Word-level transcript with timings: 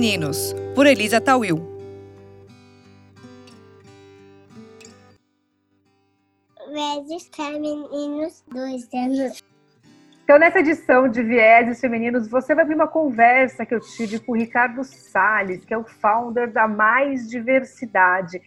Femininos, 0.00 0.54
por 0.74 0.86
Elisa 0.86 1.20
Tawil. 1.20 1.60
Vieses 6.72 7.28
Femininos, 7.36 8.42
dois 8.50 8.88
anos. 8.94 9.44
Então, 10.24 10.38
nessa 10.38 10.60
edição 10.60 11.06
de 11.06 11.22
Vieses 11.22 11.82
Femininos, 11.82 12.30
você 12.30 12.54
vai 12.54 12.64
ver 12.64 12.76
uma 12.76 12.88
conversa 12.88 13.66
que 13.66 13.74
eu 13.74 13.80
tive 13.80 14.18
com 14.20 14.32
o 14.32 14.36
Ricardo 14.36 14.82
Salles, 14.84 15.66
que 15.66 15.74
é 15.74 15.76
o 15.76 15.84
founder 15.84 16.50
da 16.50 16.66
Mais 16.66 17.28
Diversidade. 17.28 18.40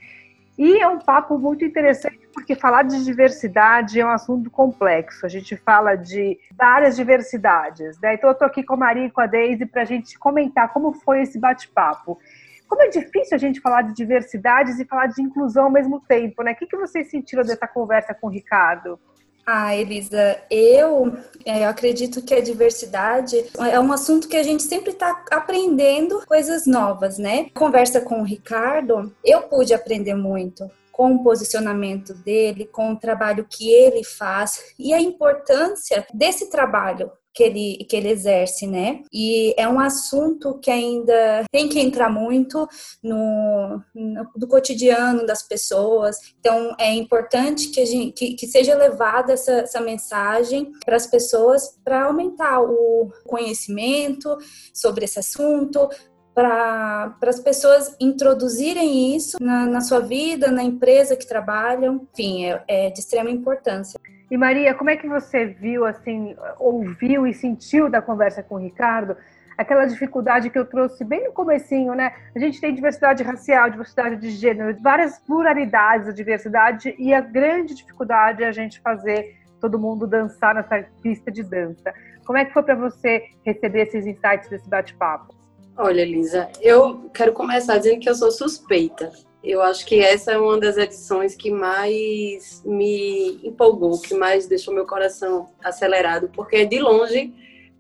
E 0.58 0.80
é 0.80 0.88
um 0.88 0.98
papo 0.98 1.38
muito 1.38 1.64
interessante, 1.64 2.23
porque 2.34 2.56
falar 2.56 2.84
de 2.84 3.04
diversidade 3.04 4.00
é 4.00 4.06
um 4.06 4.10
assunto 4.10 4.50
complexo. 4.50 5.26
A 5.26 5.30
gente 5.30 5.56
fala 5.56 5.96
de 5.96 6.38
várias 6.58 6.96
diversidades. 6.96 8.00
Né? 8.02 8.16
Então, 8.16 8.30
eu 8.30 8.34
estou 8.34 8.48
aqui 8.48 8.64
com 8.64 8.74
a 8.74 8.78
Maria 8.78 9.06
e 9.06 9.12
com 9.12 9.22
a 9.22 9.28
Deise 9.28 9.66
para 9.66 9.84
a 9.84 9.86
gente 9.86 10.18
comentar 10.18 10.74
como 10.74 10.94
foi 10.94 11.22
esse 11.22 11.40
bate-papo. 11.40 12.20
Como 12.68 12.82
é 12.82 12.90
difícil 12.90 13.36
a 13.36 13.38
gente 13.38 13.62
falar 13.62 13.84
de 13.84 13.94
diversidades 13.94 14.80
e 14.80 14.86
falar 14.86 15.08
de 15.08 15.22
inclusão 15.22 15.66
ao 15.66 15.72
mesmo 15.72 16.00
tempo, 16.00 16.42
né? 16.42 16.54
O 16.54 16.56
que, 16.56 16.66
que 16.66 16.76
vocês 16.76 17.10
sentiram 17.10 17.44
dessa 17.44 17.68
conversa 17.68 18.16
com 18.16 18.28
o 18.28 18.32
Ricardo? 18.32 19.00
Ah, 19.46 19.76
Elisa, 19.76 20.42
eu, 20.50 21.18
é, 21.46 21.66
eu 21.66 21.70
acredito 21.70 22.24
que 22.24 22.34
a 22.34 22.42
diversidade 22.42 23.36
é 23.60 23.80
um 23.80 23.92
assunto 23.92 24.28
que 24.28 24.38
a 24.38 24.44
gente 24.44 24.64
sempre 24.64 24.92
está 24.92 25.24
aprendendo 25.30 26.26
coisas 26.26 26.66
novas, 26.66 27.18
né? 27.18 27.50
Conversa 27.54 28.00
com 28.00 28.22
o 28.22 28.24
Ricardo, 28.24 29.14
eu 29.24 29.44
pude 29.44 29.74
aprender 29.74 30.16
muito 30.16 30.72
com 30.94 31.16
o 31.16 31.24
posicionamento 31.24 32.14
dele, 32.14 32.66
com 32.66 32.94
o 32.94 33.00
trabalho 33.00 33.48
que 33.50 33.70
ele 33.70 34.04
faz 34.04 34.74
e 34.78 34.94
a 34.94 35.02
importância 35.02 36.06
desse 36.14 36.52
trabalho 36.52 37.12
que 37.34 37.42
ele, 37.42 37.86
que 37.90 37.96
ele 37.96 38.10
exerce, 38.10 38.68
né? 38.68 39.02
E 39.12 39.56
é 39.58 39.68
um 39.68 39.80
assunto 39.80 40.60
que 40.60 40.70
ainda 40.70 41.44
tem 41.52 41.68
que 41.68 41.80
entrar 41.80 42.10
muito 42.10 42.68
no, 43.02 43.82
no 43.94 44.28
do 44.36 44.48
cotidiano 44.48 45.26
das 45.26 45.42
pessoas. 45.42 46.18
Então, 46.40 46.76
é 46.80 46.94
importante 46.94 47.70
que, 47.70 47.82
a 47.82 47.86
gente, 47.86 48.14
que, 48.14 48.36
que 48.36 48.48
seja 48.48 48.76
levada 48.76 49.34
essa, 49.34 49.52
essa 49.54 49.82
mensagem 49.82 50.72
para 50.86 50.96
as 50.96 51.08
pessoas 51.08 51.76
para 51.84 52.06
aumentar 52.06 52.62
o 52.62 53.12
conhecimento 53.26 54.38
sobre 54.72 55.06
esse 55.06 55.18
assunto, 55.18 55.90
para 56.34 57.16
as 57.22 57.40
pessoas 57.40 57.96
introduzirem 58.00 59.16
isso 59.16 59.38
na, 59.42 59.66
na, 59.66 59.82
sua 59.82 60.00
vida, 60.00 60.52
na 60.52 60.64
empresa 60.64 61.16
que 61.16 61.28
trabalham. 61.28 62.08
Enfim, 62.12 62.46
é, 62.46 62.64
é 62.68 62.90
de 62.90 63.00
extrema 63.00 63.30
importância. 63.30 64.00
E 64.32 64.38
Maria, 64.38 64.74
como 64.74 64.90
é 64.90 64.98
que 64.98 65.08
você 65.08 65.46
viu, 65.46 65.86
assim, 65.86 66.36
ouviu 66.58 67.28
e 67.28 67.34
sentiu 67.34 67.90
da 67.90 68.02
conversa 68.02 68.42
com 68.42 68.56
o 68.56 68.60
Ricardo 68.60 69.16
aquela 69.58 69.86
dificuldade 69.86 70.50
que 70.50 70.58
eu 70.58 70.66
trouxe 70.66 71.04
bem 71.04 71.26
no 71.26 71.32
comecinho, 71.32 71.94
né? 71.94 72.14
A 72.36 72.40
gente 72.40 72.60
tem 72.60 72.74
diversidade 72.74 73.24
racial, 73.24 73.70
diversidade 73.70 74.16
de 74.18 74.32
gênero, 74.32 74.76
várias 74.82 75.20
pluralidades 75.20 76.08
da 76.08 76.14
diversidade 76.14 76.96
e 76.98 77.14
a 77.14 77.22
grande 77.22 77.76
dificuldade 77.76 78.44
é 78.44 78.48
a 78.48 78.52
gente 78.52 78.80
fazer 78.82 79.38
todo 79.62 79.80
mundo 79.80 80.08
dançar 80.08 80.56
nessa 80.56 80.84
pista 81.02 81.32
de 81.32 81.44
dança. 81.44 81.94
Como 82.26 82.38
é 82.38 82.46
que 82.46 82.54
foi 82.54 82.64
para 82.64 82.76
você 82.76 83.24
receber 83.46 83.84
esses 83.84 84.06
insights 84.06 84.50
desse 84.50 84.70
bate-papo? 84.70 85.43
Olha, 85.76 86.06
Lisa, 86.06 86.52
eu 86.62 87.10
quero 87.12 87.34
começar 87.34 87.80
dizendo 87.80 88.00
que 88.00 88.08
eu 88.08 88.14
sou 88.14 88.32
suspeita. 88.32 89.12
Eu 89.44 89.60
acho 89.62 89.86
que 89.88 90.00
essa 90.00 90.32
é 90.32 90.38
uma 90.38 90.60
das 90.60 90.78
edições 90.78 91.36
que 91.36 91.50
mais 91.50 92.62
me 92.64 93.40
empolgou, 93.44 94.00
que 94.00 94.14
mais 94.14 94.46
deixou 94.46 94.72
meu 94.72 94.86
coração 94.86 95.50
acelerado, 95.64 96.30
porque 96.30 96.64
de 96.64 96.80
longe 96.80 97.34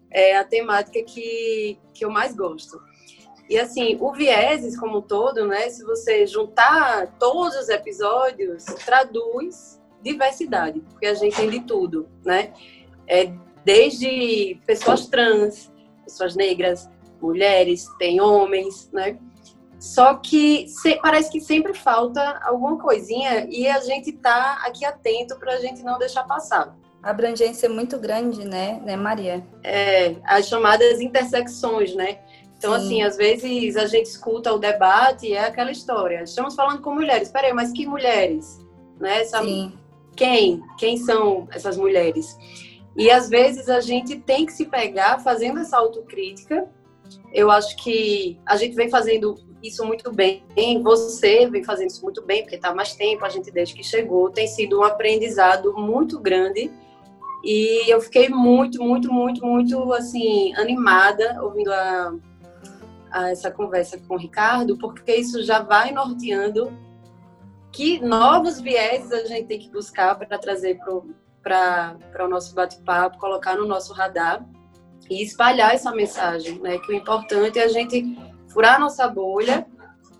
é 0.09 0.35
a 0.35 0.43
temática 0.43 1.03
que, 1.03 1.77
que 1.93 2.03
eu 2.03 2.09
mais 2.09 2.35
gosto. 2.35 2.81
E 3.47 3.59
assim, 3.59 3.95
o 4.01 4.11
Vieses 4.11 4.77
como 4.77 4.97
um 4.97 5.01
todo, 5.01 5.45
né, 5.45 5.69
se 5.69 5.83
você 5.83 6.25
juntar 6.25 7.15
todos 7.19 7.55
os 7.55 7.69
episódios, 7.69 8.63
traduz 8.85 9.79
diversidade, 10.01 10.79
porque 10.79 11.05
a 11.05 11.13
gente 11.13 11.35
tem 11.35 11.49
de 11.49 11.59
tudo, 11.61 12.09
né? 12.25 12.53
É, 13.07 13.31
desde 13.63 14.59
pessoas 14.65 15.05
trans, 15.07 15.71
pessoas 16.03 16.35
negras, 16.35 16.89
mulheres, 17.23 17.87
tem 17.97 18.19
homens, 18.19 18.89
né? 18.91 19.17
Só 19.79 20.15
que 20.15 20.67
se, 20.67 20.95
parece 21.01 21.31
que 21.31 21.41
sempre 21.41 21.73
falta 21.73 22.39
alguma 22.43 22.77
coisinha 22.77 23.47
e 23.49 23.67
a 23.67 23.79
gente 23.79 24.11
tá 24.13 24.61
aqui 24.65 24.85
atento 24.85 25.37
para 25.37 25.53
a 25.53 25.59
gente 25.59 25.83
não 25.83 25.97
deixar 25.97 26.23
passar. 26.23 26.75
A 27.01 27.09
abrangência 27.09 27.65
é 27.65 27.69
muito 27.69 27.99
grande, 27.99 28.45
né, 28.45 28.79
né, 28.85 28.95
Maria? 28.95 29.45
É, 29.61 30.15
as 30.23 30.47
chamadas 30.47 31.01
intersecções, 31.01 31.93
né? 31.95 32.19
Então, 32.57 32.71
Sim. 32.79 32.85
assim, 32.85 33.01
às 33.01 33.17
vezes 33.17 33.75
a 33.75 33.85
gente 33.87 34.05
escuta 34.05 34.53
o 34.53 34.57
debate 34.57 35.27
e 35.27 35.33
é 35.33 35.45
aquela 35.45 35.69
história. 35.69 36.23
Estamos 36.23 36.55
falando 36.55 36.81
com 36.81 36.95
mulheres. 36.95 37.29
Peraí, 37.29 37.51
mas 37.51 37.73
que 37.73 37.85
mulheres? 37.85 38.57
Né? 39.01 39.19
Essa, 39.19 39.43
Sim. 39.43 39.73
Quem? 40.15 40.61
Quem 40.77 40.95
são 40.95 41.45
essas 41.51 41.75
mulheres? 41.75 42.37
E 42.95 43.11
às 43.11 43.27
vezes 43.27 43.67
a 43.67 43.81
gente 43.81 44.17
tem 44.17 44.45
que 44.45 44.53
se 44.53 44.65
pegar 44.65 45.19
fazendo 45.19 45.59
essa 45.59 45.77
autocrítica. 45.77 46.69
Eu 47.33 47.49
acho 47.49 47.75
que 47.77 48.39
a 48.45 48.55
gente 48.55 48.75
vem 48.75 48.89
fazendo 48.89 49.35
isso 49.63 49.83
muito 49.85 50.11
bem. 50.11 50.43
Você 50.83 51.49
vem 51.49 51.63
fazendo 51.63 51.89
isso 51.89 52.03
muito 52.03 52.21
bem, 52.21 52.43
porque 52.43 52.57
está 52.57 52.73
mais 52.75 52.93
tempo, 52.95 53.25
a 53.25 53.29
gente 53.29 53.49
desde 53.49 53.73
que 53.73 53.83
chegou. 53.83 54.29
Tem 54.29 54.45
sido 54.45 54.79
um 54.79 54.83
aprendizado 54.83 55.73
muito 55.73 56.19
grande. 56.19 56.71
E 57.43 57.91
eu 57.91 57.99
fiquei 57.99 58.29
muito, 58.29 58.81
muito, 58.83 59.11
muito, 59.11 59.45
muito, 59.45 59.93
assim, 59.93 60.53
animada 60.55 61.41
ouvindo 61.41 61.73
a, 61.73 62.13
a 63.11 63.31
essa 63.31 63.49
conversa 63.49 63.97
com 64.07 64.13
o 64.13 64.17
Ricardo, 64.17 64.77
porque 64.77 65.15
isso 65.15 65.43
já 65.43 65.61
vai 65.61 65.91
norteando 65.91 66.71
que 67.71 67.99
novos 67.99 68.61
vieses 68.61 69.11
a 69.11 69.25
gente 69.25 69.47
tem 69.47 69.59
que 69.59 69.69
buscar 69.69 70.15
para 70.15 70.37
trazer 70.37 70.79
para 71.41 71.97
o 72.23 72.27
nosso 72.29 72.53
bate-papo, 72.53 73.17
colocar 73.17 73.57
no 73.57 73.65
nosso 73.65 73.91
radar 73.91 74.45
e 75.09 75.23
espalhar 75.23 75.73
essa 75.73 75.91
mensagem, 75.91 76.59
né? 76.59 76.77
Que 76.79 76.91
o 76.91 76.95
importante 76.95 77.59
é 77.59 77.63
a 77.63 77.67
gente 77.67 78.17
furar 78.49 78.75
a 78.75 78.79
nossa 78.79 79.07
bolha, 79.07 79.65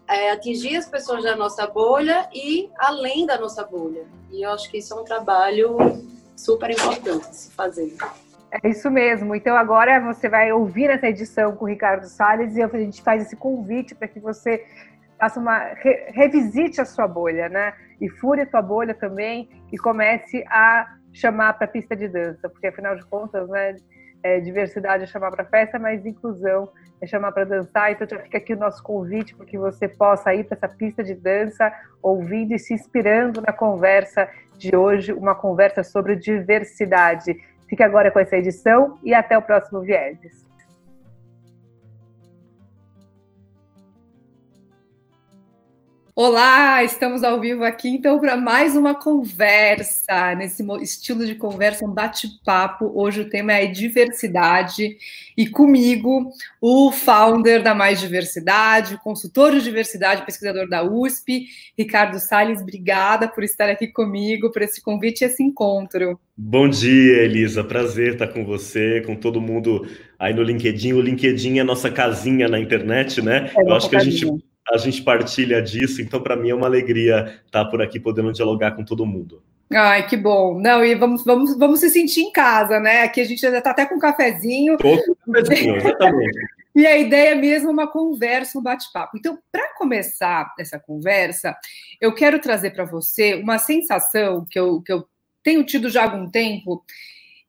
é, 0.08 0.32
atingir 0.32 0.76
as 0.76 0.88
pessoas 0.88 1.24
da 1.24 1.36
nossa 1.36 1.66
bolha 1.68 2.28
e 2.34 2.70
além 2.78 3.26
da 3.26 3.40
nossa 3.40 3.64
bolha. 3.64 4.06
E 4.32 4.44
eu 4.44 4.52
acho 4.52 4.70
que 4.70 4.78
isso 4.78 4.94
é 4.94 5.00
um 5.00 5.04
trabalho 5.04 5.78
super 6.36 6.70
importante 6.70 7.36
se 7.36 7.52
fazer. 7.52 7.96
É 8.52 8.70
isso 8.70 8.90
mesmo. 8.92 9.34
Então 9.34 9.56
agora 9.56 10.00
você 10.00 10.30
vai 10.30 10.52
ouvir 10.52 10.90
essa 10.90 11.08
edição 11.08 11.56
com 11.56 11.66
o 11.66 11.68
Ricardo 11.68 12.06
Salles 12.06 12.56
e 12.56 12.62
a 12.62 12.68
gente 12.68 13.02
faz 13.02 13.24
esse 13.24 13.36
convite 13.36 13.96
para 13.96 14.08
que 14.08 14.20
você 14.20 14.66
faça 15.20 15.40
uma 15.40 15.58
re, 15.58 16.12
revisite 16.12 16.82
a 16.82 16.86
sua 16.86 17.08
bolha, 17.08 17.50
né? 17.50 17.74
E 18.02 18.10
fure 18.10 18.42
a 18.42 18.50
sua 18.50 18.62
bolha 18.62 18.94
também 18.94 19.50
e 19.72 19.78
comece 19.78 20.44
a 20.48 20.98
chamar 21.14 21.54
para 21.54 21.66
a 21.66 21.70
pista 21.70 21.96
de 21.96 22.08
dança, 22.08 22.50
porque 22.50 22.68
afinal 22.68 22.96
de 22.96 23.06
contas, 23.06 23.48
né, 23.48 23.76
é, 24.24 24.40
diversidade 24.40 25.04
é 25.04 25.08
chamar 25.08 25.32
para 25.32 25.44
festa, 25.44 25.78
mas 25.78 26.06
inclusão 26.06 26.70
é 27.02 27.06
chamar 27.06 27.34
para 27.34 27.44
dançar. 27.44 27.92
Então 27.92 28.08
já 28.08 28.18
fica 28.20 28.38
aqui 28.38 28.54
o 28.54 28.58
nosso 28.58 28.82
convite 28.82 29.36
para 29.36 29.46
que 29.46 29.58
você 29.58 29.88
possa 29.88 30.34
ir 30.34 30.46
para 30.46 30.58
essa 30.58 30.68
pista 30.68 31.04
de 31.04 31.14
dança, 31.14 31.72
ouvindo 32.02 32.54
e 32.54 32.60
se 32.60 32.74
inspirando 32.74 33.42
na 33.42 33.52
conversa 33.52 34.30
de 34.58 34.76
hoje, 34.76 35.12
uma 35.12 35.36
conversa 35.36 35.84
sobre 35.84 36.16
diversidade. 36.16 37.36
Fique 37.68 37.84
agora 37.84 38.10
com 38.10 38.20
essa 38.20 38.38
edição 38.38 38.98
e 39.04 39.14
até 39.14 39.38
o 39.38 39.42
próximo 39.42 39.82
Vieses. 39.82 40.53
Olá, 46.16 46.84
estamos 46.84 47.24
ao 47.24 47.41
vivo 47.41 47.63
aqui 47.63 47.90
então 47.90 48.19
para 48.19 48.38
mais 48.38 48.75
uma 48.75 48.94
conversa, 48.94 50.35
nesse 50.35 50.63
estilo 50.79 51.25
de 51.25 51.34
conversa, 51.34 51.84
um 51.84 51.91
bate-papo. 51.91 52.91
Hoje 52.94 53.22
o 53.22 53.29
tema 53.29 53.53
é 53.53 53.66
diversidade 53.66 54.95
e 55.36 55.48
comigo 55.48 56.30
o 56.62 56.92
founder 56.92 57.63
da 57.63 57.74
Mais 57.74 58.00
Diversidade, 58.00 58.94
o 58.94 59.00
consultor 59.00 59.54
de 59.54 59.63
diversidade, 59.63 60.24
pesquisador 60.24 60.69
da 60.69 60.83
USP, 60.83 61.48
Ricardo 61.75 62.19
Salles. 62.19 62.62
Obrigada 62.62 63.27
por 63.27 63.44
estar 63.44 63.68
aqui 63.68 63.88
comigo, 63.88 64.51
por 64.51 64.62
esse 64.62 64.83
convite 64.83 65.21
e 65.21 65.25
esse 65.25 65.42
encontro. 65.42 66.19
Bom 66.38 66.69
dia, 66.69 67.24
Elisa. 67.24 67.63
Prazer 67.63 68.13
estar 68.13 68.27
com 68.27 68.45
você, 68.45 69.01
com 69.04 69.16
todo 69.16 69.42
mundo 69.42 69.88
aí 70.19 70.31
no 70.31 70.44
LinkedIn. 70.44 70.94
O 70.94 71.01
LinkedIn 71.01 71.57
é 71.57 71.62
a 71.62 71.66
nossa 71.66 71.89
casinha 71.89 72.48
na 72.48 72.59
internet, 72.59 73.19
né? 73.19 73.50
É 73.57 73.62
Eu 73.63 73.74
acho 73.74 73.89
que 73.89 73.95
a 73.95 74.00
gente 74.00 74.27
a 74.71 74.77
gente 74.77 75.01
partilha 75.01 75.62
disso, 75.62 76.01
então 76.01 76.21
para 76.21 76.36
mim 76.36 76.50
é 76.50 76.56
uma 76.56 76.68
alegria 76.68 77.42
estar 77.45 77.65
por 77.65 77.81
aqui 77.81 78.00
podendo 78.00 78.31
dialogar 78.31 78.71
com 78.71 78.83
todo 78.83 79.06
mundo. 79.06 79.44
Ai, 79.71 80.07
que 80.07 80.15
bom. 80.15 80.60
Não, 80.60 80.83
e 80.86 80.94
vamos, 80.95 81.24
vamos, 81.24 81.57
vamos 81.57 81.80
se 81.80 81.89
sentir 81.89 82.21
em 82.21 82.31
casa, 82.31 82.80
né? 82.80 83.01
Aqui 83.01 83.21
a 83.21 83.24
gente 83.24 83.42
já 83.42 83.56
está 83.57 83.71
até 83.71 83.86
com 83.86 83.95
um 83.95 84.00
cafezinho. 84.00 84.77
Tô 84.77 84.98
com 85.04 85.15
um 85.27 85.33
cafezinho, 85.33 85.75
exatamente. 85.75 86.39
e 86.75 86.86
a 86.86 86.98
ideia 86.98 87.31
é 87.31 87.36
mesmo 87.36 87.71
uma 87.71 87.88
conversa, 87.88 88.60
um 88.60 88.62
bate-papo. 88.62 89.18
Então, 89.18 89.38
para 89.51 89.74
começar 89.75 90.54
essa 90.60 90.80
conversa, 90.80 91.57
eu 92.00 92.13
quero 92.13 92.39
trazer 92.39 92.71
para 92.71 92.86
você 92.86 93.36
uma 93.36 93.57
sensação 93.57 94.45
que 94.50 94.59
eu, 94.59 94.81
que 94.81 94.94
eu 94.94 95.07
tenho 95.42 95.63
tido 95.66 95.89
já 95.89 96.01
há 96.01 96.04
algum 96.06 96.30
tempo 96.30 96.83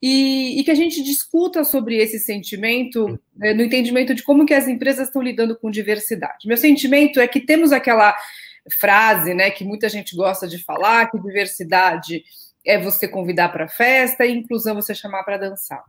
e, 0.06 0.60
e, 0.60 0.64
que 0.64 0.70
a 0.70 0.74
gente 0.74 1.02
discuta 1.02 1.64
sobre 1.64 1.96
esse 1.96 2.18
sentimento 2.18 3.18
né, 3.34 3.54
no 3.54 3.62
entendimento 3.62 4.14
de 4.14 4.22
como 4.22 4.44
que 4.44 4.52
as 4.52 4.68
empresas 4.68 5.08
estão 5.08 5.22
lidando 5.22 5.58
com 5.58 5.70
diversidade. 5.70 6.46
Meu 6.46 6.58
sentimento 6.58 7.18
é 7.18 7.26
que 7.26 7.40
temos 7.40 7.72
aquela 7.72 8.14
frase, 8.78 9.32
né, 9.32 9.50
que 9.50 9.64
muita 9.64 9.88
gente 9.88 10.14
gosta 10.14 10.46
de 10.46 10.62
falar, 10.62 11.10
que 11.10 11.18
diversidade 11.18 12.22
é 12.66 12.78
você 12.78 13.08
convidar 13.08 13.48
para 13.48 13.66
festa 13.66 14.26
e 14.26 14.32
inclusão 14.32 14.74
você 14.74 14.94
chamar 14.94 15.24
para 15.24 15.38
dançar. 15.38 15.82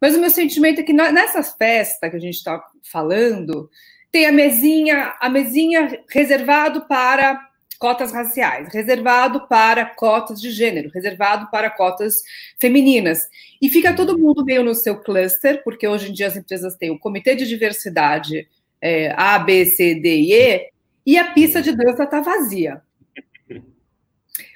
Mas 0.00 0.16
o 0.16 0.18
meu 0.18 0.30
sentimento 0.30 0.80
é 0.80 0.82
que 0.82 0.94
nessa 0.94 1.42
festa 1.42 2.08
que 2.08 2.16
a 2.16 2.20
gente 2.20 2.36
está 2.36 2.64
falando, 2.90 3.68
tem 4.10 4.24
a 4.24 4.32
mesinha, 4.32 5.14
a 5.20 5.28
mesinha 5.28 6.00
reservado 6.08 6.86
para 6.88 7.38
cotas 7.78 8.12
raciais, 8.12 8.68
reservado 8.72 9.46
para 9.46 9.86
cotas 9.86 10.40
de 10.40 10.50
gênero, 10.50 10.90
reservado 10.92 11.48
para 11.50 11.70
cotas 11.70 12.22
femininas. 12.58 13.28
E 13.62 13.68
fica 13.68 13.94
todo 13.94 14.18
mundo 14.18 14.44
meio 14.44 14.64
no 14.64 14.74
seu 14.74 14.96
cluster, 15.00 15.62
porque 15.62 15.86
hoje 15.86 16.10
em 16.10 16.12
dia 16.12 16.26
as 16.26 16.36
empresas 16.36 16.74
têm 16.74 16.90
o 16.90 16.98
comitê 16.98 17.34
de 17.34 17.46
diversidade 17.46 18.48
é, 18.80 19.12
A, 19.16 19.38
B, 19.38 19.64
C, 19.64 19.94
D 19.94 20.16
e 20.16 20.32
E, 20.32 20.70
e 21.06 21.16
a 21.16 21.32
pista 21.32 21.62
de 21.62 21.74
dança 21.74 22.04
está 22.04 22.20
vazia. 22.20 22.82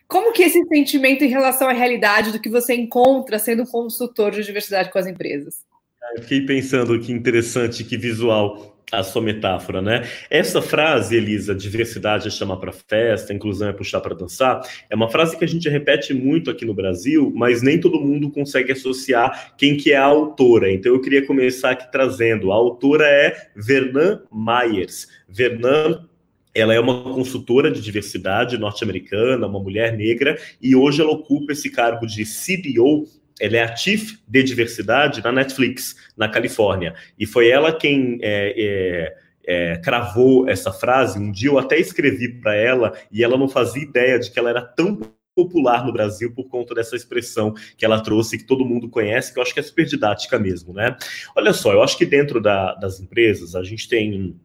Como 0.07 0.33
que 0.33 0.43
esse 0.43 0.63
sentimento 0.67 1.25
em 1.25 1.29
relação 1.29 1.69
à 1.69 1.73
realidade 1.73 2.33
do 2.33 2.41
que 2.41 2.51
você 2.51 2.75
encontra 2.75 3.39
sendo 3.39 3.67
consultor 3.67 4.31
de 4.33 4.45
diversidade 4.45 4.91
com 4.91 4.99
as 4.99 5.07
empresas? 5.07 5.65
Eu 6.17 6.23
fiquei 6.23 6.45
pensando 6.45 7.01
que 7.01 7.11
interessante, 7.11 7.83
que 7.83 7.97
visual 7.97 8.72
a 8.93 9.03
sua 9.03 9.23
metáfora, 9.23 9.81
né? 9.81 10.07
Essa 10.29 10.61
frase, 10.61 11.17
Elisa, 11.17 11.55
diversidade 11.55 12.29
é 12.29 12.31
chamar 12.31 12.59
para 12.59 12.73
festa, 12.73 13.33
inclusão 13.33 13.69
é 13.69 13.73
puxar 13.73 14.03
para 14.03 14.15
dançar, 14.15 14.61
é 14.91 14.95
uma 14.95 15.09
frase 15.09 15.37
que 15.37 15.45
a 15.45 15.49
gente 15.49 15.69
repete 15.69 16.13
muito 16.13 16.51
aqui 16.51 16.67
no 16.67 16.75
Brasil, 16.75 17.33
mas 17.35 17.63
nem 17.63 17.81
todo 17.81 17.99
mundo 17.99 18.31
consegue 18.31 18.73
associar 18.73 19.55
quem 19.57 19.77
que 19.77 19.93
é 19.93 19.97
a 19.97 20.05
autora. 20.05 20.71
Então 20.71 20.93
eu 20.93 21.01
queria 21.01 21.27
começar 21.27 21.71
aqui 21.71 21.91
trazendo. 21.91 22.53
A 22.53 22.55
autora 22.55 23.07
é 23.07 23.35
Vernan 23.57 24.21
Myers. 24.31 25.09
Vernan 25.27 26.07
ela 26.55 26.75
é 26.75 26.81
uma 26.81 27.03
consultora 27.03 27.71
de 27.71 27.81
diversidade 27.81 28.59
norte-americana, 28.59 29.47
uma 29.47 29.59
mulher 29.59 29.97
negra, 29.97 30.39
e 30.61 30.77
hoje 30.77 31.01
ela 31.01 31.11
ocupa 31.11 31.53
esse 31.53 31.71
cargo 31.71 32.07
de 32.07 32.25
CDO 32.25 33.07
ela 33.43 33.57
é 33.57 33.63
a 33.65 33.75
Chief 33.75 34.21
de 34.29 34.41
Diversidade 34.45 35.21
na 35.21 35.33
Netflix, 35.33 35.97
na 36.17 36.29
Califórnia. 36.29 36.95
E 37.19 37.27
foi 37.27 37.49
ela 37.49 37.73
quem 37.73 38.21
é, 38.23 38.55
é, 38.57 39.17
é, 39.45 39.77
cravou 39.79 40.49
essa 40.49 40.73
frase. 40.73 41.19
Um 41.19 41.33
dia 41.33 41.51
eu 41.51 41.59
até 41.59 41.77
escrevi 41.77 42.41
para 42.41 42.55
ela 42.55 42.93
e 43.11 43.25
ela 43.25 43.37
não 43.37 43.49
fazia 43.49 43.83
ideia 43.83 44.17
de 44.17 44.31
que 44.31 44.39
ela 44.39 44.49
era 44.49 44.63
tão 44.63 45.01
popular 45.35 45.85
no 45.85 45.93
Brasil 45.93 46.33
por 46.33 46.45
conta 46.49 46.73
dessa 46.73 46.95
expressão 46.95 47.53
que 47.77 47.85
ela 47.85 48.01
trouxe, 48.01 48.39
que 48.39 48.45
todo 48.45 48.65
mundo 48.65 48.89
conhece, 48.89 49.33
que 49.33 49.41
eu 49.41 49.43
acho 49.43 49.53
que 49.53 49.59
é 49.59 49.63
super 49.63 49.87
didática 49.87 50.39
mesmo, 50.39 50.73
né? 50.73 50.97
Olha 51.35 51.53
só, 51.53 51.73
eu 51.73 51.83
acho 51.83 51.99
que 51.99 52.07
dentro 52.07 52.41
da, 52.41 52.75
das 52.75 53.01
empresas 53.01 53.57
a 53.57 53.65
gente 53.65 53.89
tem 53.89 54.39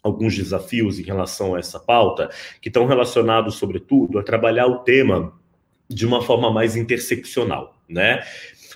alguns 0.00 0.36
desafios 0.36 1.00
em 1.00 1.02
relação 1.02 1.56
a 1.56 1.58
essa 1.58 1.80
pauta, 1.80 2.30
que 2.60 2.68
estão 2.68 2.86
relacionados, 2.86 3.56
sobretudo, 3.56 4.18
a 4.18 4.22
trabalhar 4.22 4.66
o 4.66 4.80
tema 4.80 5.32
de 5.88 6.06
uma 6.06 6.22
forma 6.22 6.52
mais 6.52 6.76
interseccional, 6.76 7.73
né? 7.88 8.22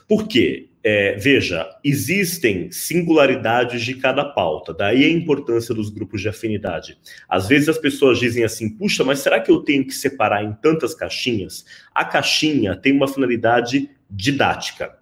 Por 0.08 0.26
quê? 0.26 0.68
É, 0.82 1.16
veja, 1.16 1.68
existem 1.84 2.70
singularidades 2.70 3.82
de 3.82 3.94
cada 3.94 4.24
pauta, 4.24 4.72
daí 4.72 5.04
a 5.04 5.10
importância 5.10 5.74
dos 5.74 5.90
grupos 5.90 6.20
de 6.20 6.28
afinidade. 6.28 6.96
Às 7.28 7.48
vezes 7.48 7.68
as 7.68 7.78
pessoas 7.78 8.18
dizem 8.18 8.44
assim: 8.44 8.70
puxa, 8.70 9.04
mas 9.04 9.18
será 9.18 9.40
que 9.40 9.50
eu 9.50 9.60
tenho 9.60 9.84
que 9.84 9.92
separar 9.92 10.44
em 10.44 10.52
tantas 10.62 10.94
caixinhas? 10.94 11.64
A 11.94 12.04
caixinha 12.04 12.76
tem 12.76 12.92
uma 12.92 13.08
finalidade 13.08 13.90
didática. 14.08 14.96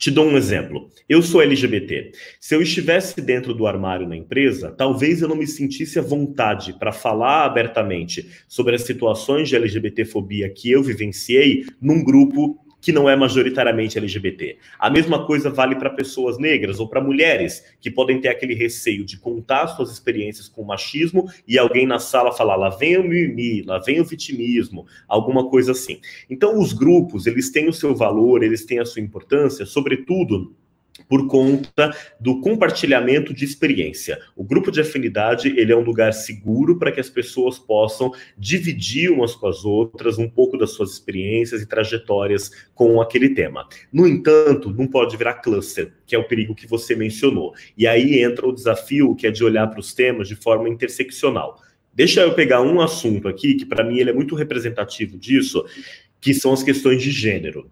Te 0.00 0.10
dou 0.10 0.24
um 0.24 0.36
exemplo. 0.38 0.90
Eu 1.06 1.20
sou 1.20 1.42
LGBT. 1.42 2.12
Se 2.40 2.54
eu 2.54 2.62
estivesse 2.62 3.20
dentro 3.20 3.52
do 3.52 3.66
armário 3.66 4.08
na 4.08 4.16
empresa, 4.16 4.70
talvez 4.70 5.20
eu 5.20 5.28
não 5.28 5.36
me 5.36 5.46
sentisse 5.46 5.98
à 5.98 6.02
vontade 6.02 6.72
para 6.78 6.90
falar 6.90 7.44
abertamente 7.44 8.26
sobre 8.48 8.74
as 8.74 8.82
situações 8.82 9.50
de 9.50 9.56
LGBTfobia 9.56 10.48
que 10.48 10.70
eu 10.70 10.82
vivenciei 10.82 11.66
num 11.78 12.02
grupo 12.02 12.58
que 12.80 12.92
não 12.92 13.08
é 13.08 13.16
majoritariamente 13.16 13.98
LGBT. 13.98 14.58
A 14.78 14.88
mesma 14.88 15.26
coisa 15.26 15.50
vale 15.50 15.76
para 15.76 15.90
pessoas 15.90 16.38
negras 16.38 16.80
ou 16.80 16.88
para 16.88 17.00
mulheres 17.00 17.64
que 17.80 17.90
podem 17.90 18.20
ter 18.20 18.28
aquele 18.28 18.54
receio 18.54 19.04
de 19.04 19.18
contar 19.18 19.68
suas 19.68 19.90
experiências 19.90 20.48
com 20.48 20.62
machismo 20.64 21.30
e 21.46 21.58
alguém 21.58 21.86
na 21.86 21.98
sala 21.98 22.32
falar 22.32 22.56
lá 22.56 22.70
vem 22.70 22.96
o 22.96 23.02
mimimi, 23.02 23.62
lá 23.62 23.78
vem 23.78 24.00
o 24.00 24.04
vitimismo, 24.04 24.86
alguma 25.06 25.48
coisa 25.48 25.72
assim. 25.72 26.00
Então 26.28 26.58
os 26.58 26.72
grupos, 26.72 27.26
eles 27.26 27.50
têm 27.50 27.68
o 27.68 27.72
seu 27.72 27.94
valor, 27.94 28.42
eles 28.42 28.64
têm 28.64 28.78
a 28.78 28.84
sua 28.84 29.02
importância, 29.02 29.66
sobretudo 29.66 30.54
por 31.10 31.26
conta 31.26 31.90
do 32.20 32.40
compartilhamento 32.40 33.34
de 33.34 33.44
experiência. 33.44 34.20
O 34.36 34.44
grupo 34.44 34.70
de 34.70 34.80
afinidade 34.80 35.48
ele 35.58 35.72
é 35.72 35.76
um 35.76 35.82
lugar 35.82 36.12
seguro 36.12 36.78
para 36.78 36.92
que 36.92 37.00
as 37.00 37.10
pessoas 37.10 37.58
possam 37.58 38.12
dividir 38.38 39.10
umas 39.10 39.34
com 39.34 39.48
as 39.48 39.64
outras 39.64 40.18
um 40.18 40.30
pouco 40.30 40.56
das 40.56 40.70
suas 40.70 40.92
experiências 40.92 41.60
e 41.60 41.66
trajetórias 41.66 42.52
com 42.76 43.00
aquele 43.00 43.30
tema. 43.30 43.66
No 43.92 44.06
entanto, 44.06 44.72
não 44.72 44.86
pode 44.86 45.16
virar 45.16 45.34
cluster, 45.34 45.92
que 46.06 46.14
é 46.14 46.18
o 46.18 46.28
perigo 46.28 46.54
que 46.54 46.68
você 46.68 46.94
mencionou. 46.94 47.54
E 47.76 47.88
aí 47.88 48.22
entra 48.22 48.46
o 48.46 48.54
desafio 48.54 49.16
que 49.16 49.26
é 49.26 49.32
de 49.32 49.42
olhar 49.42 49.66
para 49.66 49.80
os 49.80 49.92
temas 49.92 50.28
de 50.28 50.36
forma 50.36 50.68
interseccional. 50.68 51.60
Deixa 51.92 52.20
eu 52.20 52.34
pegar 52.34 52.62
um 52.62 52.80
assunto 52.80 53.26
aqui 53.26 53.54
que 53.54 53.66
para 53.66 53.82
mim 53.82 53.98
ele 53.98 54.10
é 54.10 54.12
muito 54.12 54.36
representativo 54.36 55.18
disso, 55.18 55.66
que 56.20 56.32
são 56.32 56.52
as 56.52 56.62
questões 56.62 57.02
de 57.02 57.10
gênero 57.10 57.68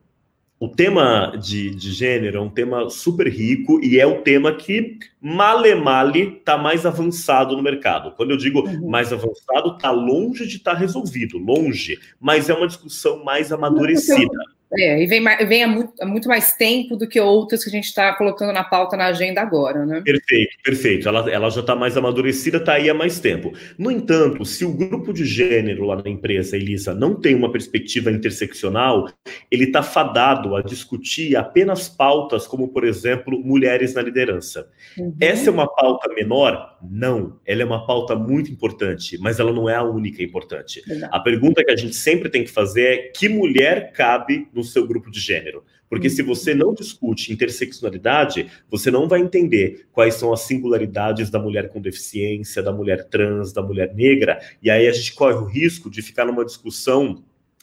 o 0.60 0.69
tema 0.69 1.34
de, 1.40 1.70
de 1.70 1.93
gênero 1.93 2.38
é 2.38 2.40
um 2.40 2.49
tema 2.49 2.90
super 2.90 3.28
rico 3.28 3.81
e 3.82 4.00
é 4.00 4.06
o 4.06 4.22
tema 4.22 4.52
que, 4.52 4.99
male 5.20 5.75
male, 5.76 6.38
está 6.38 6.58
mais 6.58 6.84
avançado 6.84 7.56
no 7.56 7.62
mercado. 7.62 8.12
Quando 8.16 8.32
eu 8.32 8.37
digo 8.37 8.66
uhum. 8.66 8.90
mais 8.90 9.12
avançado, 9.12 9.76
está 9.76 9.90
longe 9.90 10.46
de 10.46 10.56
estar 10.56 10.72
tá 10.72 10.76
resolvido, 10.76 11.38
longe, 11.38 11.99
mas 12.20 12.50
é 12.50 12.55
uma 12.55 12.66
discussão 12.66 13.25
mais 13.25 13.52
amadurecida. 13.52 14.57
É, 14.76 15.03
e 15.03 15.06
vem, 15.06 15.25
vem 15.47 15.62
há, 15.65 15.69
muito, 15.69 15.93
há, 16.00 16.05
muito, 16.05 16.29
mais 16.29 16.53
tempo 16.53 16.94
do 16.94 17.09
que 17.09 17.19
outras 17.19 17.65
que 17.65 17.70
a 17.70 17.73
gente 17.73 17.87
está 17.87 18.12
colocando 18.15 18.53
na 18.53 18.62
pauta 18.62 18.97
na 18.97 19.06
agenda 19.06 19.41
agora, 19.41 19.87
né? 19.87 20.03
Perfeito, 20.03 20.56
perfeito. 20.62 21.09
Ela, 21.09 21.31
ela 21.31 21.49
já 21.49 21.61
está 21.61 21.75
mais 21.75 21.97
amadurecida, 21.97 22.59
está 22.59 22.75
aí 22.75 22.91
há 22.91 22.94
mais 22.94 23.19
tempo. 23.19 23.53
No 23.79 23.91
entanto, 23.91 24.44
se 24.44 24.67
o 24.67 24.73
grupo 24.73 25.12
de 25.12 25.25
gênero 25.25 25.85
lá 25.85 25.97
na 25.97 26.11
empresa, 26.11 26.56
Elisa, 26.56 26.93
não 26.93 27.15
tem 27.15 27.35
uma 27.35 27.50
perspectiva 27.50 28.11
interseccional, 28.11 29.09
ele 29.50 29.65
está 29.65 29.82
fadado 29.82 30.55
a 30.55 30.61
discutir 30.61 31.35
apenas 31.35 31.88
pautas 31.88 32.47
como, 32.47 32.69
por 32.69 32.85
exemplo, 32.85 33.41
mulheres 33.43 33.94
na 33.94 34.03
liderança. 34.03 34.69
Uhum. 34.98 35.17
Essa 35.19 35.48
é 35.48 35.53
uma 35.53 35.67
pauta 35.67 36.13
menor? 36.13 36.77
Não. 36.82 37.39
Ela 37.46 37.63
é 37.63 37.65
uma 37.65 37.87
pauta 37.87 38.15
muito 38.15 38.51
importante, 38.51 39.17
mas 39.19 39.41
ela 39.41 39.53
não 39.53 39.69
é 39.69 39.77
a 39.77 39.82
única 39.82 40.22
importante. 40.22 40.82
Exato. 40.87 41.15
A 41.15 41.20
pergunta 41.20 41.65
que 41.65 41.70
a 41.70 41.77
gente 41.77 41.96
sempre 41.96 42.29
tem 42.29 42.44
que 42.44 42.51
fazer 42.51 42.82
é 42.82 42.96
que 43.08 43.29
mulher 43.29 43.93
cabe 43.93 44.46
no 44.58 44.65
seu 44.65 44.86
grupo 44.86 45.10
de 45.10 45.20
gênero. 45.20 45.65
Porque 45.88 46.10
se 46.10 46.22
você 46.22 46.55
não 46.55 46.74
discute 46.74 47.32
interseccionalidade, 47.32 48.50
você 48.70 48.91
não 48.91 49.08
vai 49.08 49.20
entender 49.20 49.86
quais 49.93 50.15
são 50.15 50.32
as 50.32 50.41
singularidades 50.41 51.31
da 51.31 51.38
mulher 51.38 51.69
com 51.69 51.81
deficiência, 51.81 52.62
da 52.62 52.72
mulher 52.72 53.05
trans, 53.05 53.53
da 53.53 53.62
mulher 53.62 53.94
negra, 53.94 54.41
e 54.62 54.70
aí 54.70 54.86
a 54.86 54.93
gente 54.93 55.15
corre 55.15 55.36
o 55.36 55.44
risco 55.44 55.91
de 55.91 56.03
ficar 56.03 56.27
numa 56.27 56.44
discussão 56.44 57.22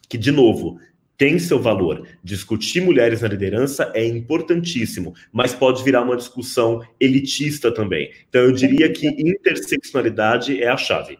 que, 0.09 0.17
de 0.17 0.31
novo, 0.31 0.79
tem 1.17 1.39
seu 1.39 1.61
valor. 1.61 2.07
Discutir 2.23 2.81
mulheres 2.81 3.21
na 3.21 3.27
liderança 3.27 3.91
é 3.93 4.05
importantíssimo, 4.05 5.13
mas 5.31 5.53
pode 5.53 5.83
virar 5.83 6.01
uma 6.01 6.17
discussão 6.17 6.81
elitista 6.99 7.71
também. 7.71 8.11
Então, 8.27 8.41
eu 8.41 8.51
diria 8.51 8.91
que 8.91 9.07
interseccionalidade 9.07 10.61
é 10.61 10.67
a 10.67 10.77
chave. 10.77 11.19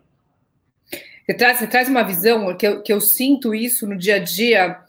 Você 1.26 1.34
traz, 1.34 1.58
você 1.58 1.68
traz 1.68 1.90
uma 1.90 2.04
visão 2.04 2.56
que 2.56 2.68
eu, 2.68 2.84
que 2.84 2.94
eu 2.94 3.02
sinto 3.02 3.56
isso 3.56 3.88
no 3.88 3.98
dia 3.98 4.16
a 4.16 4.20
dia 4.20 4.85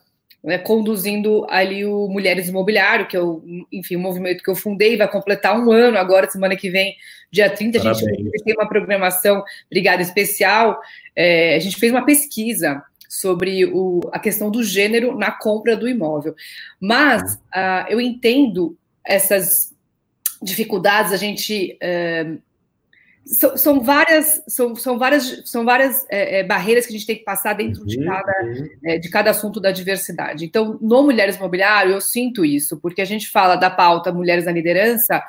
né, 0.47 0.59
conduzindo 0.59 1.45
ali 1.50 1.85
o 1.85 2.07
Mulheres 2.09 2.49
Imobiliário, 2.49 3.09
que 3.09 3.17
é 3.17 3.21
o, 3.21 3.43
enfim, 3.73 3.97
um 3.97 4.00
movimento 4.00 4.45
que 4.45 4.49
eu 4.49 4.55
fundei, 4.55 4.97
vai 4.97 5.11
completar 5.11 5.59
um 5.59 5.73
ano 5.73 5.99
agora, 5.99 6.31
semana 6.31 6.55
que 6.55 6.71
vem, 6.71 6.95
dia 7.33 7.50
30, 7.50 7.81
Parabéns. 7.81 8.03
a 8.05 8.15
gente 8.15 8.45
tem 8.45 8.55
uma 8.55 8.69
programação 8.69 9.43
Brigada 9.69 10.00
Especial, 10.00 10.79
é, 11.17 11.57
a 11.57 11.59
gente 11.59 11.76
fez 11.76 11.91
uma 11.91 12.05
pesquisa 12.05 12.81
sobre 13.09 13.65
o, 13.65 14.00
a 14.12 14.21
questão 14.21 14.49
do 14.49 14.62
gênero 14.62 15.19
na 15.19 15.33
compra 15.33 15.76
do 15.76 15.88
imóvel. 15.88 16.35
Mas 16.81 17.35
uh, 17.35 17.88
eu 17.88 18.00
entendo 18.00 18.76
essas 19.05 19.75
dificuldades, 20.41 21.12
a 21.12 21.17
gente 21.17 21.76
uh, 21.83 22.41
são, 23.26 23.56
são, 23.56 23.80
várias, 23.80 24.40
são, 24.47 24.76
são 24.76 24.99
várias, 24.99 25.42
são 25.45 25.64
várias 25.64 26.06
é, 26.09 26.38
é, 26.38 26.45
barreiras 26.45 26.87
que 26.87 26.95
a 26.95 26.97
gente 26.97 27.06
tem 27.06 27.16
que 27.16 27.25
passar 27.25 27.54
dentro 27.54 27.80
uhum, 27.80 27.87
de, 27.87 28.04
cada, 28.04 28.42
uhum. 28.42 28.68
é, 28.85 28.99
de 28.99 29.11
cada 29.11 29.30
assunto 29.30 29.61
da 29.61 29.73
diversidade. 29.73 30.45
Então, 30.45 30.78
no 30.80 31.02
Mulheres 31.02 31.37
Mobiliário, 31.37 31.92
eu 31.92 32.00
sinto 32.00 32.45
isso, 32.45 32.76
porque 32.78 33.02
a 33.02 33.04
gente 33.04 33.28
fala 33.28 33.56
da 33.56 33.68
pauta 33.68 34.12
Mulheres 34.12 34.45
na 34.45 34.52
Liderança, 34.52 35.23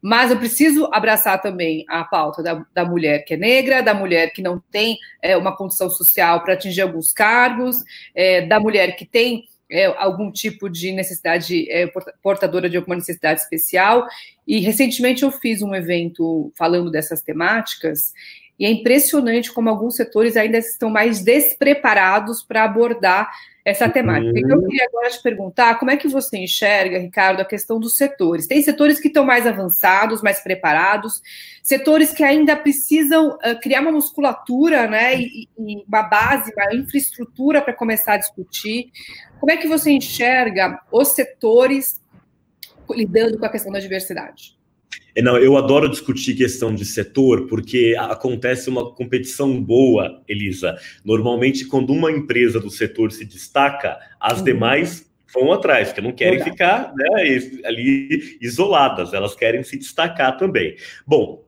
mas 0.00 0.30
eu 0.30 0.38
preciso 0.38 0.88
abraçar 0.92 1.42
também 1.42 1.84
a 1.88 2.04
pauta 2.04 2.42
da, 2.42 2.64
da 2.72 2.84
mulher 2.84 3.24
que 3.24 3.34
é 3.34 3.36
negra, 3.36 3.82
da 3.82 3.92
mulher 3.92 4.32
que 4.32 4.40
não 4.40 4.62
tem 4.70 4.96
é, 5.20 5.36
uma 5.36 5.54
condição 5.54 5.90
social 5.90 6.42
para 6.42 6.54
atingir 6.54 6.82
alguns 6.82 7.12
cargos, 7.12 7.76
é, 8.14 8.46
da 8.46 8.58
mulher 8.60 8.96
que 8.96 9.04
tem 9.04 9.44
é, 9.70 9.86
algum 9.86 10.30
tipo 10.32 10.68
de 10.68 10.92
necessidade 10.92 11.70
é, 11.70 11.86
portadora 12.22 12.68
de 12.68 12.76
alguma 12.76 12.96
necessidade 12.96 13.40
especial. 13.40 14.06
E 14.46 14.58
recentemente 14.58 15.22
eu 15.22 15.30
fiz 15.30 15.62
um 15.62 15.74
evento 15.74 16.52
falando 16.56 16.90
dessas 16.90 17.22
temáticas 17.22 18.12
e 18.60 18.66
é 18.66 18.70
impressionante 18.70 19.50
como 19.50 19.70
alguns 19.70 19.96
setores 19.96 20.36
ainda 20.36 20.58
estão 20.58 20.90
mais 20.90 21.22
despreparados 21.24 22.42
para 22.42 22.62
abordar 22.62 23.30
essa 23.64 23.86
uhum. 23.86 23.90
temática. 23.90 24.38
Então, 24.38 24.60
eu 24.60 24.68
queria 24.68 24.84
agora 24.84 25.08
te 25.08 25.22
perguntar 25.22 25.78
como 25.78 25.90
é 25.90 25.96
que 25.96 26.06
você 26.06 26.36
enxerga, 26.36 26.98
Ricardo, 26.98 27.40
a 27.40 27.44
questão 27.44 27.80
dos 27.80 27.96
setores. 27.96 28.46
Tem 28.46 28.60
setores 28.62 29.00
que 29.00 29.08
estão 29.08 29.24
mais 29.24 29.46
avançados, 29.46 30.20
mais 30.20 30.40
preparados, 30.40 31.22
setores 31.62 32.12
que 32.12 32.22
ainda 32.22 32.54
precisam 32.54 33.30
uh, 33.30 33.58
criar 33.62 33.80
uma 33.80 33.92
musculatura, 33.92 34.86
né, 34.86 35.18
e, 35.18 35.48
e 35.58 35.84
uma 35.88 36.02
base, 36.02 36.52
uma 36.54 36.74
infraestrutura 36.74 37.62
para 37.62 37.72
começar 37.72 38.14
a 38.14 38.18
discutir. 38.18 38.90
Como 39.38 39.50
é 39.50 39.56
que 39.56 39.68
você 39.68 39.90
enxerga 39.90 40.78
os 40.92 41.08
setores 41.08 41.98
lidando 42.90 43.38
com 43.38 43.46
a 43.46 43.50
questão 43.50 43.72
da 43.72 43.80
diversidade? 43.80 44.59
É, 45.14 45.22
não, 45.22 45.36
eu 45.36 45.56
adoro 45.56 45.88
discutir 45.88 46.34
questão 46.34 46.74
de 46.74 46.84
setor, 46.84 47.46
porque 47.46 47.96
acontece 47.98 48.68
uma 48.68 48.92
competição 48.92 49.60
boa, 49.62 50.22
Elisa. 50.28 50.76
Normalmente, 51.04 51.66
quando 51.66 51.92
uma 51.92 52.10
empresa 52.10 52.60
do 52.60 52.70
setor 52.70 53.12
se 53.12 53.24
destaca, 53.24 53.98
as 54.20 54.38
uhum. 54.38 54.44
demais 54.44 55.10
vão 55.32 55.52
atrás, 55.52 55.88
porque 55.88 56.00
não 56.00 56.12
querem 56.12 56.42
ficar 56.42 56.92
né, 56.94 57.38
ali 57.64 58.38
isoladas, 58.40 59.12
elas 59.12 59.34
querem 59.34 59.62
se 59.62 59.78
destacar 59.78 60.36
também. 60.36 60.76
Bom, 61.06 61.44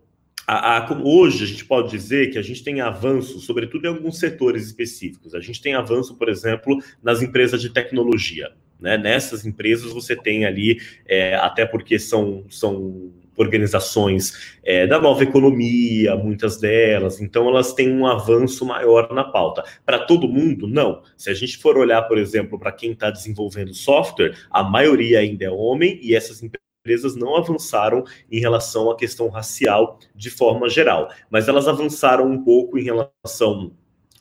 a, 0.46 0.78
a, 0.78 1.02
hoje 1.02 1.44
a 1.44 1.46
gente 1.46 1.64
pode 1.64 1.90
dizer 1.90 2.30
que 2.30 2.38
a 2.38 2.42
gente 2.42 2.62
tem 2.62 2.80
avanço, 2.80 3.40
sobretudo 3.40 3.86
em 3.86 3.88
alguns 3.88 4.18
setores 4.18 4.66
específicos. 4.66 5.34
A 5.34 5.40
gente 5.40 5.60
tem 5.60 5.74
avanço, 5.74 6.16
por 6.16 6.28
exemplo, 6.28 6.78
nas 7.02 7.22
empresas 7.22 7.60
de 7.60 7.70
tecnologia. 7.70 8.50
Né? 8.80 8.98
Nessas 8.98 9.46
empresas 9.46 9.92
você 9.92 10.16
tem 10.16 10.44
ali, 10.44 10.80
é, 11.06 11.36
até 11.36 11.64
porque 11.64 11.98
são, 11.98 12.44
são 12.50 13.12
organizações 13.36 14.56
é, 14.62 14.86
da 14.86 15.00
nova 15.00 15.22
economia, 15.22 16.16
muitas 16.16 16.58
delas, 16.58 17.20
então 17.20 17.48
elas 17.48 17.72
têm 17.72 17.90
um 17.92 18.06
avanço 18.06 18.64
maior 18.64 19.12
na 19.12 19.24
pauta. 19.24 19.64
Para 19.84 19.98
todo 19.98 20.28
mundo, 20.28 20.66
não. 20.66 21.02
Se 21.16 21.30
a 21.30 21.34
gente 21.34 21.58
for 21.58 21.76
olhar, 21.76 22.02
por 22.02 22.18
exemplo, 22.18 22.58
para 22.58 22.72
quem 22.72 22.92
está 22.92 23.10
desenvolvendo 23.10 23.74
software, 23.74 24.36
a 24.50 24.62
maioria 24.62 25.20
ainda 25.20 25.44
é 25.44 25.50
homem 25.50 25.98
e 26.02 26.14
essas 26.14 26.42
empresas 26.42 27.14
não 27.14 27.36
avançaram 27.36 28.04
em 28.30 28.40
relação 28.40 28.90
à 28.90 28.96
questão 28.96 29.28
racial 29.28 29.98
de 30.14 30.30
forma 30.30 30.68
geral, 30.68 31.08
mas 31.30 31.48
elas 31.48 31.68
avançaram 31.68 32.26
um 32.26 32.42
pouco 32.42 32.78
em 32.78 32.82
relação 32.82 33.72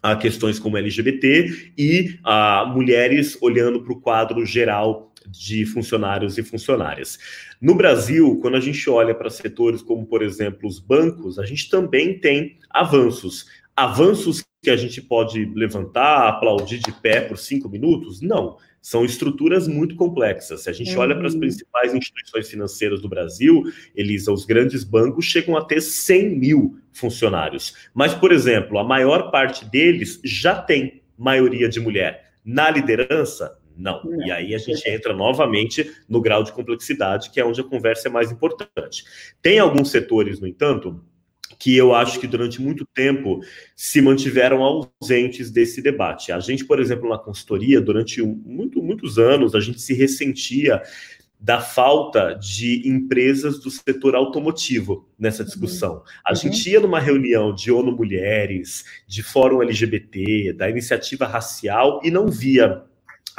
a 0.01 0.15
questões 0.15 0.58
como 0.58 0.77
LGBT 0.77 1.74
e 1.77 2.20
a 2.24 2.65
mulheres 2.65 3.38
olhando 3.41 3.84
para 3.84 3.94
o 3.94 4.01
quadro 4.01 4.46
geral 4.46 5.11
de 5.27 5.65
funcionários 5.65 6.37
e 6.37 6.43
funcionárias. 6.43 7.17
No 7.61 7.75
Brasil, 7.75 8.39
quando 8.41 8.57
a 8.57 8.59
gente 8.59 8.89
olha 8.89 9.13
para 9.13 9.29
setores 9.29 9.81
como, 9.81 10.05
por 10.05 10.21
exemplo, 10.21 10.67
os 10.67 10.79
bancos, 10.79 11.37
a 11.39 11.45
gente 11.45 11.69
também 11.69 12.19
tem 12.19 12.57
avanços. 12.69 13.45
Avanços 13.75 14.43
que 14.61 14.69
a 14.69 14.77
gente 14.77 15.01
pode 15.01 15.45
levantar, 15.55 16.27
aplaudir 16.27 16.79
de 16.79 16.91
pé 16.91 17.21
por 17.21 17.37
cinco 17.37 17.67
minutos? 17.67 18.21
Não. 18.21 18.57
São 18.81 19.05
estruturas 19.05 19.67
muito 19.67 19.95
complexas. 19.95 20.63
Se 20.63 20.69
a 20.69 20.73
gente 20.73 20.93
uhum. 20.95 21.01
olha 21.01 21.15
para 21.15 21.27
as 21.27 21.33
uhum. 21.33 21.39
principais 21.39 21.93
instituições 21.93 22.49
financeiras 22.49 23.01
do 23.01 23.09
Brasil, 23.09 23.63
Elisa, 23.95 24.31
os 24.31 24.45
grandes 24.45 24.83
bancos 24.83 25.25
chegam 25.25 25.55
a 25.55 25.63
ter 25.63 25.81
100 25.81 26.37
mil 26.37 26.79
funcionários. 26.91 27.75
Mas, 27.93 28.13
por 28.13 28.31
exemplo, 28.31 28.77
a 28.79 28.83
maior 28.83 29.31
parte 29.31 29.65
deles 29.65 30.19
já 30.23 30.55
tem 30.55 31.01
maioria 31.17 31.69
de 31.69 31.79
mulher. 31.79 32.31
Na 32.43 32.71
liderança, 32.71 33.55
não. 33.81 34.03
não. 34.03 34.25
E 34.25 34.31
aí 34.31 34.55
a 34.55 34.57
gente 34.57 34.88
entra 34.88 35.13
novamente 35.13 35.91
no 36.07 36.21
grau 36.21 36.43
de 36.43 36.51
complexidade, 36.51 37.29
que 37.31 37.39
é 37.39 37.45
onde 37.45 37.61
a 37.61 37.63
conversa 37.63 38.07
é 38.07 38.11
mais 38.11 38.31
importante. 38.31 39.03
Tem 39.41 39.59
alguns 39.59 39.89
setores, 39.89 40.39
no 40.39 40.47
entanto, 40.47 41.03
que 41.59 41.75
eu 41.75 41.93
acho 41.93 42.19
que 42.19 42.27
durante 42.27 42.61
muito 42.61 42.85
tempo 42.93 43.39
se 43.75 44.01
mantiveram 44.01 44.63
ausentes 44.63 45.51
desse 45.51 45.81
debate. 45.81 46.31
A 46.31 46.39
gente, 46.39 46.65
por 46.65 46.79
exemplo, 46.79 47.09
na 47.09 47.17
consultoria, 47.17 47.79
durante 47.79 48.21
muito, 48.21 48.81
muitos 48.81 49.19
anos, 49.19 49.53
a 49.53 49.59
gente 49.59 49.79
se 49.79 49.93
ressentia 49.93 50.81
da 51.41 51.59
falta 51.59 52.35
de 52.35 52.88
empresas 52.88 53.59
do 53.59 53.71
setor 53.71 54.15
automotivo 54.15 55.09
nessa 55.17 55.43
discussão. 55.43 56.03
A 56.23 56.31
uhum. 56.31 56.35
gente 56.35 56.69
ia 56.69 56.79
numa 56.79 57.00
reunião 57.00 57.53
de 57.53 57.71
ONU 57.71 57.91
Mulheres, 57.91 58.85
de 59.07 59.23
Fórum 59.23 59.63
LGBT, 59.63 60.53
da 60.53 60.69
iniciativa 60.69 61.25
racial 61.25 62.00
e 62.03 62.11
não 62.11 62.27
via 62.27 62.83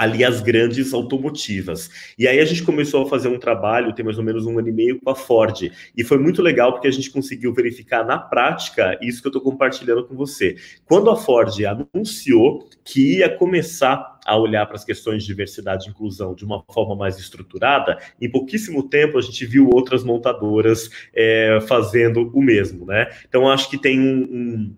ali 0.03 0.25
as 0.25 0.41
grandes 0.41 0.93
automotivas. 0.93 1.89
E 2.19 2.27
aí 2.27 2.41
a 2.41 2.45
gente 2.45 2.65
começou 2.65 3.05
a 3.05 3.09
fazer 3.09 3.29
um 3.29 3.39
trabalho, 3.39 3.95
tem 3.95 4.05
mais 4.05 4.19
ou 4.19 4.25
menos 4.25 4.45
um 4.45 4.59
ano 4.59 4.69
e 4.69 4.73
meio, 4.73 5.01
com 5.01 5.09
a 5.09 5.15
Ford. 5.15 5.71
E 5.97 6.05
foi 6.05 6.19
muito 6.19 6.43
legal 6.43 6.73
porque 6.73 6.89
a 6.89 6.91
gente 6.91 7.09
conseguiu 7.11 7.55
verificar 7.55 8.05
na 8.05 8.19
prática 8.19 8.99
isso 9.01 9.23
que 9.23 9.29
eu 9.29 9.31
estou 9.31 9.43
compartilhando 9.43 10.05
com 10.05 10.17
você. 10.17 10.57
Quando 10.85 11.09
a 11.09 11.17
Ford 11.17 11.55
anunciou 11.65 12.69
que 12.85 13.19
ia 13.19 13.29
começar 13.29 14.19
a 14.27 14.37
olhar 14.37 14.67
para 14.67 14.77
as 14.77 14.85
questões 14.85 15.23
de 15.23 15.29
diversidade 15.29 15.87
e 15.87 15.91
inclusão 15.91 16.35
de 16.35 16.45
uma 16.45 16.65
forma 16.73 16.97
mais 16.97 17.19
estruturada, 17.19 17.99
em 18.21 18.31
pouquíssimo 18.31 18.89
tempo 18.89 19.19
a 19.19 19.23
gente 19.23 19.47
viu 19.47 19.69
outras 19.73 20.03
montadoras 20.03 20.91
é, 21.15 21.59
fazendo 21.69 22.31
o 22.35 22.43
mesmo, 22.43 22.87
né? 22.87 23.09
Então 23.29 23.49
acho 23.49 23.71
que 23.71 23.79
tem 23.79 24.01
um, 24.01 24.23
um 24.23 24.77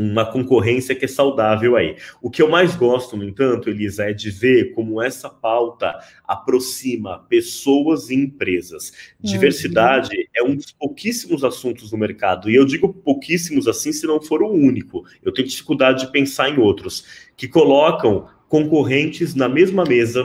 uma 0.00 0.24
concorrência 0.24 0.94
que 0.94 1.04
é 1.04 1.08
saudável 1.08 1.76
aí. 1.76 1.96
O 2.22 2.30
que 2.30 2.40
eu 2.40 2.48
mais 2.48 2.74
gosto, 2.74 3.16
no 3.16 3.24
entanto, 3.24 3.68
Elisa, 3.68 4.04
é 4.04 4.12
de 4.14 4.30
ver 4.30 4.72
como 4.72 5.02
essa 5.02 5.28
pauta 5.28 5.98
aproxima 6.26 7.18
pessoas 7.28 8.08
e 8.08 8.14
empresas. 8.14 8.92
Diversidade 9.20 10.16
uhum. 10.16 10.24
é 10.34 10.42
um 10.42 10.56
dos 10.56 10.72
pouquíssimos 10.72 11.44
assuntos 11.44 11.92
no 11.92 11.98
mercado, 11.98 12.50
e 12.50 12.54
eu 12.54 12.64
digo 12.64 12.88
pouquíssimos 12.92 13.68
assim 13.68 13.92
se 13.92 14.06
não 14.06 14.22
for 14.22 14.42
o 14.42 14.50
único. 14.50 15.04
Eu 15.22 15.32
tenho 15.32 15.48
dificuldade 15.48 16.06
de 16.06 16.12
pensar 16.12 16.48
em 16.48 16.58
outros 16.58 17.04
que 17.36 17.46
colocam 17.46 18.26
concorrentes 18.48 19.34
na 19.34 19.48
mesma 19.48 19.84
mesa 19.84 20.24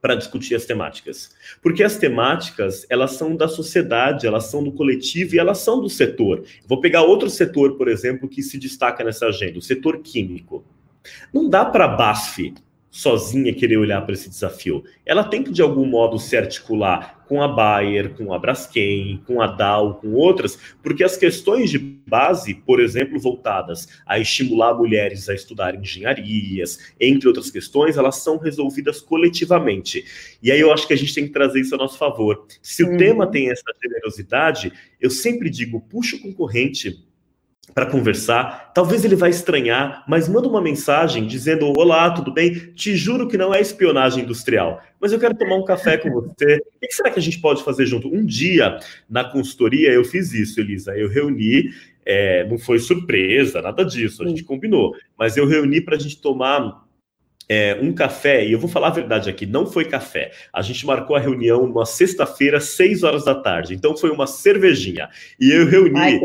para 0.00 0.14
discutir 0.14 0.54
as 0.54 0.64
temáticas. 0.64 1.34
Porque 1.60 1.82
as 1.82 1.96
temáticas, 1.96 2.86
elas 2.88 3.12
são 3.12 3.34
da 3.34 3.48
sociedade, 3.48 4.26
elas 4.26 4.44
são 4.44 4.62
do 4.62 4.72
coletivo 4.72 5.34
e 5.34 5.38
elas 5.38 5.58
são 5.58 5.80
do 5.80 5.88
setor. 5.88 6.44
Vou 6.66 6.80
pegar 6.80 7.02
outro 7.02 7.28
setor, 7.28 7.76
por 7.76 7.88
exemplo, 7.88 8.28
que 8.28 8.42
se 8.42 8.58
destaca 8.58 9.02
nessa 9.02 9.26
agenda, 9.26 9.58
o 9.58 9.62
setor 9.62 9.98
químico. 9.98 10.64
Não 11.32 11.48
dá 11.48 11.64
para 11.64 11.84
a 11.86 11.88
BASF 11.88 12.54
sozinha 12.90 13.54
querer 13.54 13.76
olhar 13.76 14.00
para 14.02 14.14
esse 14.14 14.28
desafio. 14.28 14.84
Ela 15.04 15.24
tem 15.24 15.42
que, 15.42 15.52
de 15.52 15.62
algum 15.62 15.86
modo, 15.86 16.18
se 16.18 16.36
articular 16.36 17.17
com 17.28 17.42
a 17.42 17.48
Bayer, 17.48 18.14
com 18.14 18.32
a 18.32 18.38
Braskem, 18.38 19.22
com 19.26 19.40
a 19.40 19.46
Dow, 19.46 19.96
com 19.96 20.12
outras, 20.14 20.58
porque 20.82 21.04
as 21.04 21.16
questões 21.16 21.70
de 21.70 21.78
base, 21.78 22.54
por 22.54 22.80
exemplo, 22.80 23.20
voltadas 23.20 23.86
a 24.06 24.18
estimular 24.18 24.74
mulheres 24.74 25.28
a 25.28 25.34
estudar 25.34 25.74
engenharias, 25.74 26.92
entre 26.98 27.28
outras 27.28 27.50
questões, 27.50 27.96
elas 27.96 28.16
são 28.16 28.38
resolvidas 28.38 29.00
coletivamente. 29.00 30.04
E 30.42 30.50
aí 30.50 30.60
eu 30.60 30.72
acho 30.72 30.86
que 30.86 30.94
a 30.94 30.96
gente 30.96 31.14
tem 31.14 31.26
que 31.26 31.32
trazer 31.32 31.60
isso 31.60 31.74
a 31.74 31.78
nosso 31.78 31.98
favor. 31.98 32.46
Se 32.62 32.82
o 32.82 32.96
tema 32.96 33.26
tem 33.26 33.50
essa 33.50 33.70
generosidade, 33.82 34.72
eu 35.00 35.10
sempre 35.10 35.50
digo, 35.50 35.80
puxa 35.80 36.16
o 36.16 36.20
concorrente 36.20 37.04
para 37.74 37.86
conversar. 37.86 38.72
Talvez 38.74 39.04
ele 39.04 39.16
vai 39.16 39.30
estranhar, 39.30 40.04
mas 40.08 40.28
manda 40.28 40.48
uma 40.48 40.60
mensagem 40.60 41.26
dizendo: 41.26 41.72
Olá, 41.76 42.10
tudo 42.10 42.32
bem? 42.32 42.52
Te 42.74 42.96
juro 42.96 43.28
que 43.28 43.36
não 43.36 43.54
é 43.54 43.60
espionagem 43.60 44.24
industrial, 44.24 44.82
mas 45.00 45.12
eu 45.12 45.18
quero 45.18 45.36
tomar 45.36 45.56
um 45.56 45.64
café 45.64 45.96
com 45.96 46.10
você. 46.10 46.56
O 46.56 46.80
que 46.80 46.92
será 46.92 47.10
que 47.10 47.18
a 47.18 47.22
gente 47.22 47.40
pode 47.40 47.62
fazer 47.62 47.86
junto? 47.86 48.08
Um 48.08 48.24
dia, 48.24 48.78
na 49.08 49.24
consultoria, 49.24 49.90
eu 49.90 50.04
fiz 50.04 50.32
isso, 50.32 50.60
Elisa. 50.60 50.96
Eu 50.96 51.08
reuni, 51.08 51.70
é, 52.04 52.44
não 52.48 52.58
foi 52.58 52.78
surpresa, 52.78 53.62
nada 53.62 53.84
disso, 53.84 54.22
a 54.22 54.28
gente 54.28 54.44
combinou, 54.44 54.94
mas 55.18 55.36
eu 55.36 55.46
reuni 55.46 55.80
para 55.80 55.96
a 55.96 55.98
gente 55.98 56.20
tomar 56.20 56.86
é, 57.48 57.78
um 57.80 57.92
café, 57.92 58.44
e 58.46 58.52
eu 58.52 58.58
vou 58.58 58.68
falar 58.68 58.88
a 58.88 58.92
verdade 58.92 59.30
aqui, 59.30 59.46
não 59.46 59.66
foi 59.66 59.86
café. 59.86 60.32
A 60.52 60.60
gente 60.60 60.84
marcou 60.84 61.16
a 61.16 61.20
reunião 61.20 61.66
numa 61.66 61.86
sexta-feira, 61.86 62.60
seis 62.60 63.02
horas 63.02 63.24
da 63.24 63.34
tarde. 63.34 63.74
Então 63.74 63.96
foi 63.96 64.10
uma 64.10 64.26
cervejinha. 64.26 65.08
E 65.40 65.50
eu 65.50 65.66
reuni 65.66 65.98
Ai, 65.98 66.20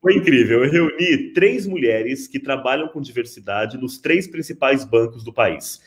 foi 0.00 0.16
incrível. 0.16 0.64
Eu 0.64 0.70
reuni 0.70 1.32
três 1.32 1.66
mulheres 1.66 2.26
que 2.26 2.38
trabalham 2.38 2.88
com 2.88 3.00
diversidade 3.00 3.78
nos 3.78 3.98
três 3.98 4.26
principais 4.26 4.84
bancos 4.84 5.24
do 5.24 5.32
país, 5.32 5.80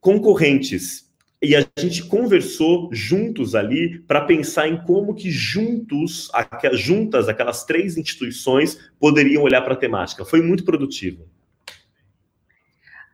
concorrentes. 0.00 1.06
E 1.42 1.54
a 1.54 1.64
gente 1.78 2.04
conversou 2.04 2.88
juntos 2.92 3.54
ali 3.54 3.98
para 4.00 4.22
pensar 4.22 4.68
em 4.68 4.82
como 4.84 5.14
que 5.14 5.30
juntos, 5.30 6.30
juntas, 6.72 7.28
aquelas 7.28 7.64
três 7.64 7.96
instituições 7.96 8.90
poderiam 8.98 9.42
olhar 9.42 9.60
para 9.60 9.74
a 9.74 9.76
temática. 9.76 10.24
Foi 10.24 10.40
muito 10.40 10.64
produtivo. 10.64 11.28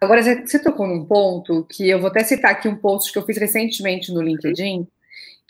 Agora, 0.01 0.21
você 0.21 0.59
tocou 0.61 0.87
num 0.87 1.05
ponto 1.05 1.65
que 1.71 1.89
eu 1.89 2.01
vou 2.01 2.11
até 2.11 2.25
citar 2.25 2.51
aqui 2.51 2.69
um 2.69 2.77
post 2.77 3.13
que 3.13 3.19
eu 3.19 3.25
fiz 3.25 3.39
recentemente 3.39 4.13
no 4.13 4.21
LinkedIn, 4.21 4.87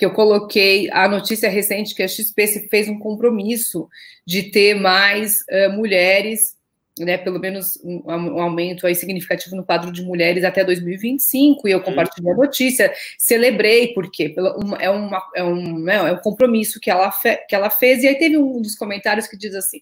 que 0.02 0.06
eu 0.06 0.10
coloquei 0.10 0.90
a 0.90 1.06
notícia 1.06 1.48
recente 1.48 1.94
que 1.94 2.02
a 2.02 2.08
XP 2.08 2.66
fez 2.68 2.88
um 2.88 2.98
compromisso 2.98 3.88
de 4.26 4.50
ter 4.50 4.74
mais 4.74 5.42
uh, 5.42 5.72
mulheres 5.72 6.56
né, 6.98 7.16
pelo 7.16 7.38
menos 7.38 7.78
um, 7.84 8.02
um, 8.04 8.40
aumento 8.40 8.84
aí 8.84 8.96
significativo 8.96 9.54
no 9.54 9.64
quadro 9.64 9.92
de 9.92 10.02
mulheres 10.02 10.42
até 10.42 10.64
2025, 10.64 11.68
e 11.68 11.70
eu 11.70 11.80
compartilhei 11.80 12.32
a 12.32 12.36
notícia, 12.36 12.92
celebrei, 13.16 13.94
porque 13.94 14.34
é, 14.80 14.90
uma, 14.90 15.22
é, 15.36 15.44
um, 15.44 15.78
né, 15.78 15.94
é 15.94 16.12
um 16.12 16.18
compromisso 16.18 16.80
que 16.80 16.90
ela, 16.90 17.12
fe, 17.12 17.36
que 17.48 17.54
ela 17.54 17.70
fez, 17.70 18.02
e 18.02 18.08
aí 18.08 18.16
teve 18.16 18.36
um 18.36 18.60
dos 18.60 18.74
comentários 18.74 19.28
que 19.28 19.38
diz 19.38 19.54
assim, 19.54 19.80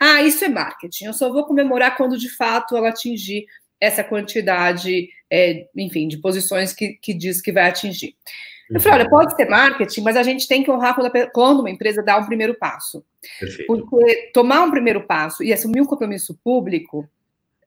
ah, 0.00 0.22
isso 0.22 0.44
é 0.44 0.48
marketing, 0.48 1.04
eu 1.04 1.14
só 1.14 1.32
vou 1.32 1.46
comemorar 1.46 1.96
quando 1.96 2.18
de 2.18 2.28
fato 2.28 2.76
ela 2.76 2.88
atingir 2.88 3.46
essa 3.80 4.02
quantidade, 4.02 5.08
é, 5.30 5.68
enfim, 5.76 6.08
de 6.08 6.18
posições 6.18 6.72
que, 6.72 6.98
que 7.00 7.14
diz 7.14 7.40
que 7.40 7.52
vai 7.52 7.68
atingir. 7.68 8.16
Eu 8.70 8.80
falei, 8.80 9.00
olha, 9.00 9.10
pode 9.10 9.34
ser 9.36 9.48
marketing, 9.48 10.00
mas 10.02 10.16
a 10.16 10.22
gente 10.22 10.48
tem 10.48 10.62
que 10.62 10.70
honrar 10.70 10.96
quando, 11.32 11.60
uma 11.60 11.70
empresa 11.70 12.02
dá 12.02 12.16
um 12.16 12.26
primeiro 12.26 12.54
passo. 12.54 13.04
Perfeito. 13.38 13.66
Porque 13.66 14.30
tomar 14.32 14.62
um 14.62 14.70
primeiro 14.70 15.02
passo 15.02 15.42
e 15.42 15.52
assumir 15.52 15.80
um 15.80 15.86
compromisso 15.86 16.38
público 16.42 17.08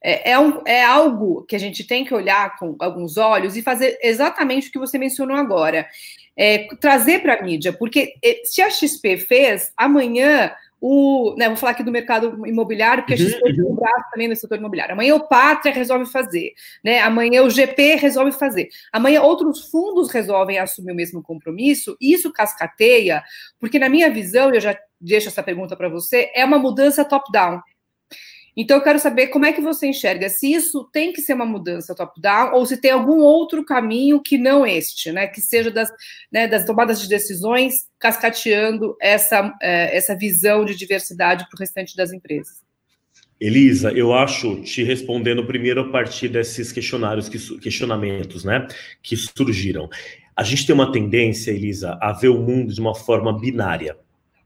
é, 0.04 0.32
é, 0.32 0.40
um, 0.40 0.62
é, 0.66 0.84
algo 0.84 1.44
que 1.44 1.56
a 1.56 1.60
gente 1.60 1.84
tem 1.84 2.06
que 2.06 2.14
olhar 2.14 2.58
com 2.58 2.76
alguns 2.80 3.18
olhos 3.18 3.58
e 3.58 3.64
fazer 3.64 3.98
exatamente 4.04 4.70
o 4.70 4.72
que 4.72 4.78
você 4.78 5.00
mencionou 5.00 5.36
agora. 5.36 5.88
É, 6.38 6.68
trazer 6.80 7.24
para 7.24 7.36
a 7.36 7.42
mídia, 7.42 7.74
porque 7.74 8.14
é, 8.24 8.42
se 8.44 8.62
a 8.62 8.70
XP 8.70 9.18
fez, 9.18 9.72
amanhã 9.76 10.52
o, 10.88 11.34
né, 11.36 11.48
vou 11.48 11.58
falar 11.58 11.72
aqui 11.72 11.82
do 11.82 11.92
mercado 11.92 12.46
imobiliário, 12.46 13.02
porque 13.02 13.20
uhum, 13.20 13.28
a 13.28 13.32
gente 13.32 13.56
tem 13.56 13.66
um 13.66 13.74
braço 13.74 14.06
também 14.12 14.28
no 14.28 14.36
setor 14.36 14.60
imobiliário. 14.60 14.94
Amanhã 14.94 15.16
o 15.16 15.28
Pátria 15.28 15.74
resolve 15.74 16.06
fazer, 16.06 16.54
né? 16.84 17.00
Amanhã 17.00 17.42
o 17.42 17.50
GP 17.50 17.96
resolve 17.96 18.32
fazer. 18.32 18.70
Amanhã 18.94 19.24
outros 19.24 19.66
fundos 19.72 20.12
resolvem 20.12 20.60
assumir 20.60 20.92
o 20.92 20.96
mesmo 20.96 21.24
compromisso. 21.24 21.98
Isso 22.00 22.32
cascateia, 22.32 23.24
porque 23.60 23.80
na 23.80 23.90
minha 23.90 24.12
visão, 24.12 24.54
eu 24.54 24.62
já 24.62 24.78
deixo 25.02 25.28
essa 25.28 25.42
pergunta 25.42 25.76
para 25.76 25.90
você, 25.90 26.32
é 26.36 26.46
uma 26.46 26.60
mudança 26.60 27.04
top-down. 27.04 27.62
Então, 28.58 28.78
eu 28.78 28.84
quero 28.84 29.00
saber 29.00 29.28
como 29.28 29.46
é 29.46 29.52
que 29.52 29.60
você 29.60 29.88
enxerga 29.88 30.30
se 30.30 30.54
isso 30.54 30.88
tem 30.94 31.12
que 31.12 31.22
ser 31.22 31.34
uma 31.34 31.46
mudança 31.46 31.94
top-down 31.94 32.54
ou 32.54 32.66
se 32.66 32.78
tem 32.78 32.92
algum 32.92 33.20
outro 33.20 33.66
caminho 33.66 34.22
que 34.22 34.38
não 34.38 34.66
este, 34.66 35.12
né? 35.12 35.28
Que 35.28 35.42
seja 35.42 35.70
das, 35.70 35.90
né, 36.32 36.48
das 36.48 36.66
tomadas 36.66 37.02
de 37.02 37.10
decisões 37.10 37.88
cascateando 38.00 38.96
essa, 39.02 39.54
é, 39.62 39.96
essa 39.96 40.16
visão 40.16 40.64
de 40.64 40.76
diversidade 40.76 41.46
para 41.50 41.58
o 41.58 41.60
restante 41.60 41.96
das 41.96 42.14
empresas. 42.14 42.64
Elisa, 43.40 43.92
eu 43.92 44.14
acho, 44.14 44.62
te 44.62 44.82
respondendo 44.82 45.46
primeiro 45.46 45.82
a 45.82 45.92
partir 45.92 46.30
desses 46.30 46.72
questionários, 46.72 47.28
que, 47.28 47.60
questionamentos, 47.60 48.46
né, 48.46 48.66
que 49.04 49.18
surgiram. 49.18 49.90
A 50.36 50.44
gente 50.44 50.66
tem 50.66 50.74
uma 50.74 50.92
tendência, 50.92 51.52
Elisa, 51.52 51.98
a 52.02 52.14
ver 52.14 52.30
o 52.30 52.42
mundo 52.42 52.74
de 52.74 52.80
uma 52.80 52.96
forma 52.96 53.38
binária. 53.38 53.98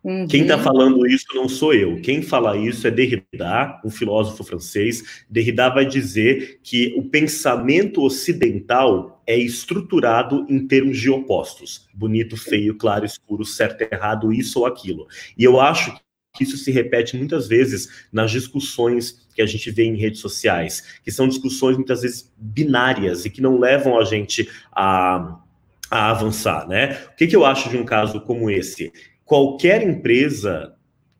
Uhum. 0.03 0.27
Quem 0.27 0.43
está 0.43 0.57
falando 0.57 1.05
isso 1.05 1.25
não 1.33 1.49
sou 1.49 1.73
eu. 1.73 1.99
Quem 2.01 2.21
fala 2.21 2.57
isso 2.57 2.87
é 2.87 2.91
Derrida, 2.91 3.79
um 3.83 3.89
filósofo 3.89 4.43
francês. 4.43 5.23
Derrida 5.29 5.69
vai 5.69 5.85
dizer 5.85 6.59
que 6.63 6.93
o 6.97 7.03
pensamento 7.03 8.01
ocidental 8.01 9.21
é 9.27 9.37
estruturado 9.37 10.45
em 10.49 10.65
termos 10.65 10.97
de 10.97 11.09
opostos: 11.09 11.87
bonito, 11.93 12.37
feio, 12.37 12.75
claro, 12.75 13.05
escuro, 13.05 13.43
certo, 13.43 13.81
errado, 13.81 14.31
isso 14.31 14.59
ou 14.59 14.65
aquilo. 14.65 15.05
E 15.37 15.43
eu 15.43 15.59
acho 15.59 15.93
que 16.33 16.43
isso 16.43 16.57
se 16.57 16.71
repete 16.71 17.17
muitas 17.17 17.47
vezes 17.47 18.07
nas 18.11 18.31
discussões 18.31 19.27
que 19.35 19.41
a 19.41 19.45
gente 19.45 19.69
vê 19.71 19.83
em 19.83 19.97
redes 19.97 20.21
sociais, 20.21 20.99
que 21.03 21.11
são 21.11 21.27
discussões 21.27 21.75
muitas 21.75 22.01
vezes 22.01 22.31
binárias 22.37 23.25
e 23.25 23.29
que 23.29 23.41
não 23.41 23.59
levam 23.59 23.99
a 23.99 24.03
gente 24.03 24.49
a, 24.71 25.39
a 25.91 26.11
avançar, 26.11 26.67
né? 26.67 26.97
O 27.11 27.15
que, 27.15 27.27
que 27.27 27.35
eu 27.35 27.45
acho 27.45 27.69
de 27.69 27.77
um 27.77 27.83
caso 27.83 28.21
como 28.21 28.49
esse? 28.49 28.93
Qualquer 29.29 29.83
empresa 29.83 30.73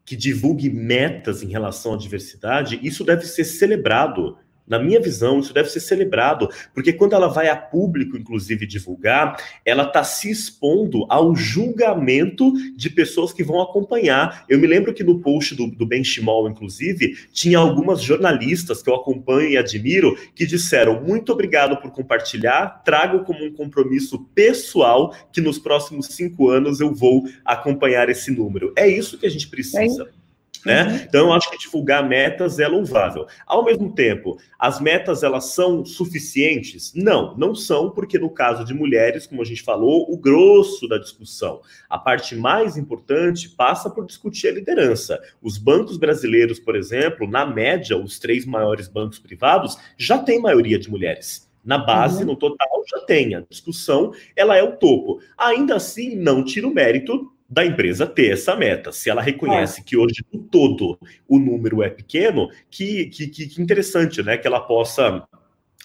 que 0.04 0.16
divulgue 0.16 0.68
metas 0.68 1.44
em 1.44 1.48
relação 1.48 1.94
à 1.94 1.98
diversidade, 1.98 2.80
isso 2.82 3.04
deve 3.04 3.24
ser 3.28 3.44
celebrado 3.44 4.36
na 4.70 4.78
minha 4.78 5.02
visão, 5.02 5.40
isso 5.40 5.54
deve 5.54 5.70
ser 5.70 5.80
celebrado, 5.80 6.48
porque 6.74 6.94
quando 6.94 7.14
ela 7.14 7.28
vai 7.28 7.50
a 7.50 7.56
público, 7.56 8.16
inclusive, 8.16 8.68
divulgar, 8.68 9.36
ela 9.66 9.84
está 9.84 10.04
se 10.04 10.30
expondo 10.30 11.06
ao 11.10 11.36
julgamento 11.36 12.54
de 12.76 12.90
pessoas 12.90 13.34
que 13.34 13.44
vão 13.44 13.62
acompanhar. 13.62 14.46
Eu 14.48 14.60
me 14.60 14.68
lembro 14.68 14.94
que 14.94 15.04
no 15.04 15.20
post 15.20 15.56
do, 15.56 15.68
do 15.68 15.86
Ben 15.86 16.04
Shimol, 16.04 16.48
inclusive, 16.48 17.18
tinha 17.34 17.58
algumas 17.58 18.02
jornalistas 18.02 18.84
que 18.84 18.90
eu 18.90 18.96
acompanho 18.96 19.50
e 19.50 19.58
admiro 19.58 20.16
que 20.36 20.46
disseram: 20.46 21.02
muito 21.02 21.32
obrigado 21.32 21.78
por 21.78 21.92
compartilhar, 21.92 22.84
trago 22.86 23.24
como 23.24 23.44
um 23.44 23.52
compromisso 23.52 24.20
pessoal 24.36 25.16
que 25.34 25.42
nos 25.42 25.58
próximos 25.58 26.08
cinco 26.08 26.50
anos 26.50 26.80
eu 26.80 26.94
vou 26.94 27.24
acompanhar 27.44 28.10
esse 28.10 28.32
número. 28.32 28.72
É 28.76 28.88
isso 28.88 29.18
que 29.18 29.26
a 29.26 29.30
gente 29.30 29.48
precisa. 29.48 30.04
É 30.04 30.19
né? 30.66 30.84
Uhum. 30.84 30.96
Então, 30.96 31.28
eu 31.28 31.34
acho 31.34 31.50
que 31.50 31.58
divulgar 31.58 32.08
metas 32.08 32.60
é 32.60 32.68
louvável. 32.68 33.26
Ao 33.46 33.64
mesmo 33.64 33.94
tempo, 33.94 34.38
as 34.58 34.80
metas 34.80 35.24
elas 35.24 35.46
são 35.54 35.86
suficientes? 35.86 36.94
Não, 36.94 37.36
não 37.38 37.56
são, 37.56 37.90
porque 37.90 38.20
no 38.20 38.30
caso 38.30 38.66
de 38.66 38.74
mulheres, 38.74 39.26
como 39.26 39.42
a 39.42 39.46
gente 39.46 39.64
falou, 39.64 40.12
o 40.12 40.18
grosso 40.18 40.88
da 40.88 40.98
discussão, 40.98 41.62
a 41.90 41.98
parte 41.98 42.36
mais 42.36 42.78
importante 42.78 43.50
passa 43.50 43.90
por 43.90 44.06
discutir 44.06 44.50
a 44.50 44.54
liderança. 44.54 45.20
Os 45.42 45.58
bancos 45.58 45.98
brasileiros, 45.98 46.60
por 46.60 46.76
exemplo, 46.76 47.30
na 47.30 47.46
média, 47.46 47.98
os 47.98 48.20
três 48.20 48.46
maiores 48.46 48.88
bancos 48.88 49.20
privados 49.20 49.78
já 49.98 50.18
têm 50.18 50.42
maioria 50.42 50.80
de 50.80 50.90
mulheres. 50.90 51.48
Na 51.64 51.78
base, 51.78 52.22
uhum. 52.22 52.28
no 52.28 52.36
total, 52.36 52.84
já 52.90 53.00
tem. 53.02 53.36
A 53.36 53.42
discussão, 53.42 54.12
ela 54.36 54.58
é 54.58 54.64
o 54.64 54.78
topo. 54.78 55.20
Ainda 55.38 55.76
assim, 55.76 56.16
não 56.16 56.44
tira 56.44 56.68
o 56.68 56.74
mérito 56.74 57.32
da 57.50 57.66
empresa 57.66 58.06
ter 58.06 58.32
essa 58.32 58.56
meta. 58.56 58.92
Se 58.92 59.10
ela 59.10 59.22
reconhece 59.22 59.82
é. 59.82 59.84
que 59.84 59.98
hoje, 59.98 60.24
no 60.32 60.40
todo, 60.40 61.00
o 61.28 61.40
número 61.40 61.82
é 61.82 61.90
pequeno, 61.90 62.50
que, 62.70 63.08
que, 63.08 63.28
que 63.28 63.62
interessante, 63.62 64.22
né? 64.22 64.38
Que 64.38 64.48
ela 64.48 64.60
possa 64.60 65.28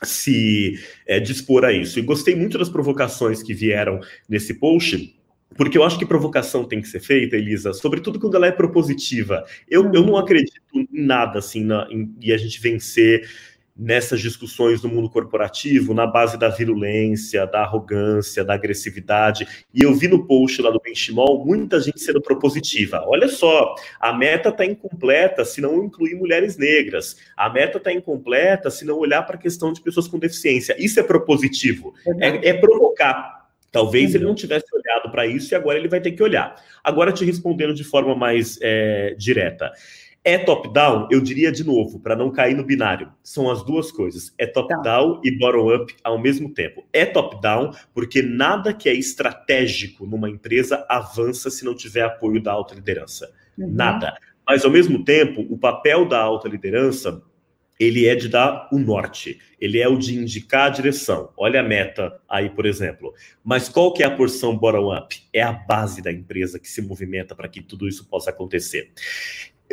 se 0.02 0.78
é, 1.06 1.18
dispor 1.18 1.64
a 1.64 1.72
isso. 1.72 1.98
E 1.98 2.02
gostei 2.02 2.34
muito 2.34 2.58
das 2.58 2.68
provocações 2.68 3.42
que 3.42 3.54
vieram 3.54 4.00
nesse 4.28 4.54
post, 4.54 5.16
porque 5.56 5.78
eu 5.78 5.84
acho 5.84 5.98
que 5.98 6.04
provocação 6.04 6.64
tem 6.64 6.80
que 6.80 6.88
ser 6.88 7.00
feita, 7.00 7.36
Elisa, 7.36 7.72
sobretudo 7.72 8.18
quando 8.18 8.34
ela 8.34 8.46
é 8.46 8.52
propositiva. 8.52 9.44
Eu, 9.68 9.84
eu 9.92 10.02
não 10.02 10.14
uhum. 10.14 10.18
acredito 10.18 10.60
em 10.74 10.88
nada 10.90 11.38
assim, 11.38 11.64
na, 11.64 11.86
em, 11.90 12.14
e 12.20 12.32
a 12.32 12.36
gente 12.36 12.60
vencer 12.60 13.28
nessas 13.76 14.20
discussões 14.20 14.82
no 14.82 14.88
mundo 14.88 15.10
corporativo, 15.10 15.92
na 15.92 16.06
base 16.06 16.38
da 16.38 16.48
virulência, 16.48 17.44
da 17.46 17.62
arrogância, 17.62 18.44
da 18.44 18.54
agressividade. 18.54 19.46
E 19.74 19.82
eu 19.84 19.92
vi 19.94 20.06
no 20.06 20.26
post 20.26 20.62
lá 20.62 20.70
do 20.70 20.80
Benchimol 20.80 21.44
muita 21.44 21.80
gente 21.80 22.00
sendo 22.00 22.20
propositiva. 22.20 23.02
Olha 23.06 23.28
só, 23.28 23.74
a 23.98 24.12
meta 24.12 24.50
está 24.50 24.64
incompleta 24.64 25.44
se 25.44 25.60
não 25.60 25.84
incluir 25.84 26.14
mulheres 26.14 26.56
negras. 26.56 27.16
A 27.36 27.50
meta 27.50 27.78
está 27.78 27.92
incompleta 27.92 28.70
se 28.70 28.84
não 28.84 28.96
olhar 28.96 29.22
para 29.22 29.34
a 29.34 29.40
questão 29.40 29.72
de 29.72 29.80
pessoas 29.80 30.06
com 30.06 30.18
deficiência. 30.18 30.76
Isso 30.78 31.00
é 31.00 31.02
propositivo. 31.02 31.94
É, 32.20 32.50
é 32.50 32.54
provocar. 32.54 33.44
Talvez 33.74 34.10
uhum. 34.10 34.16
ele 34.16 34.24
não 34.26 34.36
tivesse 34.36 34.66
olhado 34.72 35.10
para 35.10 35.26
isso 35.26 35.52
e 35.52 35.56
agora 35.56 35.76
ele 35.76 35.88
vai 35.88 36.00
ter 36.00 36.12
que 36.12 36.22
olhar. 36.22 36.54
Agora 36.82 37.10
te 37.10 37.24
respondendo 37.24 37.74
de 37.74 37.82
forma 37.82 38.14
mais 38.14 38.56
é, 38.62 39.16
direta. 39.18 39.72
É 40.24 40.38
top-down? 40.38 41.06
Eu 41.10 41.20
diria 41.20 41.52
de 41.52 41.62
novo, 41.62 42.00
para 42.00 42.16
não 42.16 42.30
cair 42.30 42.56
no 42.56 42.64
binário. 42.64 43.12
São 43.22 43.50
as 43.50 43.62
duas 43.62 43.92
coisas. 43.92 44.32
É 44.38 44.46
top-down 44.46 45.16
tá. 45.16 45.20
e 45.22 45.38
bottom-up 45.38 45.94
ao 46.02 46.18
mesmo 46.18 46.48
tempo. 46.54 46.82
É 46.94 47.04
top-down 47.04 47.72
porque 47.92 48.22
nada 48.22 48.72
que 48.72 48.88
é 48.88 48.94
estratégico 48.94 50.06
numa 50.06 50.30
empresa 50.30 50.86
avança 50.88 51.50
se 51.50 51.62
não 51.62 51.76
tiver 51.76 52.02
apoio 52.02 52.42
da 52.42 52.52
alta 52.52 52.74
liderança. 52.74 53.30
Uhum. 53.58 53.70
Nada. 53.70 54.16
Mas, 54.46 54.64
ao 54.64 54.70
mesmo 54.70 55.04
tempo, 55.04 55.46
o 55.50 55.58
papel 55.58 56.08
da 56.08 56.20
alta 56.20 56.48
liderança 56.48 57.22
ele 57.78 58.06
é 58.06 58.14
de 58.14 58.28
dar 58.28 58.68
o 58.72 58.78
norte, 58.78 59.38
ele 59.60 59.80
é 59.80 59.88
o 59.88 59.98
de 59.98 60.16
indicar 60.16 60.66
a 60.66 60.70
direção. 60.70 61.32
Olha 61.36 61.60
a 61.60 61.62
meta 61.62 62.20
aí, 62.28 62.48
por 62.48 62.66
exemplo. 62.66 63.12
Mas 63.42 63.68
qual 63.68 63.92
que 63.92 64.02
é 64.02 64.06
a 64.06 64.16
porção 64.16 64.56
bottom-up? 64.56 65.22
É 65.32 65.42
a 65.42 65.52
base 65.52 66.00
da 66.00 66.12
empresa 66.12 66.58
que 66.58 66.68
se 66.68 66.80
movimenta 66.80 67.34
para 67.34 67.48
que 67.48 67.60
tudo 67.60 67.88
isso 67.88 68.06
possa 68.08 68.30
acontecer. 68.30 68.92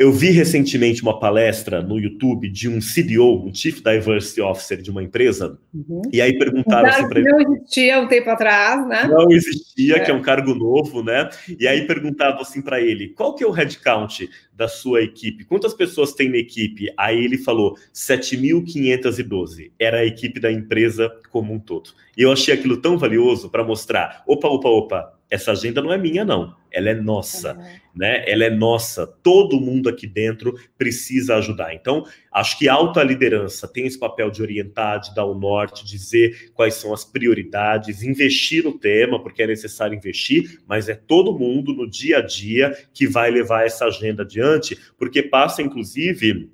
Eu 0.02 0.10
vi 0.10 0.30
recentemente 0.30 1.00
uma 1.00 1.20
palestra 1.20 1.80
no 1.80 1.96
YouTube 1.96 2.48
de 2.48 2.68
um 2.68 2.80
CDO, 2.80 3.46
um 3.46 3.54
Chief 3.54 3.80
Diversity 3.80 4.40
Officer 4.40 4.82
de 4.82 4.90
uma 4.90 5.00
empresa, 5.00 5.56
uhum. 5.72 6.02
e 6.12 6.20
aí 6.20 6.36
perguntaram 6.36 6.88
assim 6.88 7.08
para 7.08 7.20
ele. 7.20 7.30
Não 7.30 7.40
existia 7.40 8.00
um 8.00 8.08
tempo 8.08 8.28
atrás, 8.28 8.84
né? 8.88 9.04
Não 9.04 9.30
existia, 9.30 9.98
é. 9.98 10.00
que 10.00 10.10
é 10.10 10.14
um 10.14 10.20
cargo 10.20 10.56
novo, 10.56 11.04
né? 11.04 11.30
E 11.56 11.68
aí 11.68 11.86
perguntavam 11.86 12.40
assim 12.40 12.60
para 12.60 12.80
ele: 12.80 13.10
qual 13.10 13.36
que 13.36 13.44
é 13.44 13.46
o 13.46 13.52
headcount 13.52 14.28
da 14.52 14.66
sua 14.66 15.02
equipe? 15.02 15.44
Quantas 15.44 15.72
pessoas 15.72 16.12
tem 16.12 16.28
na 16.28 16.38
equipe? 16.38 16.92
Aí 16.98 17.24
ele 17.24 17.38
falou: 17.38 17.76
7.512. 17.94 19.70
Era 19.78 19.98
a 19.98 20.04
equipe 20.04 20.40
da 20.40 20.50
empresa 20.50 21.12
como 21.30 21.54
um 21.54 21.60
todo. 21.60 21.90
E 22.16 22.22
eu 22.22 22.32
achei 22.32 22.52
aquilo 22.52 22.78
tão 22.78 22.98
valioso 22.98 23.48
para 23.48 23.62
mostrar: 23.62 24.24
opa, 24.26 24.48
opa, 24.48 24.68
opa, 24.68 25.14
essa 25.32 25.52
agenda 25.52 25.80
não 25.80 25.90
é 25.90 25.96
minha, 25.96 26.26
não. 26.26 26.54
Ela 26.70 26.90
é 26.90 26.94
nossa, 26.94 27.54
uhum. 27.54 27.64
né? 27.94 28.22
Ela 28.30 28.44
é 28.44 28.50
nossa. 28.50 29.06
Todo 29.06 29.58
mundo 29.58 29.88
aqui 29.88 30.06
dentro 30.06 30.52
precisa 30.76 31.36
ajudar. 31.36 31.72
Então, 31.72 32.04
acho 32.30 32.58
que 32.58 32.68
a 32.68 32.74
alta 32.74 33.02
liderança 33.02 33.66
tem 33.66 33.86
esse 33.86 33.98
papel 33.98 34.30
de 34.30 34.42
orientar, 34.42 35.00
de 35.00 35.14
dar 35.14 35.24
o 35.24 35.34
norte, 35.34 35.86
dizer 35.86 36.52
quais 36.52 36.74
são 36.74 36.92
as 36.92 37.02
prioridades, 37.02 38.02
investir 38.02 38.62
no 38.62 38.78
tema, 38.78 39.22
porque 39.22 39.42
é 39.42 39.46
necessário 39.46 39.96
investir, 39.96 40.60
mas 40.66 40.90
é 40.90 40.94
todo 40.94 41.38
mundo 41.38 41.72
no 41.72 41.88
dia 41.88 42.18
a 42.18 42.20
dia 42.20 42.76
que 42.92 43.06
vai 43.06 43.30
levar 43.30 43.64
essa 43.64 43.86
agenda 43.86 44.24
adiante, 44.24 44.78
porque 44.98 45.22
passa, 45.22 45.62
inclusive 45.62 46.50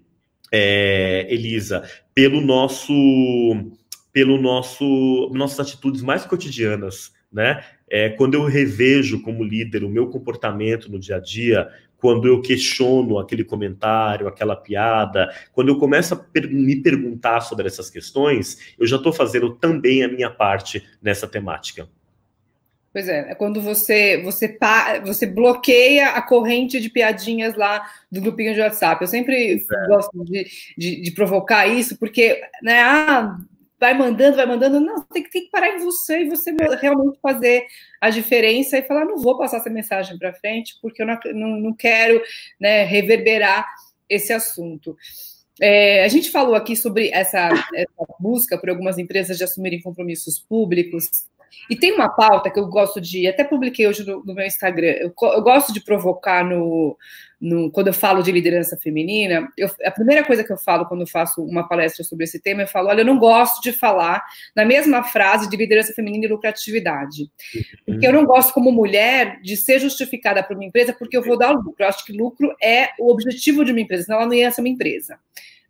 é, 0.52 1.26
Elisa, 1.28 1.82
pelo 2.14 2.40
nosso, 2.40 2.92
pelo 4.12 4.40
nosso, 4.40 5.30
nossas 5.34 5.58
atitudes 5.58 6.00
mais 6.00 6.24
cotidianas, 6.24 7.12
né? 7.32 7.60
É, 7.90 8.10
quando 8.10 8.34
eu 8.34 8.44
revejo 8.44 9.22
como 9.22 9.42
líder 9.42 9.84
o 9.84 9.88
meu 9.88 10.08
comportamento 10.08 10.90
no 10.90 10.98
dia 10.98 11.16
a 11.16 11.20
dia, 11.20 11.68
quando 11.98 12.28
eu 12.28 12.40
questiono 12.40 13.18
aquele 13.18 13.44
comentário, 13.44 14.28
aquela 14.28 14.56
piada, 14.56 15.28
quando 15.52 15.68
eu 15.68 15.78
começo 15.78 16.14
a 16.14 16.16
per 16.16 16.48
me 16.48 16.76
perguntar 16.76 17.40
sobre 17.40 17.66
essas 17.66 17.90
questões, 17.90 18.74
eu 18.78 18.86
já 18.86 18.96
estou 18.96 19.12
fazendo 19.12 19.54
também 19.54 20.02
a 20.02 20.08
minha 20.08 20.30
parte 20.30 20.86
nessa 21.02 21.26
temática. 21.26 21.88
Pois 22.92 23.06
é, 23.08 23.30
é 23.30 23.34
quando 23.34 23.60
você 23.60 24.22
você 24.22 24.58
você 25.04 25.26
bloqueia 25.26 26.10
a 26.10 26.22
corrente 26.22 26.80
de 26.80 26.88
piadinhas 26.88 27.54
lá 27.54 27.86
do 28.10 28.20
grupinho 28.20 28.54
de 28.54 28.60
WhatsApp. 28.60 29.02
Eu 29.02 29.08
sempre 29.08 29.54
é. 29.54 29.86
gosto 29.86 30.24
de, 30.24 30.46
de, 30.76 31.00
de, 31.02 31.10
provocar 31.10 31.66
isso, 31.66 31.98
porque 31.98 32.40
né, 32.62 32.80
ah, 32.80 33.38
vai 33.78 33.96
mandando, 33.96 34.36
vai 34.36 34.46
mandando. 34.46 34.80
Não, 34.80 35.02
tem 35.04 35.22
que, 35.22 35.30
tem 35.30 35.44
que 35.44 35.50
parar 35.50 35.70
em 35.70 35.78
você 35.78 36.22
e 36.22 36.28
você 36.28 36.54
realmente 36.80 37.18
fazer 37.20 37.66
a 38.00 38.10
diferença 38.10 38.78
e 38.78 38.82
falar: 38.82 39.04
não 39.04 39.18
vou 39.18 39.38
passar 39.38 39.58
essa 39.58 39.70
mensagem 39.70 40.18
para 40.18 40.34
frente, 40.34 40.78
porque 40.82 41.02
eu 41.02 41.06
não, 41.06 41.18
não, 41.34 41.60
não 41.60 41.74
quero 41.74 42.22
né, 42.60 42.84
reverberar 42.84 43.66
esse 44.08 44.32
assunto. 44.32 44.96
É, 45.60 46.04
a 46.04 46.08
gente 46.08 46.30
falou 46.30 46.54
aqui 46.54 46.76
sobre 46.76 47.10
essa, 47.12 47.48
essa 47.74 48.14
busca 48.20 48.56
por 48.56 48.70
algumas 48.70 48.96
empresas 48.96 49.36
de 49.36 49.44
assumirem 49.44 49.80
compromissos 49.80 50.38
públicos. 50.38 51.26
E 51.68 51.76
tem 51.76 51.92
uma 51.92 52.08
pauta 52.08 52.50
que 52.50 52.58
eu 52.58 52.66
gosto 52.66 53.00
de, 53.00 53.26
até 53.26 53.44
publiquei 53.44 53.86
hoje 53.86 54.04
no, 54.04 54.24
no 54.24 54.34
meu 54.34 54.46
Instagram, 54.46 54.92
eu, 54.98 55.12
eu, 55.22 55.42
gosto 55.42 55.72
de 55.72 55.80
provocar 55.80 56.44
no, 56.44 56.96
no, 57.40 57.70
quando 57.70 57.88
eu 57.88 57.92
falo 57.92 58.22
de 58.22 58.32
liderança 58.32 58.76
feminina, 58.76 59.48
eu, 59.56 59.70
a 59.84 59.90
primeira 59.90 60.24
coisa 60.24 60.42
que 60.42 60.52
eu 60.52 60.56
falo 60.56 60.86
quando 60.86 61.02
eu 61.02 61.06
faço 61.06 61.42
uma 61.42 61.68
palestra 61.68 62.04
sobre 62.04 62.24
esse 62.24 62.40
tema, 62.40 62.62
eu 62.62 62.68
falo, 62.68 62.88
olha, 62.88 63.02
eu 63.02 63.06
não 63.06 63.18
gosto 63.18 63.62
de 63.62 63.72
falar 63.72 64.22
na 64.54 64.64
mesma 64.64 65.02
frase 65.04 65.48
de 65.48 65.56
liderança 65.56 65.92
feminina 65.92 66.24
e 66.24 66.28
lucratividade. 66.28 67.30
Porque 67.86 68.06
eu 68.06 68.12
não 68.12 68.24
gosto, 68.24 68.52
como 68.52 68.72
mulher, 68.72 69.40
de 69.42 69.56
ser 69.56 69.78
justificada 69.78 70.42
por 70.42 70.56
uma 70.56 70.64
empresa 70.64 70.92
porque 70.92 71.16
eu 71.16 71.22
vou 71.22 71.38
dar 71.38 71.50
lucro. 71.50 71.74
Eu 71.78 71.88
acho 71.88 72.04
que 72.04 72.12
lucro 72.12 72.54
é 72.62 72.90
o 72.98 73.10
objetivo 73.10 73.64
de 73.64 73.72
uma 73.72 73.80
empresa, 73.80 74.04
senão 74.04 74.18
ela 74.18 74.26
não 74.26 74.34
ia 74.34 74.50
ser 74.50 74.60
uma 74.60 74.68
empresa. 74.68 75.18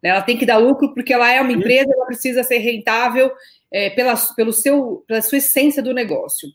Né? 0.02 0.10
Ela 0.10 0.22
tem 0.22 0.36
que 0.36 0.46
dar 0.46 0.58
lucro 0.58 0.92
porque 0.94 1.12
ela 1.12 1.30
é 1.32 1.40
uma 1.40 1.52
empresa, 1.52 1.90
ela 1.92 2.06
precisa 2.06 2.42
ser 2.42 2.58
rentável 2.58 3.30
é, 3.70 3.90
pela, 3.90 4.14
pelo 4.36 4.52
seu, 4.52 5.04
pela 5.06 5.22
sua 5.22 5.38
essência 5.38 5.82
do 5.82 5.94
negócio. 5.94 6.48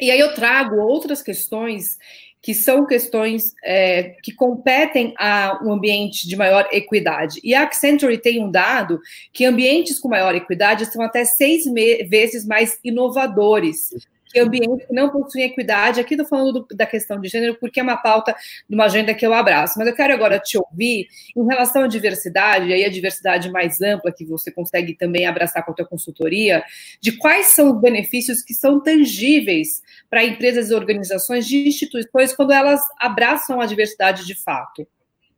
E 0.00 0.10
aí 0.10 0.20
eu 0.20 0.34
trago 0.34 0.76
outras 0.76 1.22
questões 1.22 1.96
que 2.42 2.54
são 2.54 2.86
questões 2.86 3.54
é, 3.64 4.14
que 4.22 4.32
competem 4.32 5.14
a 5.18 5.58
um 5.64 5.72
ambiente 5.72 6.28
de 6.28 6.36
maior 6.36 6.68
equidade. 6.70 7.40
E 7.42 7.54
a 7.54 7.62
Accenture 7.62 8.18
tem 8.18 8.40
um 8.40 8.50
dado 8.50 9.00
que 9.32 9.44
ambientes 9.44 9.98
com 9.98 10.08
maior 10.08 10.32
equidade 10.32 10.86
são 10.86 11.02
até 11.02 11.24
seis 11.24 11.64
vezes 12.08 12.46
mais 12.46 12.78
inovadores 12.84 13.90
que 14.36 14.40
ambientes 14.40 14.86
que 14.86 14.92
não 14.92 15.08
possuem 15.10 15.44
equidade. 15.44 16.00
Aqui 16.00 16.14
estou 16.14 16.28
falando 16.28 16.60
do, 16.60 16.76
da 16.76 16.86
questão 16.86 17.18
de 17.18 17.28
gênero, 17.28 17.56
porque 17.58 17.80
é 17.80 17.82
uma 17.82 17.96
pauta 17.96 18.34
de 18.68 18.74
uma 18.74 18.84
agenda 18.84 19.14
que 19.14 19.26
eu 19.26 19.32
abraço. 19.32 19.78
Mas 19.78 19.88
eu 19.88 19.94
quero 19.94 20.12
agora 20.12 20.38
te 20.38 20.58
ouvir 20.58 21.08
em 21.34 21.46
relação 21.46 21.84
à 21.84 21.86
diversidade, 21.86 22.68
e 22.68 22.74
aí 22.74 22.84
a 22.84 22.90
diversidade 22.90 23.50
mais 23.50 23.80
ampla, 23.80 24.12
que 24.12 24.24
você 24.24 24.50
consegue 24.50 24.94
também 24.94 25.26
abraçar 25.26 25.64
com 25.64 25.72
a 25.72 25.74
tua 25.74 25.86
consultoria, 25.86 26.62
de 27.00 27.12
quais 27.12 27.48
são 27.48 27.74
os 27.74 27.80
benefícios 27.80 28.42
que 28.42 28.52
são 28.52 28.80
tangíveis 28.80 29.82
para 30.10 30.24
empresas 30.24 30.70
e 30.70 30.74
organizações 30.74 31.46
de 31.46 31.68
instituições 31.68 32.34
quando 32.34 32.52
elas 32.52 32.80
abraçam 32.98 33.60
a 33.60 33.66
diversidade 33.66 34.26
de 34.26 34.34
fato. 34.34 34.86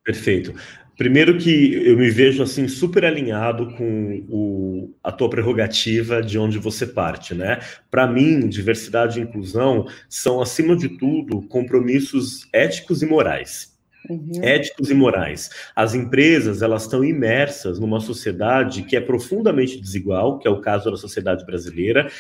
Perfeito. 0.05 0.55
Primeiro 0.99 1.39
que 1.39 1.75
eu 1.87 1.97
me 1.97 2.11
vejo 2.11 2.43
assim 2.43 2.67
super 2.67 3.05
alinhado 3.05 3.73
com 3.77 4.25
o, 4.29 4.93
a 5.01 5.13
tua 5.13 5.31
prerrogativa 5.31 6.21
de 6.21 6.37
onde 6.37 6.59
você 6.59 6.85
parte, 6.89 7.37
né? 7.37 7.61
Para 7.89 8.05
mim, 8.05 8.49
diversidade 8.49 9.21
e 9.21 9.23
inclusão 9.23 9.87
são 10.09 10.41
acima 10.41 10.77
de 10.77 10.89
tudo 10.99 11.41
compromissos 11.43 12.49
éticos 12.53 13.01
e 13.01 13.07
morais. 13.07 13.79
Uhum. 14.11 14.43
Éticos 14.43 14.91
e 14.91 14.95
morais. 14.95 15.51
As 15.77 15.95
empresas 15.95 16.63
elas 16.63 16.83
estão 16.83 17.05
imersas 17.05 17.79
numa 17.79 18.01
sociedade 18.01 18.83
que 18.83 18.97
é 18.97 19.01
profundamente 19.01 19.81
desigual, 19.81 20.41
que 20.41 20.49
é 20.49 20.51
o 20.51 20.61
caso 20.61 20.91
da 20.91 20.97
sociedade 20.97 21.47
brasileira, 21.47 22.11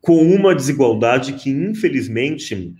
com 0.00 0.22
uma 0.22 0.54
desigualdade 0.54 1.34
que 1.34 1.50
infelizmente 1.50 2.74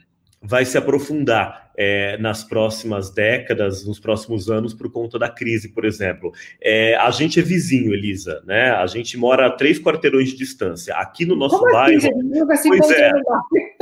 vai 0.46 0.64
se 0.64 0.78
aprofundar 0.78 1.70
é, 1.76 2.16
nas 2.18 2.44
próximas 2.44 3.10
décadas, 3.10 3.84
nos 3.84 3.98
próximos 3.98 4.48
anos, 4.48 4.72
por 4.72 4.90
conta 4.90 5.18
da 5.18 5.28
crise, 5.28 5.68
por 5.68 5.84
exemplo. 5.84 6.32
É, 6.62 6.94
a 6.96 7.10
gente 7.10 7.38
é 7.38 7.42
vizinho, 7.42 7.92
Elisa, 7.92 8.42
né? 8.46 8.70
A 8.70 8.86
gente 8.86 9.18
mora 9.18 9.46
a 9.46 9.50
três 9.50 9.78
quarteirões 9.78 10.30
de 10.30 10.36
distância. 10.36 10.94
Aqui 10.94 11.26
no 11.26 11.36
nosso 11.36 11.58
Como 11.58 11.76
assim, 11.76 11.76
bairro. 11.76 11.98
Assim, 11.98 12.22
nunca 12.22 12.56
se 12.56 12.68
pois 12.68 12.90
é, 12.90 13.12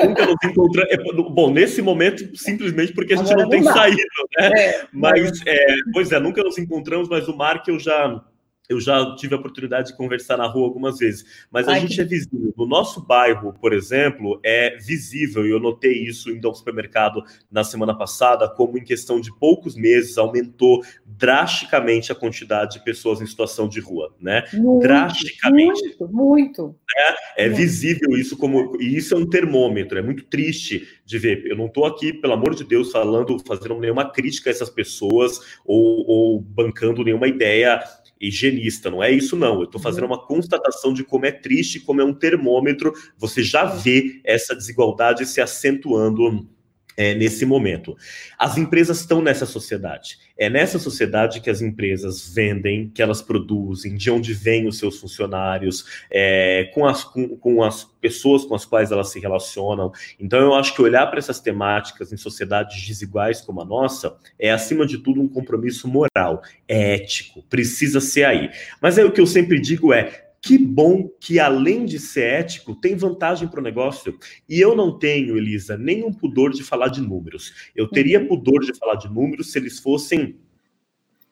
nunca 0.05 0.27
nos 0.27 0.37
encontramos. 0.45 0.91
É, 0.91 0.97
bom, 1.13 1.51
nesse 1.51 1.83
momento, 1.83 2.37
simplesmente 2.37 2.93
porque 2.93 3.15
a 3.15 3.17
gente 3.17 3.33
Agora 3.33 3.43
não 3.43 3.51
tem 3.51 3.63
saído, 3.63 4.03
né? 4.39 4.51
É, 4.55 4.87
mas, 4.93 5.41
é, 5.47 5.67
pois 5.93 6.11
é, 6.11 6.19
nunca 6.19 6.43
nos 6.43 6.59
encontramos, 6.59 7.09
mas 7.09 7.29
o 7.29 7.37
Mark 7.37 7.69
eu 7.69 7.79
já 7.79 8.21
eu 8.69 8.81
já 8.81 9.15
tive 9.17 9.35
a 9.35 9.39
oportunidade 9.39 9.89
de 9.89 9.97
conversar 9.97 10.37
na 10.37 10.47
rua 10.47 10.65
algumas 10.65 10.99
vezes, 10.99 11.47
mas 11.51 11.69
Ai, 11.69 11.77
a 11.77 11.81
gente 11.81 11.97
que... 11.97 12.01
é 12.01 12.05
visível. 12.05 12.55
No 12.57 12.67
nosso 12.67 13.05
bairro, 13.05 13.53
por 13.61 13.73
exemplo, 13.73 14.41
é 14.43 14.77
visível, 14.79 15.47
e 15.47 15.51
eu 15.51 15.61
notei 15.61 15.93
isso 15.93 16.31
indo 16.31 16.49
ao 16.49 16.55
supermercado 16.55 17.23
na 17.51 17.63
semana 17.63 17.97
passada, 17.97 18.49
como 18.49 18.79
em 18.79 18.85
questão 18.85 19.21
de 19.21 19.31
poucos 19.39 19.77
meses 19.77 20.17
aumentou 20.17 20.83
drasticamente 21.05 22.11
a 22.11 22.15
quantidade 22.15 22.79
de 22.79 22.85
pessoas 22.85 23.21
em 23.21 23.27
situação 23.27 23.69
de 23.69 23.81
rua, 23.81 24.15
né? 24.21 24.45
Muito, 24.55 24.83
drasticamente. 24.83 25.83
Muito, 26.01 26.09
muito. 26.09 26.77
É, 26.97 27.45
é 27.45 27.49
muito. 27.49 27.59
visível 27.59 28.17
isso 28.17 28.37
como. 28.37 28.77
E 28.81 28.97
isso 28.97 29.15
é 29.15 29.19
um 29.19 29.29
termômetro, 29.29 29.99
é 29.99 30.03
muito 30.03 30.25
triste 30.25 30.89
de 31.05 31.19
ver. 31.19 31.45
Eu 31.47 31.57
não 31.57 31.67
estou 31.67 31.85
aqui, 31.85 32.13
pelo 32.13 32.33
amor 32.33 32.55
de 32.55 32.65
Deus, 32.65 32.91
falando, 32.91 33.37
fazendo 33.47 33.79
nenhuma 33.79 34.11
crítica 34.11 34.49
a 34.49 34.53
essas 34.53 34.71
pessoas 34.71 35.59
ou, 35.65 36.07
ou 36.07 36.41
bancando 36.41 37.05
nenhuma 37.05 37.29
ideia 37.29 37.83
higienista, 38.21 38.91
não 38.91 39.03
é 39.03 39.11
isso 39.11 39.37
não. 39.37 39.59
Eu 39.59 39.65
estou 39.65 39.81
fazendo 39.81 40.07
uma 40.07 40.27
constatação 40.27 40.93
de 40.93 41.05
como 41.05 41.27
é 41.27 41.33
triste, 41.33 41.81
como 41.81 42.01
é 42.01 42.05
um 42.05 42.15
termômetro. 42.15 42.93
Você 43.19 43.43
já 43.43 43.65
vê 43.65 44.21
essa 44.25 44.55
desigualdade 44.55 45.27
se 45.27 45.41
acentuando 45.41 46.49
é, 46.97 47.15
nesse 47.15 47.45
momento. 47.45 47.97
As 48.39 48.57
empresas 48.57 49.01
estão 49.01 49.21
nessa 49.21 49.47
sociedade. 49.47 50.19
É 50.37 50.51
nessa 50.51 50.79
sociedade 50.79 51.41
que 51.41 51.51
as 51.51 51.61
empresas 51.61 52.33
vendem, 52.35 52.89
que 52.89 53.01
elas 53.01 53.23
produzem, 53.23 53.95
de 53.95 54.11
onde 54.11 54.33
vêm 54.33 54.67
os 54.67 54.79
seus 54.79 54.99
funcionários, 54.99 56.05
é, 56.11 56.71
com, 56.75 56.87
as, 56.87 57.05
com, 57.05 57.37
com, 57.37 57.63
as 57.63 57.85
pessoas 58.01 58.45
com 58.45 58.55
as 58.55 58.65
quais 58.65 58.91
elas 58.91 59.11
se 59.11 59.21
relacionam. 59.21 59.93
Então, 60.19 60.41
eu 60.41 60.55
acho 60.55 60.75
que 60.75 60.83
olhar 60.83 61.07
para 61.07 61.19
essas 61.19 61.41
temáticas 61.41 62.13
em 62.13 62.17
sociedades 62.17 62.85
desiguais 62.85 63.41
como 63.41 63.61
a 63.61 63.65
nossa 63.65 64.17
é, 64.39 64.51
acima 64.51 64.87
de 64.87 64.99
tudo, 64.99 65.21
um 65.21 65.29
compromisso 65.29 65.87
moral, 65.87 66.43
é 66.67 66.95
ético, 66.95 67.43
precisa 67.49 68.01
ser 68.01 68.25
aí. 68.25 68.51
Mas 68.81 68.99
aí 68.99 69.05
o 69.05 69.13
que 69.13 69.21
eu 69.21 69.27
sempre 69.27 69.61
digo 69.61 69.93
é: 69.93 70.24
que 70.45 70.59
bom 70.59 71.09
que, 71.19 71.41
além 71.41 71.87
de 71.87 71.99
ser 71.99 72.41
ético, 72.41 72.75
tem 72.75 72.95
vantagem 72.95 73.49
para 73.49 73.61
o 73.61 73.63
negócio. 73.63 74.19
E 74.47 74.61
eu 74.61 74.77
não 74.77 74.99
tenho, 74.99 75.39
Elisa, 75.39 75.79
nenhum 75.79 76.13
pudor 76.13 76.51
de 76.51 76.63
falar 76.63 76.89
de 76.89 77.01
números. 77.01 77.73
Eu 77.75 77.89
teria 77.89 78.21
uhum. 78.21 78.29
pudor 78.29 78.61
de 78.61 78.77
falar 78.77 78.97
de 78.97 79.09
números 79.09 79.51
se 79.51 79.59
eles 79.59 79.79
fossem. 79.79 80.39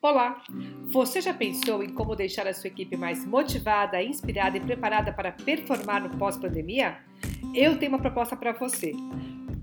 Olá! 0.01 0.43
Você 0.91 1.21
já 1.21 1.35
pensou 1.35 1.83
em 1.83 1.91
como 1.91 2.17
deixar 2.17 2.47
a 2.47 2.55
sua 2.55 2.69
equipe 2.69 2.97
mais 2.97 3.27
motivada, 3.27 4.03
inspirada 4.03 4.57
e 4.57 4.61
preparada 4.61 5.13
para 5.13 5.31
performar 5.31 6.03
no 6.03 6.17
pós-pandemia? 6.17 6.97
Eu 7.55 7.77
tenho 7.79 7.93
uma 7.93 8.01
proposta 8.01 8.35
para 8.35 8.53
você. 8.53 8.93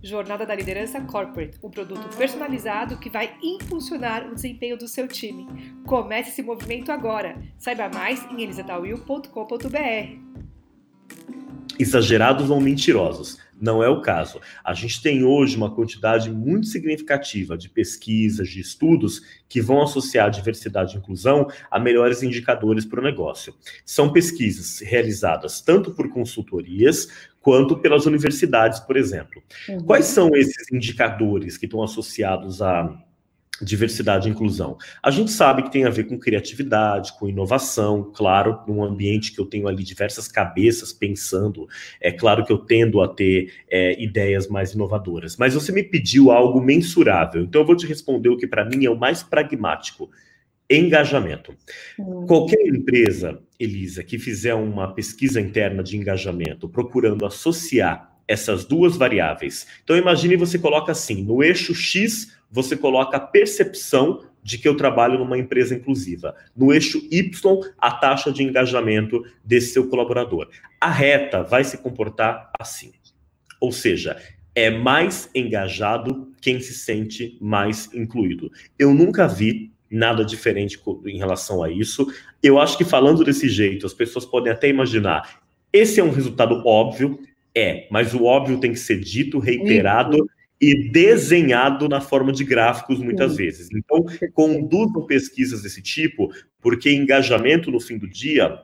Jornada 0.01 0.45
da 0.45 0.55
Liderança 0.55 1.01
Corporate, 1.01 1.57
um 1.61 1.69
produto 1.69 2.15
personalizado 2.15 2.97
que 2.97 3.09
vai 3.09 3.35
impulsionar 3.43 4.27
o 4.29 4.33
desempenho 4.33 4.77
do 4.77 4.87
seu 4.87 5.07
time. 5.07 5.45
Comece 5.85 6.29
esse 6.29 6.41
movimento 6.41 6.91
agora. 6.91 7.37
Saiba 7.57 7.89
mais 7.89 8.23
em 8.31 8.41
elisatawil.com.br. 8.41 10.29
Exagerados 11.77 12.49
ou 12.49 12.59
mentirosos? 12.59 13.37
Não 13.61 13.83
é 13.83 13.89
o 13.89 14.01
caso. 14.01 14.39
A 14.63 14.73
gente 14.73 15.01
tem 15.01 15.23
hoje 15.23 15.57
uma 15.57 15.73
quantidade 15.75 16.31
muito 16.31 16.67
significativa 16.67 17.57
de 17.57 17.69
pesquisas, 17.69 18.47
de 18.47 18.61
estudos 18.61 19.21
que 19.49 19.61
vão 19.61 19.81
associar 19.81 20.29
diversidade 20.29 20.95
e 20.95 20.97
inclusão 20.97 21.47
a 21.69 21.77
melhores 21.77 22.23
indicadores 22.23 22.85
para 22.85 23.01
o 23.01 23.03
negócio. 23.03 23.53
São 23.85 24.13
pesquisas 24.13 24.79
realizadas 24.79 25.59
tanto 25.59 25.91
por 25.91 26.09
consultorias 26.09 27.09
quanto 27.41 27.77
pelas 27.77 28.05
universidades, 28.05 28.79
por 28.79 28.97
exemplo. 28.97 29.41
Uhum. 29.67 29.83
Quais 29.83 30.05
são 30.05 30.35
esses 30.35 30.71
indicadores 30.71 31.57
que 31.57 31.65
estão 31.65 31.81
associados 31.81 32.61
a 32.61 32.97
diversidade 33.61 34.27
e 34.27 34.31
inclusão. 34.31 34.77
A 35.03 35.11
gente 35.11 35.31
sabe 35.31 35.63
que 35.63 35.71
tem 35.71 35.85
a 35.85 35.89
ver 35.89 36.05
com 36.05 36.17
criatividade, 36.17 37.13
com 37.17 37.27
inovação, 37.27 38.11
claro, 38.15 38.59
num 38.67 38.83
ambiente 38.83 39.33
que 39.33 39.39
eu 39.39 39.45
tenho 39.45 39.67
ali 39.67 39.83
diversas 39.83 40.27
cabeças 40.27 40.93
pensando, 40.93 41.67
é 41.99 42.11
claro 42.11 42.45
que 42.45 42.51
eu 42.51 42.57
tendo 42.57 43.01
a 43.01 43.07
ter 43.07 43.51
é, 43.69 44.01
ideias 44.01 44.47
mais 44.47 44.73
inovadoras. 44.73 45.35
Mas 45.37 45.53
você 45.53 45.71
me 45.71 45.83
pediu 45.83 46.31
algo 46.31 46.61
mensurável, 46.61 47.43
então 47.43 47.61
eu 47.61 47.67
vou 47.67 47.75
te 47.75 47.85
responder 47.85 48.29
o 48.29 48.37
que 48.37 48.47
para 48.47 48.65
mim 48.65 48.85
é 48.85 48.89
o 48.89 48.97
mais 48.97 49.23
pragmático. 49.23 50.09
Engajamento. 50.69 51.55
Hum. 51.97 52.25
Qualquer 52.27 52.67
empresa, 52.67 53.39
Elisa, 53.59 54.03
que 54.03 54.19
fizer 54.19 54.53
uma 54.53 54.93
pesquisa 54.93 55.41
interna 55.41 55.83
de 55.83 55.97
engajamento 55.97 56.69
procurando 56.69 57.25
associar 57.25 58.15
essas 58.27 58.63
duas 58.63 58.95
variáveis. 58.95 59.65
Então 59.83 59.97
imagine 59.97 60.35
você 60.35 60.59
coloca 60.59 60.91
assim, 60.91 61.23
no 61.23 61.43
eixo 61.43 61.73
X, 61.73 62.37
você 62.51 62.77
coloca 62.77 63.17
a 63.17 63.19
percepção 63.19 64.23
de 64.43 64.57
que 64.57 64.67
eu 64.67 64.77
trabalho 64.77 65.17
numa 65.17 65.37
empresa 65.37 65.75
inclusiva. 65.75 66.35
No 66.55 66.71
eixo 66.71 67.05
Y, 67.11 67.59
a 67.77 67.91
taxa 67.91 68.31
de 68.31 68.43
engajamento 68.43 69.23
desse 69.43 69.73
seu 69.73 69.87
colaborador. 69.87 70.47
A 70.79 70.91
reta 70.91 71.43
vai 71.43 71.63
se 71.63 71.77
comportar 71.79 72.51
assim. 72.59 72.91
Ou 73.59 73.71
seja, 73.71 74.15
é 74.55 74.69
mais 74.69 75.29
engajado 75.33 76.31
quem 76.39 76.59
se 76.59 76.73
sente 76.73 77.37
mais 77.41 77.93
incluído. 77.93 78.51
Eu 78.77 78.93
nunca 78.93 79.27
vi 79.27 79.71
nada 79.89 80.23
diferente 80.23 80.79
em 81.05 81.17
relação 81.17 81.63
a 81.63 81.69
isso. 81.69 82.07
Eu 82.41 82.59
acho 82.59 82.77
que 82.77 82.83
falando 82.83 83.23
desse 83.23 83.49
jeito, 83.49 83.85
as 83.85 83.93
pessoas 83.93 84.25
podem 84.25 84.51
até 84.51 84.69
imaginar. 84.69 85.39
Esse 85.71 85.99
é 85.99 86.03
um 86.03 86.11
resultado 86.11 86.61
óbvio, 86.65 87.19
é, 87.55 87.87
mas 87.89 88.13
o 88.13 88.23
óbvio 88.23 88.59
tem 88.59 88.71
que 88.71 88.79
ser 88.79 88.99
dito, 88.99 89.39
reiterado 89.39 90.17
Isso. 90.17 90.29
e 90.61 90.89
desenhado 90.89 91.87
na 91.89 92.01
forma 92.01 92.31
de 92.31 92.43
gráficos 92.43 92.99
muitas 92.99 93.31
Sim. 93.31 93.37
vezes. 93.37 93.69
Então, 93.73 94.05
conduzam 94.33 95.05
pesquisas 95.05 95.61
desse 95.61 95.81
tipo, 95.81 96.31
porque 96.61 96.91
engajamento 96.91 97.71
no 97.71 97.79
fim 97.79 97.97
do 97.97 98.07
dia 98.07 98.59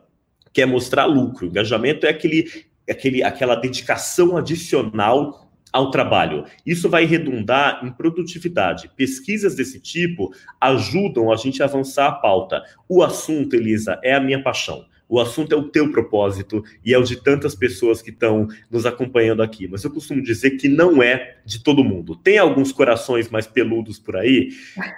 quer 0.54 0.66
mostrar 0.66 1.06
lucro. 1.06 1.48
Engajamento 1.48 2.06
é 2.06 2.10
aquele, 2.10 2.50
aquele, 2.90 3.24
aquela 3.24 3.56
dedicação 3.56 4.38
adicional 4.38 5.45
ao 5.76 5.92
trabalho. 5.92 6.46
Isso 6.66 6.90
vai 6.90 7.04
redundar 7.04 7.82
em 7.84 7.92
produtividade. 7.92 8.90
Pesquisas 8.96 9.56
desse 9.56 9.78
tipo 9.78 10.34
ajudam 10.62 11.30
a 11.30 11.36
gente 11.36 11.62
a 11.62 11.66
avançar 11.66 12.08
a 12.08 12.12
pauta. 12.14 12.64
O 12.88 13.04
assunto, 13.04 13.58
Elisa, 13.58 14.00
é 14.02 14.14
a 14.16 14.22
minha 14.22 14.42
paixão. 14.42 14.86
O 15.08 15.20
assunto 15.20 15.54
é 15.54 15.58
o 15.58 15.70
teu 15.70 15.92
propósito 15.92 16.64
e 16.84 16.94
é 16.94 16.98
o 16.98 17.04
de 17.04 17.22
tantas 17.22 17.54
pessoas 17.54 18.02
que 18.02 18.10
estão 18.10 18.48
nos 18.72 18.86
acompanhando 18.86 19.44
aqui. 19.44 19.68
Mas 19.68 19.84
eu 19.84 19.92
costumo 19.92 20.22
dizer 20.22 20.52
que 20.52 20.68
não 20.68 21.02
é 21.02 21.38
de 21.46 21.64
todo 21.64 21.84
mundo. 21.84 22.16
Tem 22.16 22.38
alguns 22.38 22.72
corações 22.72 23.30
mais 23.30 23.46
peludos 23.46 24.00
por 24.00 24.18
aí 24.18 24.50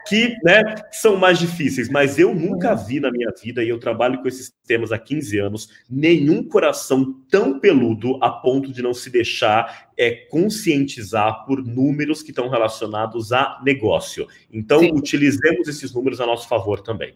que 0.07 0.35
né, 0.43 0.63
são 0.91 1.17
mais 1.17 1.37
difíceis, 1.39 1.89
mas 1.89 2.17
eu 2.17 2.33
nunca 2.33 2.73
vi 2.73 2.99
na 2.99 3.11
minha 3.11 3.31
vida, 3.41 3.63
e 3.63 3.69
eu 3.69 3.79
trabalho 3.79 4.21
com 4.21 4.27
esses 4.27 4.53
temas 4.65 4.91
há 4.91 4.97
15 4.97 5.37
anos, 5.39 5.69
nenhum 5.89 6.43
coração 6.43 7.13
tão 7.29 7.59
peludo 7.59 8.17
a 8.21 8.29
ponto 8.29 8.71
de 8.71 8.81
não 8.81 8.93
se 8.93 9.09
deixar 9.09 9.89
é, 9.97 10.11
conscientizar 10.11 11.45
por 11.45 11.65
números 11.65 12.21
que 12.21 12.29
estão 12.29 12.49
relacionados 12.49 13.31
a 13.31 13.61
negócio. 13.65 14.27
Então, 14.51 14.79
Sim. 14.79 14.91
utilizemos 14.93 15.67
esses 15.67 15.93
números 15.93 16.21
a 16.21 16.25
nosso 16.25 16.47
favor 16.47 16.81
também. 16.81 17.15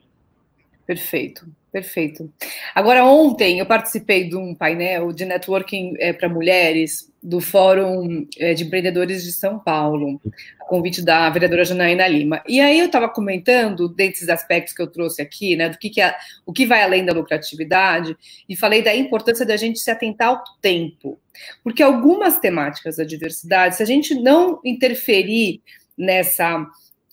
Perfeito, 0.86 1.48
perfeito. 1.72 2.32
Agora, 2.76 3.06
ontem 3.06 3.60
eu 3.60 3.66
participei 3.66 4.28
de 4.28 4.36
um 4.36 4.54
painel 4.54 5.12
de 5.12 5.26
networking 5.26 5.94
é, 6.00 6.12
para 6.12 6.28
mulheres 6.28 7.10
do 7.24 7.40
Fórum 7.40 8.28
é, 8.38 8.54
de 8.54 8.64
Empreendedores 8.64 9.24
de 9.24 9.32
São 9.32 9.60
Paulo, 9.60 10.20
a 10.60 10.66
convite 10.66 11.04
da 11.04 11.30
vereadora 11.30 11.64
Janaína 11.64 12.08
Lima. 12.08 12.44
E 12.48 12.60
aí 12.60 12.80
eu 12.80 12.88
estava 12.88 13.08
comentando 13.08 13.88
desses 13.88 14.28
aspectos 14.28 14.74
que 14.74 14.82
eu 14.82 14.88
trouxe 14.88 15.22
aqui, 15.22 15.56
né, 15.56 15.70
do 15.70 15.78
que, 15.78 15.90
que 15.90 16.02
é, 16.02 16.16
o 16.46 16.52
que 16.52 16.66
vai 16.66 16.82
além 16.84 17.06
da 17.06 17.14
lucratividade, 17.14 18.18
e 18.50 18.56
falei 18.56 18.82
da 18.82 18.94
importância 18.96 19.46
da 19.46 19.56
gente 19.56 19.80
se 19.80 19.92
atentar 19.92 20.30
ao 20.30 20.44
tempo. 20.62 21.20
Porque 21.64 21.84
algumas 21.84 22.40
temáticas 22.40 22.98
da 22.98 23.04
diversidade, 23.04 23.76
se 23.76 23.84
a 23.84 23.86
gente 23.86 24.16
não 24.16 24.60
interferir 24.66 25.62
nessa 25.98 26.66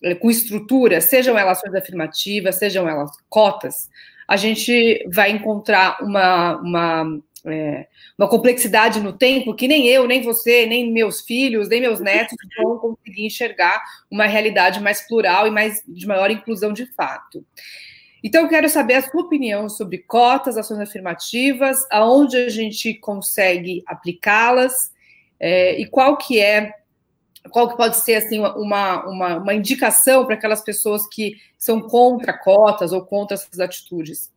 eh, 0.03 0.14
com 0.14 0.31
estrutura, 0.31 1.01
sejam 1.01 1.37
elas 1.38 1.59
ações 1.59 1.75
afirmativas, 1.75 2.57
sejam 2.57 2.88
elas 2.88 3.11
cotas, 3.29 3.88
a 4.29 4.37
gente 4.37 5.03
vai 5.11 5.31
encontrar 5.31 5.97
uma, 6.03 6.57
uma, 6.59 7.21
é, 7.47 7.88
uma 8.19 8.29
complexidade 8.29 9.01
no 9.01 9.14
tempo 9.14 9.55
que 9.55 9.67
nem 9.67 9.88
eu, 9.88 10.07
nem 10.07 10.21
você, 10.21 10.67
nem 10.67 10.93
meus 10.93 11.23
filhos, 11.23 11.69
nem 11.69 11.81
meus 11.81 11.99
netos 11.99 12.37
vão 12.62 12.77
conseguir 12.77 13.25
enxergar 13.25 13.83
uma 14.11 14.27
realidade 14.27 14.81
mais 14.81 15.07
plural 15.09 15.47
e 15.47 15.51
mais 15.51 15.83
de 15.88 16.07
maior 16.07 16.31
inclusão 16.31 16.75
de 16.75 16.85
fato. 16.95 17.43
Então, 18.23 18.43
eu 18.43 18.49
quero 18.49 18.69
saber 18.69 18.95
a 18.95 19.03
sua 19.03 19.23
opinião 19.23 19.69
sobre 19.69 19.99
cotas, 19.99 20.59
ações 20.59 20.81
afirmativas, 20.81 21.79
aonde 21.91 22.37
a 22.37 22.49
gente 22.49 22.93
consegue 22.95 23.83
aplicá-las 23.87 24.91
é, 25.41 25.81
e 25.81 25.87
qual 25.87 26.17
que 26.17 26.41
é 26.41 26.73
qual 27.51 27.69
que 27.69 27.77
pode 27.77 27.97
ser 27.97 28.17
assim 28.17 28.39
uma, 28.39 29.07
uma, 29.07 29.37
uma 29.37 29.55
indicação 29.55 30.25
para 30.25 30.35
aquelas 30.35 30.63
pessoas 30.63 31.07
que 31.09 31.37
são 31.59 31.81
contra 31.81 32.33
cotas 32.33 32.93
ou 32.93 33.05
contra 33.05 33.35
essas 33.35 33.61
atitudes? 33.61 34.31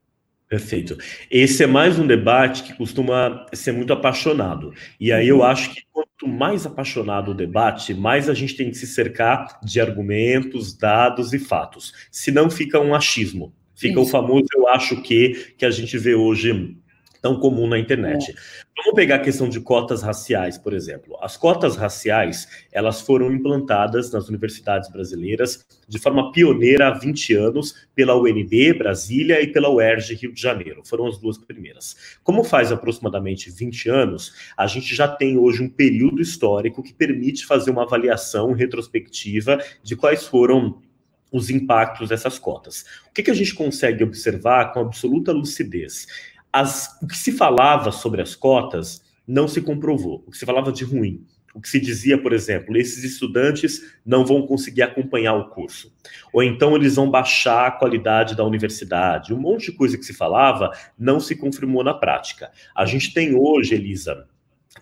Perfeito. 0.51 0.97
Esse 1.29 1.63
é 1.63 1.67
mais 1.67 1.97
um 1.97 2.05
debate 2.05 2.63
que 2.63 2.73
costuma 2.73 3.45
ser 3.53 3.71
muito 3.71 3.93
apaixonado. 3.93 4.73
E 4.99 5.09
aí 5.09 5.25
eu 5.25 5.43
acho 5.43 5.73
que 5.73 5.81
quanto 5.93 6.27
mais 6.27 6.65
apaixonado 6.65 7.31
o 7.31 7.33
debate, 7.33 7.93
mais 7.93 8.27
a 8.27 8.33
gente 8.33 8.57
tem 8.57 8.69
que 8.69 8.75
se 8.75 8.85
cercar 8.85 9.61
de 9.63 9.79
argumentos, 9.79 10.75
dados 10.75 11.33
e 11.33 11.39
fatos. 11.39 11.93
Senão 12.11 12.49
fica 12.49 12.81
um 12.81 12.93
achismo. 12.93 13.53
Fica 13.73 14.01
Isso. 14.01 14.09
o 14.09 14.11
famoso 14.11 14.45
eu 14.53 14.67
acho 14.67 15.01
que 15.01 15.53
que 15.57 15.65
a 15.65 15.71
gente 15.71 15.97
vê 15.97 16.15
hoje 16.15 16.75
tão 17.21 17.39
comum 17.39 17.67
na 17.67 17.77
internet. 17.77 18.31
É. 18.31 18.33
Vamos 18.77 18.95
pegar 18.95 19.17
a 19.17 19.19
questão 19.19 19.47
de 19.47 19.59
cotas 19.59 20.01
raciais, 20.01 20.57
por 20.57 20.73
exemplo. 20.73 21.15
As 21.21 21.37
cotas 21.37 21.75
raciais, 21.75 22.47
elas 22.71 23.01
foram 23.01 23.31
implantadas 23.31 24.11
nas 24.11 24.27
universidades 24.27 24.89
brasileiras 24.89 25.65
de 25.87 25.99
forma 25.99 26.31
pioneira 26.31 26.87
há 26.87 26.91
20 26.91 27.35
anos 27.35 27.87
pela 27.93 28.19
UNB 28.19 28.73
Brasília 28.73 29.41
e 29.41 29.47
pela 29.47 29.69
UERJ 29.69 30.15
Rio 30.15 30.33
de 30.33 30.41
Janeiro. 30.41 30.81
Foram 30.83 31.07
as 31.07 31.19
duas 31.19 31.37
primeiras. 31.37 32.17
Como 32.23 32.43
faz 32.43 32.71
aproximadamente 32.71 33.51
20 33.51 33.89
anos, 33.89 34.33
a 34.57 34.65
gente 34.65 34.95
já 34.95 35.07
tem 35.07 35.37
hoje 35.37 35.61
um 35.61 35.69
período 35.69 36.21
histórico 36.21 36.81
que 36.81 36.93
permite 36.93 37.45
fazer 37.45 37.69
uma 37.69 37.83
avaliação 37.83 38.51
retrospectiva 38.53 39.59
de 39.83 39.95
quais 39.95 40.25
foram 40.25 40.81
os 41.31 41.49
impactos 41.49 42.09
dessas 42.09 42.37
cotas. 42.37 42.83
O 43.09 43.13
que, 43.13 43.23
que 43.23 43.31
a 43.31 43.35
gente 43.35 43.55
consegue 43.55 44.03
observar 44.03 44.73
com 44.73 44.81
absoluta 44.81 45.31
lucidez? 45.31 46.07
As, 46.51 46.97
o 47.01 47.07
que 47.07 47.17
se 47.17 47.31
falava 47.31 47.91
sobre 47.91 48.21
as 48.21 48.35
cotas 48.35 49.01
não 49.27 49.47
se 49.47 49.61
comprovou. 49.61 50.23
O 50.27 50.31
que 50.31 50.37
se 50.37 50.45
falava 50.45 50.71
de 50.71 50.83
ruim. 50.83 51.25
O 51.53 51.59
que 51.59 51.67
se 51.67 51.79
dizia, 51.79 52.17
por 52.17 52.31
exemplo, 52.31 52.77
esses 52.77 53.03
estudantes 53.03 53.81
não 54.05 54.25
vão 54.25 54.47
conseguir 54.47 54.83
acompanhar 54.83 55.33
o 55.33 55.49
curso. 55.49 55.93
Ou 56.31 56.41
então 56.41 56.75
eles 56.75 56.95
vão 56.95 57.09
baixar 57.09 57.67
a 57.67 57.71
qualidade 57.71 58.35
da 58.35 58.45
universidade. 58.45 59.33
Um 59.33 59.39
monte 59.39 59.71
de 59.71 59.77
coisa 59.77 59.97
que 59.97 60.05
se 60.05 60.13
falava 60.13 60.71
não 60.97 61.19
se 61.19 61.35
confirmou 61.35 61.83
na 61.83 61.93
prática. 61.93 62.51
A 62.73 62.85
gente 62.85 63.13
tem 63.13 63.35
hoje, 63.35 63.75
Elisa, 63.75 64.27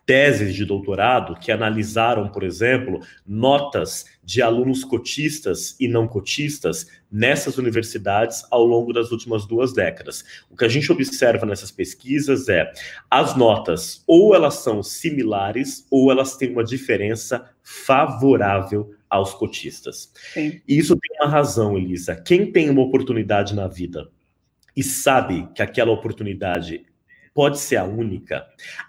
teses 0.06 0.54
de 0.54 0.66
doutorado 0.66 1.36
que 1.40 1.52
analisaram, 1.52 2.28
por 2.30 2.44
exemplo, 2.44 3.00
notas 3.26 4.06
de 4.24 4.42
alunos 4.42 4.84
cotistas 4.84 5.76
e 5.80 5.88
não 5.88 6.08
cotistas 6.08 6.88
nessas 7.12 7.58
universidades 7.58 8.46
ao 8.52 8.64
longo 8.64 8.94
das 8.94 9.12
últimas 9.12 9.48
duas 9.48 9.74
décadas. 9.74 10.24
O 10.50 10.56
que 10.56 10.66
a 10.66 10.70
gente 10.70 10.92
observa 10.92 11.46
nessas 11.46 11.72
pesquisas 11.72 12.48
é 12.50 12.72
as 13.10 13.36
notas 13.36 14.04
ou 14.06 14.36
elas 14.36 14.56
são 14.56 14.84
similares 14.84 15.86
ou 15.90 16.12
elas 16.12 16.38
têm 16.38 16.52
uma 16.52 16.64
diferença 16.64 17.50
favorável 17.64 18.94
aos 19.10 19.34
cotistas. 19.34 20.12
Sim. 20.34 20.62
E 20.68 20.78
isso 20.78 20.96
tem 20.96 21.18
uma 21.20 21.30
razão, 21.30 21.78
Elisa. 21.78 22.16
Quem 22.16 22.52
tem 22.52 22.70
uma 22.70 22.82
oportunidade 22.82 23.56
na 23.56 23.68
vida 23.68 24.08
e 24.76 24.84
sabe 24.84 25.50
que 25.56 25.64
aquela 25.64 25.92
oportunidade 25.92 26.86
pode 27.34 27.60
ser 27.60 27.78
a 27.78 27.86
única, 27.86 28.46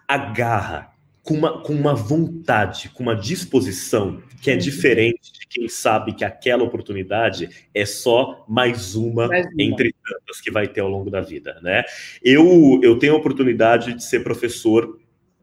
agarra 0.07 0.90
com 1.23 1.35
uma, 1.35 1.63
com 1.63 1.73
uma 1.73 1.95
vontade, 1.95 2.89
com 2.91 3.03
uma 3.03 3.15
disposição 3.15 4.23
que 4.41 4.51
é 4.51 4.55
uhum. 4.55 4.59
diferente 4.59 5.33
de 5.33 5.47
quem 5.47 5.69
sabe 5.69 6.15
que 6.15 6.25
aquela 6.25 6.65
oportunidade 6.65 7.49
é 7.75 7.85
só 7.85 8.45
mais 8.49 8.95
uma, 8.95 9.29
mais 9.29 9.47
uma, 9.47 9.63
entre 9.63 9.95
tantas 10.07 10.41
que 10.41 10.51
vai 10.51 10.67
ter 10.67 10.81
ao 10.81 10.89
longo 10.89 11.11
da 11.11 11.21
vida, 11.21 11.59
né? 11.63 11.85
Eu, 12.23 12.81
eu 12.83 12.99
tenho 12.99 13.15
a 13.15 13.17
oportunidade 13.17 13.93
de 13.95 14.03
ser 14.03 14.21
professor 14.21 14.99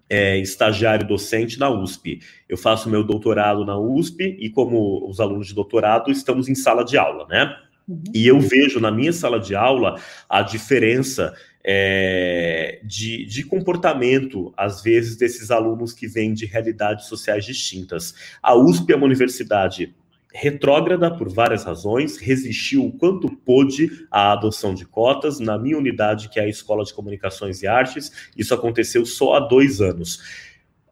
é, 0.09 0.37
estagiário 0.39 1.07
docente 1.07 1.59
na 1.59 1.69
USP. 1.69 2.21
Eu 2.47 2.57
faço 2.57 2.89
meu 2.89 3.03
doutorado 3.03 3.65
na 3.65 3.77
USP 3.77 4.37
e, 4.39 4.49
como 4.49 5.07
os 5.07 5.19
alunos 5.19 5.47
de 5.47 5.53
doutorado, 5.53 6.11
estamos 6.11 6.47
em 6.47 6.55
sala 6.55 6.83
de 6.83 6.97
aula, 6.97 7.27
né? 7.27 7.55
Uhum. 7.87 8.03
E 8.13 8.27
eu 8.27 8.39
vejo 8.39 8.79
na 8.79 8.91
minha 8.91 9.13
sala 9.13 9.39
de 9.39 9.55
aula 9.55 9.99
a 10.29 10.41
diferença 10.41 11.33
é, 11.69 12.79
de, 12.81 13.25
de, 13.25 13.43
comportamento, 13.43 14.53
às 14.55 14.81
vezes, 14.81 15.17
desses 15.17 15.51
alunos 15.51 15.91
que 15.91 16.07
vêm 16.07 16.33
de 16.33 16.45
realidades 16.45 17.07
sociais 17.07 17.43
distintas. 17.43 18.15
A 18.41 18.55
USP 18.55 18.93
é 18.93 18.95
uma 18.95 19.05
universidade 19.05 19.93
retrógrada 20.33 21.11
por 21.11 21.27
várias 21.27 21.65
razões, 21.65 22.15
resistiu 22.15 22.85
o 22.85 22.91
quanto 22.93 23.29
pôde 23.29 24.05
à 24.09 24.31
adoção 24.31 24.73
de 24.73 24.85
cotas. 24.85 25.41
Na 25.41 25.57
minha 25.57 25.77
unidade, 25.77 26.29
que 26.29 26.39
é 26.39 26.43
a 26.43 26.47
Escola 26.47 26.85
de 26.85 26.93
Comunicações 26.93 27.61
e 27.61 27.67
Artes, 27.67 28.31
isso 28.37 28.53
aconteceu 28.53 29.05
só 29.05 29.33
há 29.33 29.41
dois 29.41 29.81
anos. 29.81 30.21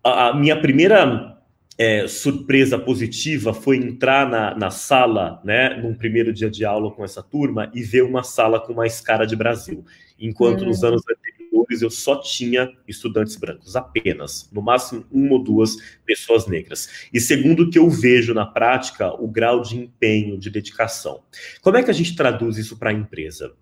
A 0.04 0.34
minha 0.34 0.60
primeira 0.60 1.38
é, 1.78 2.06
surpresa 2.06 2.78
positiva 2.78 3.54
foi 3.54 3.78
entrar 3.78 4.30
na, 4.30 4.54
na 4.56 4.70
sala, 4.72 5.42
né, 5.44 5.70
num 5.82 5.94
primeiro 5.94 6.34
dia 6.34 6.50
de 6.50 6.66
aula 6.66 6.92
com 6.92 7.04
essa 7.06 7.24
turma 7.24 7.72
e 7.74 7.82
ver 7.82 8.04
uma 8.04 8.24
sala 8.24 8.60
com 8.60 8.74
mais 8.74 9.00
cara 9.00 9.26
de 9.26 9.38
Brasil. 9.38 9.86
Enquanto 10.20 10.66
nos 10.66 10.84
anos 10.84 11.02
anteriores 11.10 11.82
eu 11.82 11.90
só 11.90 12.22
tinha 12.22 12.72
estudantes 12.88 13.36
brancos, 13.36 13.76
apenas, 13.76 14.50
no 14.52 14.62
máximo 14.62 15.06
uma 15.12 15.34
ou 15.34 15.44
duas 15.44 15.78
pessoas 16.06 16.48
negras. 16.48 17.08
E 17.14 17.20
segundo 17.20 17.64
o 17.64 17.70
que 17.70 17.80
eu 17.80 17.90
vejo 17.90 18.34
na 18.34 18.46
prática, 18.46 19.14
o 19.14 19.28
grau 19.28 19.62
de 19.62 19.78
empenho, 19.78 20.38
de 20.38 20.50
dedicação. 20.50 21.24
Como 21.62 21.78
é 21.78 21.84
que 21.84 21.92
a 21.92 21.94
gente 21.94 22.16
traduz 22.16 22.58
isso 22.58 22.78
para 22.78 22.90
a 22.90 22.94
empresa? 22.94 23.54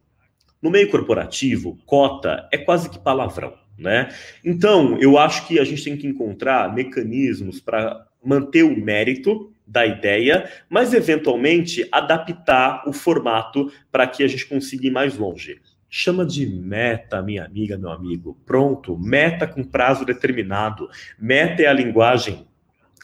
No 0.61 0.69
meio 0.69 0.89
corporativo, 0.89 1.77
cota 1.85 2.47
é 2.51 2.57
quase 2.57 2.89
que 2.89 2.99
palavrão. 2.99 3.53
Né? 3.77 4.13
Então, 4.45 4.97
eu 4.99 5.17
acho 5.17 5.47
que 5.47 5.59
a 5.59 5.63
gente 5.63 5.83
tem 5.83 5.97
que 5.97 6.07
encontrar 6.07 6.73
mecanismos 6.73 7.59
para 7.59 8.05
manter 8.23 8.63
o 8.63 8.79
mérito 8.79 9.51
da 9.65 9.85
ideia, 9.85 10.49
mas 10.69 10.93
eventualmente 10.93 11.87
adaptar 11.91 12.87
o 12.87 12.93
formato 12.93 13.71
para 13.91 14.05
que 14.05 14.23
a 14.23 14.27
gente 14.27 14.45
consiga 14.45 14.87
ir 14.87 14.91
mais 14.91 15.17
longe. 15.17 15.59
Chama 15.95 16.25
de 16.25 16.47
meta, 16.47 17.21
minha 17.21 17.45
amiga, 17.45 17.77
meu 17.77 17.91
amigo. 17.91 18.36
Pronto, 18.47 18.97
meta 18.97 19.45
com 19.45 19.63
prazo 19.63 20.03
determinado. 20.03 20.89
Meta 21.19 21.62
é 21.62 21.67
a 21.67 21.73
linguagem 21.73 22.47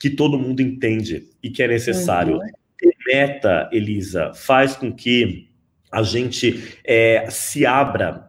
que 0.01 0.09
todo 0.09 0.39
mundo 0.39 0.59
entende 0.59 1.29
e 1.43 1.51
que 1.51 1.61
é 1.61 1.67
necessário. 1.67 2.37
Uhum. 2.37 2.91
Meta, 3.05 3.69
Elisa, 3.71 4.33
faz 4.33 4.75
com 4.75 4.91
que 4.91 5.51
a 5.91 6.01
gente 6.01 6.79
é, 6.83 7.27
se 7.29 7.63
abra 7.63 8.27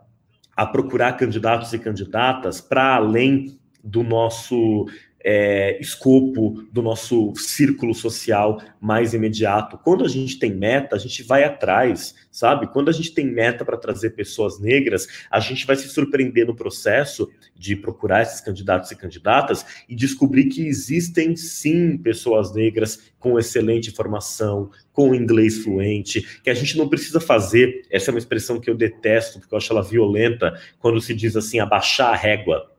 a 0.55 0.67
procurar 0.67 1.15
candidatos 1.15 1.73
e 1.73 1.79
candidatas 1.79 2.61
para 2.61 2.97
além 2.97 3.59
do 3.83 4.03
nosso 4.03 4.85
é, 5.23 5.79
escopo, 5.81 6.65
do 6.73 6.83
nosso 6.83 7.35
círculo 7.37 7.95
social 7.95 8.61
mais 8.81 9.13
imediato. 9.13 9.79
Quando 9.79 10.05
a 10.05 10.09
gente 10.09 10.39
tem 10.39 10.55
meta, 10.55 10.97
a 10.97 10.99
gente 10.99 11.23
vai 11.23 11.45
atrás, 11.45 12.15
sabe? 12.31 12.67
Quando 12.69 12.89
a 12.89 12.93
gente 12.93 13.13
tem 13.13 13.27
meta 13.27 13.65
para 13.65 13.77
trazer 13.77 14.11
pessoas 14.11 14.59
negras, 14.59 15.07
a 15.31 15.41
gente 15.41 15.67
vai 15.67 15.77
se 15.77 15.89
surpreender 15.89 16.47
no 16.47 16.57
processo 16.57 17.29
de 17.55 17.77
procurar 17.77 18.23
esses 18.23 18.41
candidatos 18.41 18.91
e 18.91 18.97
candidatas 18.97 19.67
e 19.89 19.95
descobrir 19.95 20.47
que 20.47 20.67
existem 20.67 21.37
sim 21.37 21.99
pessoas 21.99 22.55
negras 22.55 23.13
com 23.19 23.39
excelente 23.39 23.91
formação, 23.91 24.71
com 24.93 25.15
inglês 25.15 25.63
fluente, 25.63 26.41
que 26.43 26.51
a 26.51 26.55
gente 26.55 26.79
não 26.79 26.89
precisa 26.89 27.21
fazer. 27.21 27.83
Essa 27.91 28.11
é 28.11 28.13
uma 28.13 28.19
expressão 28.19 28.59
que 28.59 28.71
eu 28.71 28.75
detesto, 28.75 29.39
porque 29.39 29.55
eu 29.55 29.59
acho 29.59 29.73
ela 29.73 29.83
violenta, 29.83 30.59
quando 30.79 31.01
se 31.01 31.15
diz 31.15 31.37
assim, 31.37 31.59
abaixar 31.59 32.13
a 32.13 32.17
régua 32.17 32.71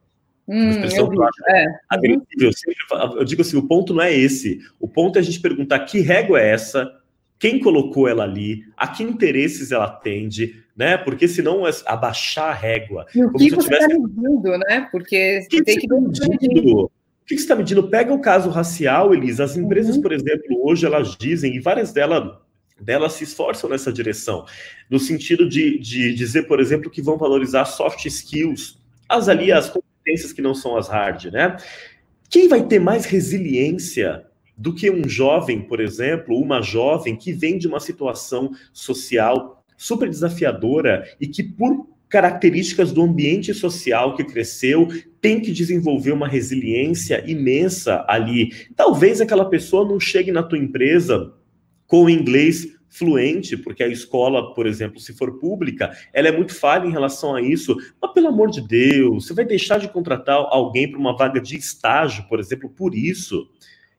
Hum, 0.48 0.70
expressão 0.70 1.08
que 1.08 1.16
eu 1.16 1.24
é. 1.48 1.66
agressiva. 1.88 2.26
Eu, 2.40 2.52
sempre, 2.52 3.18
eu 3.18 3.24
digo 3.24 3.42
assim: 3.42 3.56
o 3.56 3.66
ponto 3.66 3.94
não 3.94 4.02
é 4.02 4.12
esse. 4.12 4.60
O 4.80 4.88
ponto 4.88 5.16
é 5.16 5.20
a 5.20 5.24
gente 5.24 5.40
perguntar 5.40 5.80
que 5.80 6.00
régua 6.00 6.40
é 6.40 6.50
essa, 6.50 6.90
quem 7.38 7.58
colocou 7.58 8.08
ela 8.08 8.24
ali, 8.24 8.64
a 8.76 8.88
que 8.88 9.02
interesses 9.02 9.72
ela 9.72 9.86
atende, 9.86 10.62
né? 10.76 10.96
Porque 10.96 11.26
senão 11.26 11.66
é 11.66 11.70
abaixar 11.86 12.50
a 12.50 12.54
régua. 12.54 13.06
E 13.14 13.22
o 13.24 13.32
que 13.32 13.50
você 13.50 13.72
está 13.72 13.86
tivesse... 13.88 13.98
medindo, 14.00 14.58
né? 14.58 14.88
Porque 14.90 15.46
você 15.50 15.62
tem 15.62 15.78
que. 15.78 15.88
Tá 15.88 15.96
medindo? 16.28 16.84
O 16.84 16.90
que 17.26 17.36
você 17.36 17.42
está 17.42 17.54
medindo? 17.54 17.88
Pega 17.88 18.12
o 18.12 18.20
caso 18.20 18.50
racial, 18.50 19.14
Elisa. 19.14 19.44
As 19.44 19.56
empresas, 19.56 19.96
uhum. 19.96 20.02
por 20.02 20.12
exemplo, 20.12 20.60
hoje 20.64 20.84
elas 20.84 21.16
dizem, 21.16 21.54
e 21.54 21.60
várias 21.60 21.92
delas 21.92 22.36
delas 22.80 23.12
se 23.12 23.24
esforçam 23.24 23.70
nessa 23.70 23.92
direção, 23.92 24.44
no 24.90 24.98
sentido 24.98 25.48
de, 25.48 25.78
de 25.78 26.12
dizer, 26.14 26.48
por 26.48 26.60
exemplo, 26.60 26.90
que 26.90 27.00
vão 27.00 27.16
valorizar 27.16 27.64
soft 27.64 28.04
skills, 28.06 28.76
as 29.08 29.28
ali, 29.28 29.52
as 29.52 29.72
competências 30.02 30.32
que 30.32 30.42
não 30.42 30.54
são 30.54 30.76
as 30.76 30.88
hard, 30.88 31.26
né? 31.26 31.56
Quem 32.28 32.48
vai 32.48 32.66
ter 32.66 32.78
mais 32.78 33.04
resiliência 33.04 34.24
do 34.56 34.74
que 34.74 34.90
um 34.90 35.08
jovem, 35.08 35.62
por 35.62 35.80
exemplo, 35.80 36.36
uma 36.36 36.60
jovem 36.60 37.16
que 37.16 37.32
vem 37.32 37.58
de 37.58 37.68
uma 37.68 37.80
situação 37.80 38.50
social 38.72 39.64
super 39.76 40.08
desafiadora 40.08 41.04
e 41.20 41.26
que, 41.26 41.42
por 41.42 41.86
características 42.08 42.92
do 42.92 43.02
ambiente 43.02 43.54
social 43.54 44.14
que 44.14 44.24
cresceu, 44.24 44.86
tem 45.20 45.40
que 45.40 45.50
desenvolver 45.50 46.12
uma 46.12 46.28
resiliência 46.28 47.24
imensa 47.26 48.04
ali. 48.06 48.50
Talvez 48.76 49.20
aquela 49.20 49.46
pessoa 49.46 49.88
não 49.88 49.98
chegue 49.98 50.30
na 50.30 50.42
tua 50.42 50.58
empresa 50.58 51.32
com 51.86 52.08
inglês 52.08 52.68
fluente, 52.92 53.56
porque 53.56 53.82
a 53.82 53.88
escola, 53.88 54.54
por 54.54 54.66
exemplo, 54.66 55.00
se 55.00 55.14
for 55.14 55.38
pública, 55.38 55.90
ela 56.12 56.28
é 56.28 56.32
muito 56.32 56.54
falha 56.54 56.86
em 56.86 56.92
relação 56.92 57.34
a 57.34 57.40
isso. 57.40 57.74
Mas 58.00 58.12
pelo 58.12 58.28
amor 58.28 58.50
de 58.50 58.60
Deus, 58.60 59.26
você 59.26 59.34
vai 59.34 59.46
deixar 59.46 59.78
de 59.78 59.88
contratar 59.88 60.36
alguém 60.50 60.90
para 60.90 61.00
uma 61.00 61.16
vaga 61.16 61.40
de 61.40 61.56
estágio, 61.56 62.24
por 62.28 62.38
exemplo, 62.38 62.68
por 62.68 62.94
isso? 62.94 63.48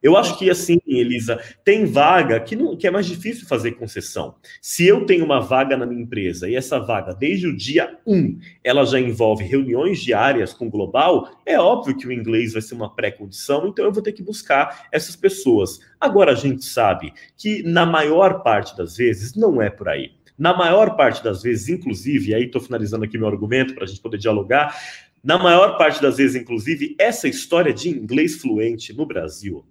Eu 0.03 0.17
acho 0.17 0.37
que, 0.37 0.49
assim, 0.49 0.81
Elisa, 0.85 1.41
tem 1.63 1.85
vaga 1.85 2.37
que, 2.41 2.57
não, 2.57 2.75
que 2.75 2.85
é 2.85 2.91
mais 2.91 3.05
difícil 3.05 3.47
fazer 3.47 3.71
concessão. 3.71 4.35
Se 4.61 4.85
eu 4.85 5.05
tenho 5.05 5.23
uma 5.23 5.39
vaga 5.39 5.77
na 5.77 5.85
minha 5.85 6.03
empresa 6.03 6.49
e 6.49 6.57
essa 6.57 6.77
vaga, 6.77 7.13
desde 7.13 7.47
o 7.47 7.55
dia 7.55 7.97
1, 8.05 8.37
ela 8.61 8.83
já 8.85 8.99
envolve 8.99 9.45
reuniões 9.45 10.01
diárias 10.01 10.51
com 10.51 10.67
o 10.67 10.69
global, 10.69 11.29
é 11.45 11.57
óbvio 11.57 11.95
que 11.95 12.05
o 12.05 12.11
inglês 12.11 12.51
vai 12.51 12.61
ser 12.61 12.75
uma 12.75 12.93
pré-condição, 12.93 13.65
então 13.65 13.85
eu 13.85 13.93
vou 13.93 14.03
ter 14.03 14.11
que 14.11 14.21
buscar 14.21 14.89
essas 14.91 15.15
pessoas. 15.15 15.79
Agora, 16.01 16.33
a 16.33 16.35
gente 16.35 16.65
sabe 16.65 17.13
que, 17.37 17.63
na 17.63 17.85
maior 17.85 18.43
parte 18.43 18.75
das 18.75 18.97
vezes, 18.97 19.33
não 19.35 19.61
é 19.61 19.69
por 19.69 19.87
aí. 19.87 20.11
Na 20.37 20.53
maior 20.53 20.97
parte 20.97 21.23
das 21.23 21.41
vezes, 21.41 21.69
inclusive, 21.69 22.31
e 22.31 22.35
aí 22.35 22.43
estou 22.43 22.59
finalizando 22.59 23.05
aqui 23.05 23.17
meu 23.17 23.27
argumento 23.27 23.73
para 23.73 23.85
a 23.85 23.87
gente 23.87 24.01
poder 24.01 24.17
dialogar, 24.17 24.77
na 25.23 25.37
maior 25.37 25.77
parte 25.77 26.01
das 26.01 26.17
vezes, 26.17 26.35
inclusive, 26.35 26.93
essa 26.99 27.29
história 27.29 27.73
de 27.73 27.87
inglês 27.87 28.35
fluente 28.35 28.91
no 28.91 29.05
Brasil 29.05 29.65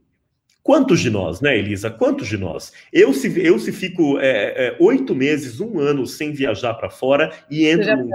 Quantos 0.63 1.01
de 1.01 1.11
nós, 1.11 1.41
né, 1.41 1.59
Elisa? 1.59 1.91
Quantos 1.91 2.29
de 2.29 2.39
nós? 2.39 2.73
Eu 2.93 3.13
se, 3.13 3.41
eu 3.45 3.59
se 3.59 3.73
fico 3.73 4.19
é, 4.21 4.69
é, 4.69 4.77
oito 4.79 5.15
meses, 5.15 5.61
um 5.61 5.81
ano 5.81 6.07
sem 6.07 6.33
viajar 6.33 6.75
para 6.75 6.89
fora 6.89 7.33
e 7.51 7.67
entro 7.67 7.97
num 7.97 8.11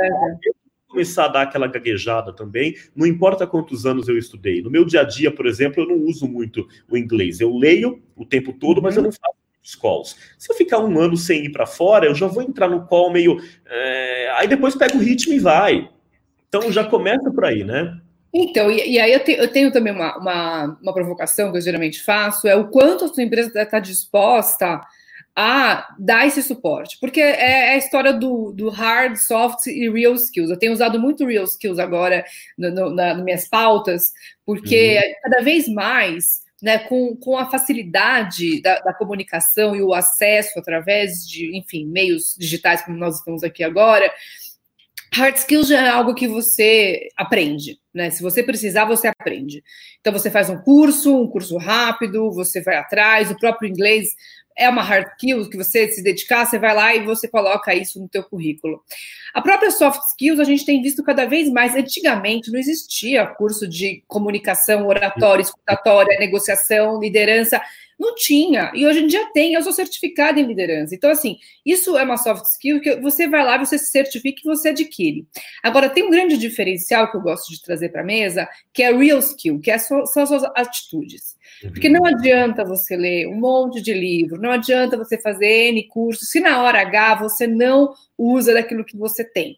começar 0.87 1.25
a 1.25 1.27
dar 1.27 1.41
aquela 1.43 1.67
gaguejada 1.67 2.33
também, 2.33 2.75
não 2.95 3.05
importa 3.05 3.45
quantos 3.45 3.85
anos 3.85 4.07
eu 4.07 4.17
estudei. 4.17 4.61
No 4.61 4.71
meu 4.71 4.83
dia 4.83 5.01
a 5.01 5.03
dia, 5.03 5.29
por 5.29 5.45
exemplo, 5.45 5.83
eu 5.83 5.87
não 5.87 6.05
uso 6.05 6.27
muito 6.27 6.67
o 6.89 6.97
inglês. 6.97 7.39
Eu 7.39 7.55
leio 7.55 8.01
o 8.15 8.25
tempo 8.25 8.53
todo, 8.53 8.81
mas 8.81 8.95
eu 8.95 9.03
uhum. 9.03 9.09
não 9.09 9.11
faço 9.11 9.35
os 9.63 9.75
calls. 9.75 10.15
Se 10.39 10.51
eu 10.51 10.55
ficar 10.55 10.79
um 10.79 10.97
ano 10.99 11.15
sem 11.15 11.45
ir 11.45 11.51
para 11.51 11.67
fora, 11.67 12.05
eu 12.05 12.15
já 12.15 12.25
vou 12.25 12.41
entrar 12.41 12.69
no 12.69 12.87
call 12.87 13.11
meio. 13.11 13.37
É... 13.65 14.31
Aí 14.37 14.47
depois 14.47 14.75
pego 14.75 14.97
o 14.97 15.01
ritmo 15.01 15.33
e 15.33 15.39
vai. 15.39 15.89
Então 16.47 16.71
já 16.71 16.83
começa 16.83 17.29
por 17.29 17.45
aí, 17.45 17.63
né? 17.63 17.99
Então, 18.39 18.69
e, 18.69 18.91
e 18.91 18.99
aí 18.99 19.11
eu, 19.11 19.23
te, 19.23 19.31
eu, 19.31 19.47
tenho 19.47 19.71
também 19.71 19.91
uma, 19.91 20.15
uma, 20.15 20.79
uma, 20.79 20.93
provocação 20.93 21.51
que 21.51 21.57
eu 21.57 21.61
geralmente 21.61 22.03
faço, 22.03 22.47
é 22.47 22.55
o 22.55 22.69
quanto 22.69 23.05
a 23.05 23.07
sua 23.07 23.23
empresa 23.23 23.51
está 23.59 23.79
disposta 23.79 24.79
a 25.35 25.95
dar 25.97 26.27
esse 26.27 26.43
suporte. 26.43 26.99
Porque 26.99 27.19
é, 27.19 27.31
é, 27.31 27.69
a 27.73 27.77
história 27.77 28.13
do, 28.13 28.51
do, 28.51 28.69
hard, 28.69 29.15
soft 29.15 29.65
e 29.65 29.89
real 29.89 30.13
skills. 30.13 30.51
Eu 30.51 30.57
tenho 30.57 30.71
usado 30.71 30.99
muito 30.99 31.25
real 31.25 31.45
skills 31.45 31.79
agora 31.79 32.23
no, 32.55 32.69
no, 32.69 32.89
na, 32.91 33.15
nas 33.15 33.23
minhas 33.23 33.47
pautas, 33.47 34.11
porque 34.45 34.97
uhum. 34.97 35.13
cada 35.23 35.43
vez 35.43 35.67
mais, 35.67 36.41
né, 36.61 36.77
com, 36.77 37.15
com 37.15 37.39
a 37.39 37.49
facilidade 37.49 38.61
da, 38.61 38.79
da, 38.81 38.93
comunicação 38.93 39.75
e 39.75 39.81
o 39.81 39.95
acesso 39.95 40.59
através 40.59 41.27
de, 41.27 41.57
enfim, 41.57 41.87
meios 41.87 42.35
digitais 42.37 42.83
como 42.83 42.97
nós 42.97 43.17
estamos 43.17 43.43
aqui 43.43 43.63
agora, 43.63 44.11
Hard 45.13 45.35
skills 45.37 45.67
já 45.67 45.85
é 45.85 45.89
algo 45.89 46.13
que 46.13 46.27
você 46.27 47.07
aprende, 47.15 47.79
né? 47.93 48.09
Se 48.09 48.21
você 48.21 48.43
precisar, 48.43 48.85
você 48.85 49.07
aprende. 49.07 49.63
Então 49.99 50.13
você 50.13 50.29
faz 50.29 50.49
um 50.49 50.57
curso, 50.57 51.15
um 51.15 51.27
curso 51.27 51.57
rápido, 51.57 52.31
você 52.31 52.61
vai 52.61 52.75
atrás, 52.75 53.31
o 53.31 53.37
próprio 53.37 53.69
inglês 53.69 54.15
é 54.57 54.67
uma 54.67 54.81
hard 54.81 55.07
skill 55.13 55.49
que 55.49 55.55
você 55.55 55.87
se 55.89 56.01
dedicar, 56.01 56.45
você 56.45 56.57
vai 56.57 56.73
lá 56.73 56.95
e 56.95 57.05
você 57.05 57.27
coloca 57.27 57.75
isso 57.75 57.99
no 58.01 58.09
teu 58.09 58.23
currículo. 58.23 58.81
A 59.33 59.41
própria 59.41 59.69
soft 59.69 60.01
skills 60.11 60.39
a 60.39 60.43
gente 60.43 60.65
tem 60.65 60.81
visto 60.81 61.03
cada 61.03 61.25
vez 61.25 61.49
mais. 61.49 61.75
Antigamente 61.75 62.51
não 62.51 62.59
existia 62.59 63.25
curso 63.27 63.67
de 63.67 64.03
comunicação, 64.07 64.87
oratória, 64.87 65.43
escutatória, 65.43 66.17
negociação, 66.19 66.99
liderança. 66.99 67.61
Não 67.99 68.13
tinha. 68.13 68.71
E 68.75 68.85
hoje 68.85 68.99
em 68.99 69.07
dia 69.07 69.31
tem. 69.33 69.53
Eu 69.53 69.63
sou 69.63 69.73
certificada 69.73 70.39
em 70.39 70.45
liderança. 70.45 70.93
Então, 70.93 71.09
assim, 71.09 71.37
isso 71.65 71.97
é 71.97 72.03
uma 72.03 72.17
soft 72.17 72.45
skill 72.45 72.79
que 72.79 72.95
você 72.97 73.27
vai 73.27 73.43
lá, 73.43 73.57
você 73.57 73.77
se 73.77 73.87
certifica 73.87 74.39
e 74.39 74.47
você 74.47 74.69
adquire. 74.69 75.25
Agora, 75.63 75.89
tem 75.89 76.03
um 76.03 76.11
grande 76.11 76.37
diferencial 76.37 77.09
que 77.09 77.17
eu 77.17 77.21
gosto 77.21 77.51
de 77.51 77.61
trazer 77.61 77.89
para 77.89 78.01
a 78.01 78.05
mesa, 78.05 78.47
que 78.71 78.83
é 78.83 78.95
real 78.95 79.19
skill, 79.19 79.59
que 79.59 79.71
é 79.71 79.77
são 79.79 80.01
as 80.01 80.11
suas 80.11 80.43
atitudes. 80.55 81.35
Porque 81.61 81.89
não 81.89 82.05
adianta 82.05 82.63
você 82.63 82.95
ler 82.95 83.27
um 83.27 83.39
monte 83.39 83.81
de 83.81 83.93
livro, 83.93 84.39
não 84.39 84.51
adianta 84.51 84.97
você 84.97 85.19
fazer 85.19 85.69
N 85.69 85.87
cursos, 85.87 86.29
se 86.29 86.39
na 86.39 86.61
hora 86.61 86.81
H 86.81 87.15
você 87.15 87.47
não 87.47 87.93
usa 88.17 88.53
daquilo 88.53 88.85
que 88.85 88.97
você 88.97 89.23
tem 89.23 89.57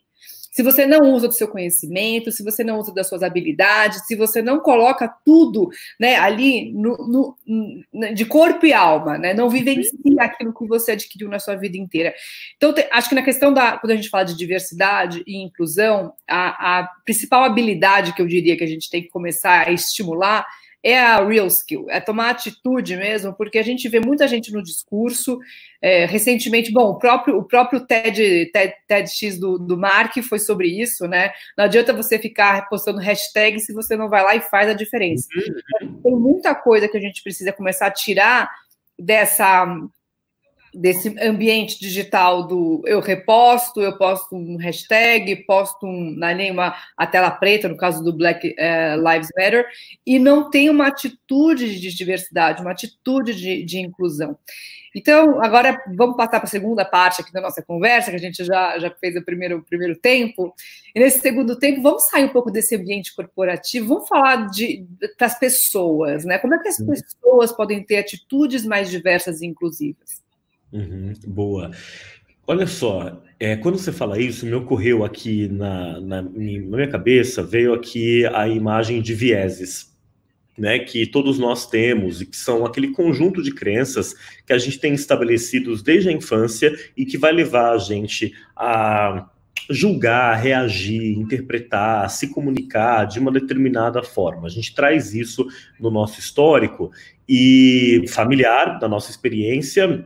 se 0.52 0.64
você 0.64 0.86
não 0.86 1.14
usa 1.14 1.28
do 1.28 1.34
seu 1.34 1.48
conhecimento, 1.48 2.32
se 2.32 2.44
você 2.44 2.64
não 2.64 2.80
usa 2.80 2.94
das 2.94 3.08
suas 3.08 3.22
habilidades, 3.22 4.06
se 4.08 4.16
você 4.16 4.42
não 4.42 4.60
coloca 4.60 5.08
tudo 5.24 5.70
né, 6.00 6.16
ali 6.16 6.72
no, 6.74 7.36
no, 7.46 8.14
de 8.14 8.26
corpo 8.26 8.66
e 8.66 8.74
alma, 8.74 9.18
né, 9.18 9.34
não 9.34 9.50
vivencia 9.50 9.92
aquilo 10.20 10.54
que 10.54 10.68
você 10.68 10.94
adquiriu 10.94 11.30
na 11.30 11.40
sua 11.40 11.56
vida 11.56 11.78
inteira. 11.78 12.14
Então, 12.58 12.74
te, 12.74 12.88
acho 12.92 13.10
que 13.10 13.16
na 13.16 13.22
questão 13.22 13.54
da, 13.54 13.78
quando 13.78 13.92
a 13.92 13.96
gente 13.96 14.10
fala 14.10 14.26
de 14.26 14.36
diversidade 14.36 15.24
e 15.28 15.38
inclusão, 15.38 16.14
a, 16.28 16.80
a 16.80 16.88
principal 17.06 17.44
habilidade 17.44 18.14
que 18.14 18.22
eu 18.22 18.28
diria 18.28 18.58
que 18.58 18.64
a 18.64 18.68
gente 18.68 18.90
tem 18.90 19.04
que 19.04 19.10
começar 19.10 19.68
a 19.68 19.72
estimular 19.72 20.46
é 20.84 20.98
a 20.98 21.26
real 21.26 21.48
skill, 21.48 21.88
é 21.90 22.00
tomar 22.00 22.30
atitude 22.30 22.96
mesmo, 22.96 23.34
porque 23.34 23.58
a 23.58 23.64
gente 23.64 23.90
vê 23.90 24.00
muita 24.00 24.28
gente 24.28 24.52
no 24.52 24.64
discurso. 24.64 25.38
É, 25.82 26.06
recentemente, 26.06 26.72
bom, 26.72 26.92
o 26.92 26.98
próprio, 26.98 27.38
o 27.38 27.44
próprio 27.44 27.86
TED, 27.86 28.50
TED, 28.52 28.74
TEDx 28.88 29.38
do, 29.38 29.58
do 29.58 29.78
Mark 29.78 30.16
foi 30.24 30.40
sobre 30.40 30.68
isso, 30.68 31.08
né? 31.08 31.32
Não 31.58 31.66
adianta 31.66 31.92
você 31.94 32.18
ficar 32.18 32.70
postando 32.70 33.00
hashtag 33.00 33.60
se 33.60 33.74
você 33.74 33.98
não 33.98 34.10
vai 34.10 34.24
lá 34.24 34.36
e 34.36 34.42
faz 34.42 34.70
a 34.70 34.74
diferença. 34.74 35.28
Uhum. 35.82 36.02
Tem 36.02 36.16
muita 36.16 36.56
coisa 36.56 36.88
que 36.88 36.98
a 36.98 37.02
gente 37.02 37.22
precisa 37.22 37.52
começar 37.52 37.88
a 37.88 37.92
tirar 37.92 38.50
dessa 38.98 39.66
desse 40.74 41.16
ambiente 41.20 41.80
digital 41.80 42.46
do 42.46 42.82
eu 42.86 43.00
reposto, 43.00 43.82
eu 43.82 43.98
posto 43.98 44.36
um 44.36 44.58
hashtag, 44.58 45.36
posto 45.46 45.86
um, 45.86 46.16
na 46.16 46.34
uma, 46.52 46.76
a 46.96 47.08
tela 47.08 47.32
preta, 47.32 47.68
no 47.68 47.78
caso 47.78 48.04
do 48.04 48.14
Black 48.14 48.48
uh, 48.48 49.12
Lives 49.12 49.30
Matter, 49.38 49.66
e 50.06 50.20
não 50.20 50.50
tem 50.50 50.70
uma 50.70 50.88
atitude 50.88 51.80
de 51.80 51.96
diversidade, 51.96 52.62
uma 52.62 52.72
atitude 52.72 53.36
de, 53.36 53.64
de 53.64 53.80
inclusão. 53.80 54.38
Então, 54.96 55.42
agora 55.42 55.82
vamos 55.96 56.16
passar 56.16 56.40
para 56.40 56.46
a 56.46 56.48
segunda 56.48 56.84
parte 56.84 57.22
aqui 57.22 57.32
da 57.32 57.42
nossa 57.42 57.62
conversa, 57.62 58.10
que 58.10 58.16
a 58.16 58.20
gente 58.20 58.44
já, 58.44 58.78
já 58.80 58.90
fez 58.90 59.16
o 59.16 59.24
primeiro, 59.24 59.58
o 59.58 59.64
primeiro 59.64 59.96
tempo. 59.96 60.54
E 60.96 61.00
nesse 61.00 61.20
segundo 61.20 61.58
tempo, 61.58 61.82
vamos 61.82 62.04
sair 62.04 62.26
um 62.26 62.30
pouco 62.30 62.50
desse 62.50 62.76
ambiente 62.76 63.16
corporativo, 63.16 63.88
vamos 63.88 64.10
falar 64.10 64.48
de, 64.48 64.86
das 65.18 65.38
pessoas, 65.38 66.26
né? 66.26 66.40
Como 66.40 66.56
é 66.56 66.60
que 66.60 66.70
as 66.70 66.78
pessoas 66.78 67.52
podem 67.52 67.84
ter 67.84 67.98
atitudes 67.98 68.66
mais 68.66 68.90
diversas 68.90 69.42
e 69.42 69.46
inclusivas? 69.46 70.22
Uhum, 70.72 71.14
boa. 71.26 71.72
Olha 72.46 72.66
só, 72.66 73.22
é, 73.40 73.56
quando 73.56 73.78
você 73.78 73.92
fala 73.92 74.20
isso, 74.20 74.46
me 74.46 74.54
ocorreu 74.54 75.04
aqui 75.04 75.48
na, 75.48 76.00
na, 76.00 76.22
na 76.22 76.32
minha 76.32 76.88
cabeça, 76.88 77.44
veio 77.44 77.74
aqui 77.74 78.26
a 78.26 78.48
imagem 78.48 79.02
de 79.02 79.14
vieses, 79.14 79.96
né, 80.58 80.80
que 80.80 81.06
todos 81.06 81.40
nós 81.40 81.68
temos 81.68 82.22
e 82.22 82.26
que 82.26 82.36
são 82.36 82.66
aquele 82.66 82.90
conjunto 82.90 83.42
de 83.42 83.54
crenças 83.54 84.14
que 84.46 84.52
a 84.52 84.58
gente 84.58 84.80
tem 84.80 84.94
estabelecidos 84.94 85.82
desde 85.82 86.10
a 86.10 86.12
infância 86.12 86.76
e 86.98 87.06
que 87.06 87.18
vai 87.18 87.32
levar 87.32 87.72
a 87.72 87.78
gente 87.78 88.34
a 88.56 89.30
julgar, 89.70 90.36
reagir, 90.42 91.18
interpretar, 91.18 92.10
se 92.10 92.30
comunicar 92.30 93.06
de 93.06 93.20
uma 93.20 93.32
determinada 93.32 94.02
forma. 94.02 94.48
A 94.48 94.50
gente 94.50 94.74
traz 94.74 95.14
isso 95.14 95.48
no 95.80 95.92
nosso 95.92 96.20
histórico 96.20 96.92
e 97.28 98.04
familiar, 98.10 98.80
da 98.80 98.88
nossa 98.90 99.12
experiência 99.12 100.04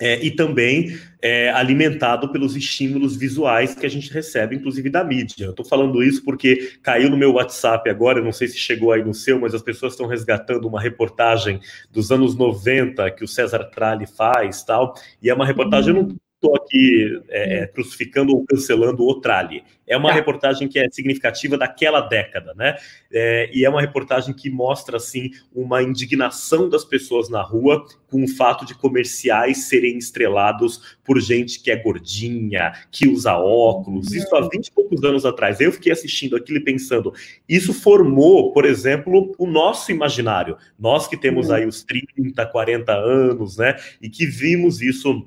é, 0.00 0.24
e 0.24 0.30
também 0.30 0.98
é, 1.22 1.50
alimentado 1.50 2.32
pelos 2.32 2.56
estímulos 2.56 3.16
visuais 3.16 3.74
que 3.74 3.84
a 3.84 3.90
gente 3.90 4.10
recebe, 4.12 4.56
inclusive 4.56 4.88
da 4.88 5.04
mídia. 5.04 5.44
Eu 5.44 5.50
estou 5.50 5.64
falando 5.64 6.02
isso 6.02 6.24
porque 6.24 6.72
caiu 6.82 7.10
no 7.10 7.16
meu 7.16 7.34
WhatsApp 7.34 7.88
agora, 7.90 8.22
não 8.22 8.32
sei 8.32 8.48
se 8.48 8.56
chegou 8.56 8.92
aí 8.92 9.04
no 9.04 9.12
seu, 9.12 9.38
mas 9.38 9.54
as 9.54 9.62
pessoas 9.62 9.92
estão 9.92 10.06
resgatando 10.06 10.66
uma 10.66 10.80
reportagem 10.80 11.60
dos 11.90 12.10
anos 12.10 12.34
90 12.34 13.10
que 13.10 13.22
o 13.22 13.28
César 13.28 13.64
Tralli 13.64 14.06
faz, 14.06 14.62
tal, 14.62 14.94
e 15.22 15.28
é 15.28 15.34
uma 15.34 15.46
reportagem, 15.46 15.92
não 15.92 16.08
estou 16.40 16.56
aqui 16.56 17.20
é, 17.28 17.58
é, 17.58 17.66
crucificando 17.66 18.32
ou 18.32 18.44
cancelando 18.46 19.06
o 19.06 19.20
Trali. 19.20 19.62
É 19.86 19.96
uma 19.96 20.08
tá. 20.08 20.14
reportagem 20.14 20.68
que 20.68 20.78
é 20.78 20.88
significativa 20.90 21.58
daquela 21.58 22.00
década, 22.00 22.54
né? 22.54 22.76
É, 23.12 23.50
e 23.52 23.64
é 23.64 23.68
uma 23.68 23.80
reportagem 23.80 24.32
que 24.32 24.48
mostra, 24.48 24.96
assim, 24.96 25.30
uma 25.54 25.82
indignação 25.82 26.68
das 26.68 26.84
pessoas 26.84 27.28
na 27.28 27.42
rua 27.42 27.84
com 28.08 28.24
o 28.24 28.28
fato 28.28 28.64
de 28.64 28.74
comerciais 28.74 29.68
serem 29.68 29.98
estrelados 29.98 30.96
por 31.04 31.20
gente 31.20 31.60
que 31.60 31.70
é 31.70 31.76
gordinha, 31.76 32.72
que 32.90 33.08
usa 33.08 33.36
óculos. 33.36 34.12
Isso 34.12 34.34
há 34.34 34.48
20 34.48 34.68
e 34.68 34.72
poucos 34.72 35.04
anos 35.04 35.26
atrás. 35.26 35.60
Eu 35.60 35.72
fiquei 35.72 35.92
assistindo 35.92 36.36
aquilo 36.36 36.58
e 36.58 36.64
pensando, 36.64 37.12
isso 37.48 37.74
formou, 37.74 38.52
por 38.52 38.64
exemplo, 38.64 39.34
o 39.36 39.46
nosso 39.46 39.90
imaginário. 39.90 40.56
Nós 40.78 41.06
que 41.06 41.16
temos 41.16 41.48
uhum. 41.48 41.54
aí 41.56 41.66
os 41.66 41.82
30, 41.82 42.46
40 42.46 42.92
anos, 42.92 43.56
né? 43.56 43.76
E 44.00 44.08
que 44.08 44.24
vimos 44.24 44.80
isso 44.80 45.26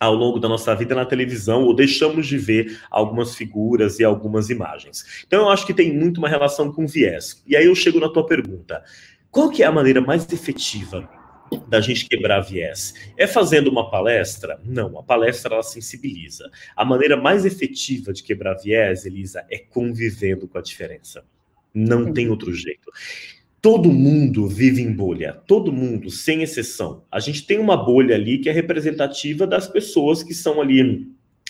ao 0.00 0.14
longo 0.14 0.40
da 0.40 0.48
nossa 0.48 0.74
vida 0.74 0.94
na 0.94 1.04
televisão 1.04 1.64
ou 1.64 1.74
deixamos 1.74 2.26
de 2.26 2.38
ver 2.38 2.80
algumas 2.90 3.36
figuras 3.36 4.00
e 4.00 4.04
algumas 4.04 4.48
imagens. 4.48 5.22
Então 5.26 5.42
eu 5.42 5.50
acho 5.50 5.66
que 5.66 5.74
tem 5.74 5.94
muito 5.94 6.18
uma 6.18 6.28
relação 6.28 6.72
com 6.72 6.86
viés. 6.86 7.42
E 7.46 7.54
aí 7.54 7.66
eu 7.66 7.74
chego 7.74 8.00
na 8.00 8.08
tua 8.08 8.24
pergunta. 8.26 8.82
Qual 9.30 9.50
que 9.50 9.62
é 9.62 9.66
a 9.66 9.72
maneira 9.72 10.00
mais 10.00 10.26
efetiva 10.32 11.08
da 11.68 11.80
gente 11.82 12.08
quebrar 12.08 12.40
viés? 12.40 12.94
É 13.16 13.26
fazendo 13.26 13.68
uma 13.68 13.90
palestra? 13.90 14.58
Não, 14.64 14.98
a 14.98 15.02
palestra 15.02 15.54
ela 15.54 15.62
sensibiliza. 15.62 16.50
A 16.74 16.84
maneira 16.84 17.16
mais 17.16 17.44
efetiva 17.44 18.12
de 18.12 18.22
quebrar 18.22 18.54
viés, 18.54 19.04
Elisa, 19.04 19.44
é 19.50 19.58
convivendo 19.58 20.48
com 20.48 20.56
a 20.56 20.62
diferença. 20.62 21.22
Não 21.74 22.12
tem 22.12 22.28
outro 22.30 22.52
jeito. 22.52 22.90
Todo 23.62 23.92
mundo 23.92 24.48
vive 24.48 24.80
em 24.80 24.90
bolha, 24.90 25.34
todo 25.46 25.70
mundo, 25.70 26.08
sem 26.08 26.42
exceção. 26.42 27.04
A 27.12 27.20
gente 27.20 27.46
tem 27.46 27.58
uma 27.58 27.76
bolha 27.76 28.14
ali 28.14 28.38
que 28.38 28.48
é 28.48 28.52
representativa 28.52 29.46
das 29.46 29.68
pessoas 29.68 30.22
que 30.22 30.32
são 30.32 30.62
ali. 30.62 31.06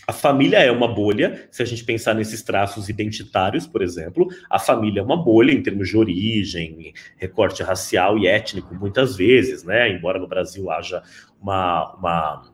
A 0.09 0.13
família 0.13 0.59
é 0.59 0.73
uma 0.73 0.89
bolha, 0.93 1.47
se 1.53 1.63
a 1.63 1.65
gente 1.65 1.85
pensar 1.85 2.15
nesses 2.15 2.43
traços 2.43 2.89
identitários, 2.89 3.65
por 3.65 3.81
exemplo, 3.81 4.27
a 4.51 4.59
família 4.59 4.99
é 4.99 5.03
uma 5.05 5.17
bolha 5.17 5.53
em 5.53 5.63
termos 5.63 5.89
de 5.89 5.97
origem, 5.97 6.93
recorte 7.17 7.63
racial 7.63 8.19
e 8.19 8.27
étnico, 8.27 8.75
muitas 8.75 9.15
vezes, 9.15 9.63
né? 9.63 9.89
Embora 9.89 10.19
no 10.19 10.27
Brasil 10.27 10.69
haja 10.69 11.05
uma, 11.41 11.95
uma 11.95 12.51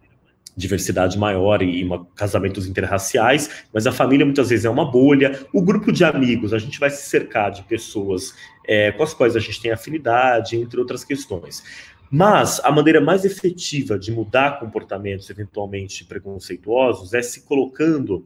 diversidade 0.56 1.18
maior 1.18 1.62
e, 1.62 1.84
e 1.84 1.88
casamentos 2.14 2.66
interraciais, 2.66 3.64
mas 3.72 3.86
a 3.86 3.92
família 3.92 4.24
muitas 4.24 4.48
vezes 4.48 4.64
é 4.64 4.70
uma 4.70 4.90
bolha. 4.90 5.46
O 5.52 5.60
grupo 5.60 5.92
de 5.92 6.04
amigos, 6.04 6.54
a 6.54 6.58
gente 6.58 6.80
vai 6.80 6.90
se 6.90 7.08
cercar 7.08 7.50
de 7.50 7.62
pessoas 7.64 8.34
é, 8.66 8.90
com 8.92 9.02
as 9.02 9.12
quais 9.12 9.36
a 9.36 9.40
gente 9.40 9.60
tem 9.60 9.70
afinidade, 9.70 10.56
entre 10.56 10.80
outras 10.80 11.04
questões. 11.04 11.62
Mas 12.10 12.60
a 12.64 12.70
maneira 12.70 13.00
mais 13.00 13.24
efetiva 13.24 13.98
de 13.98 14.12
mudar 14.12 14.60
comportamentos 14.60 15.28
eventualmente 15.28 16.04
preconceituosos 16.04 17.12
é 17.12 17.20
se 17.20 17.42
colocando 17.42 18.24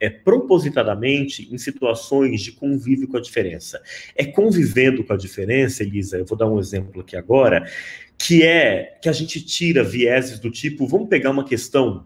é 0.00 0.08
propositadamente 0.08 1.46
em 1.52 1.58
situações 1.58 2.40
de 2.40 2.52
convívio 2.52 3.06
com 3.06 3.18
a 3.18 3.20
diferença. 3.20 3.80
É 4.16 4.24
convivendo 4.24 5.04
com 5.04 5.12
a 5.12 5.16
diferença, 5.16 5.82
Elisa, 5.82 6.16
eu 6.16 6.24
vou 6.24 6.38
dar 6.38 6.46
um 6.46 6.58
exemplo 6.58 7.02
aqui 7.02 7.16
agora, 7.16 7.70
que 8.22 8.42
é 8.42 8.98
que 9.00 9.08
a 9.08 9.12
gente 9.12 9.40
tira 9.40 9.82
vieses 9.82 10.38
do 10.38 10.50
tipo, 10.50 10.86
vamos 10.86 11.08
pegar 11.08 11.30
uma 11.30 11.42
questão 11.42 12.04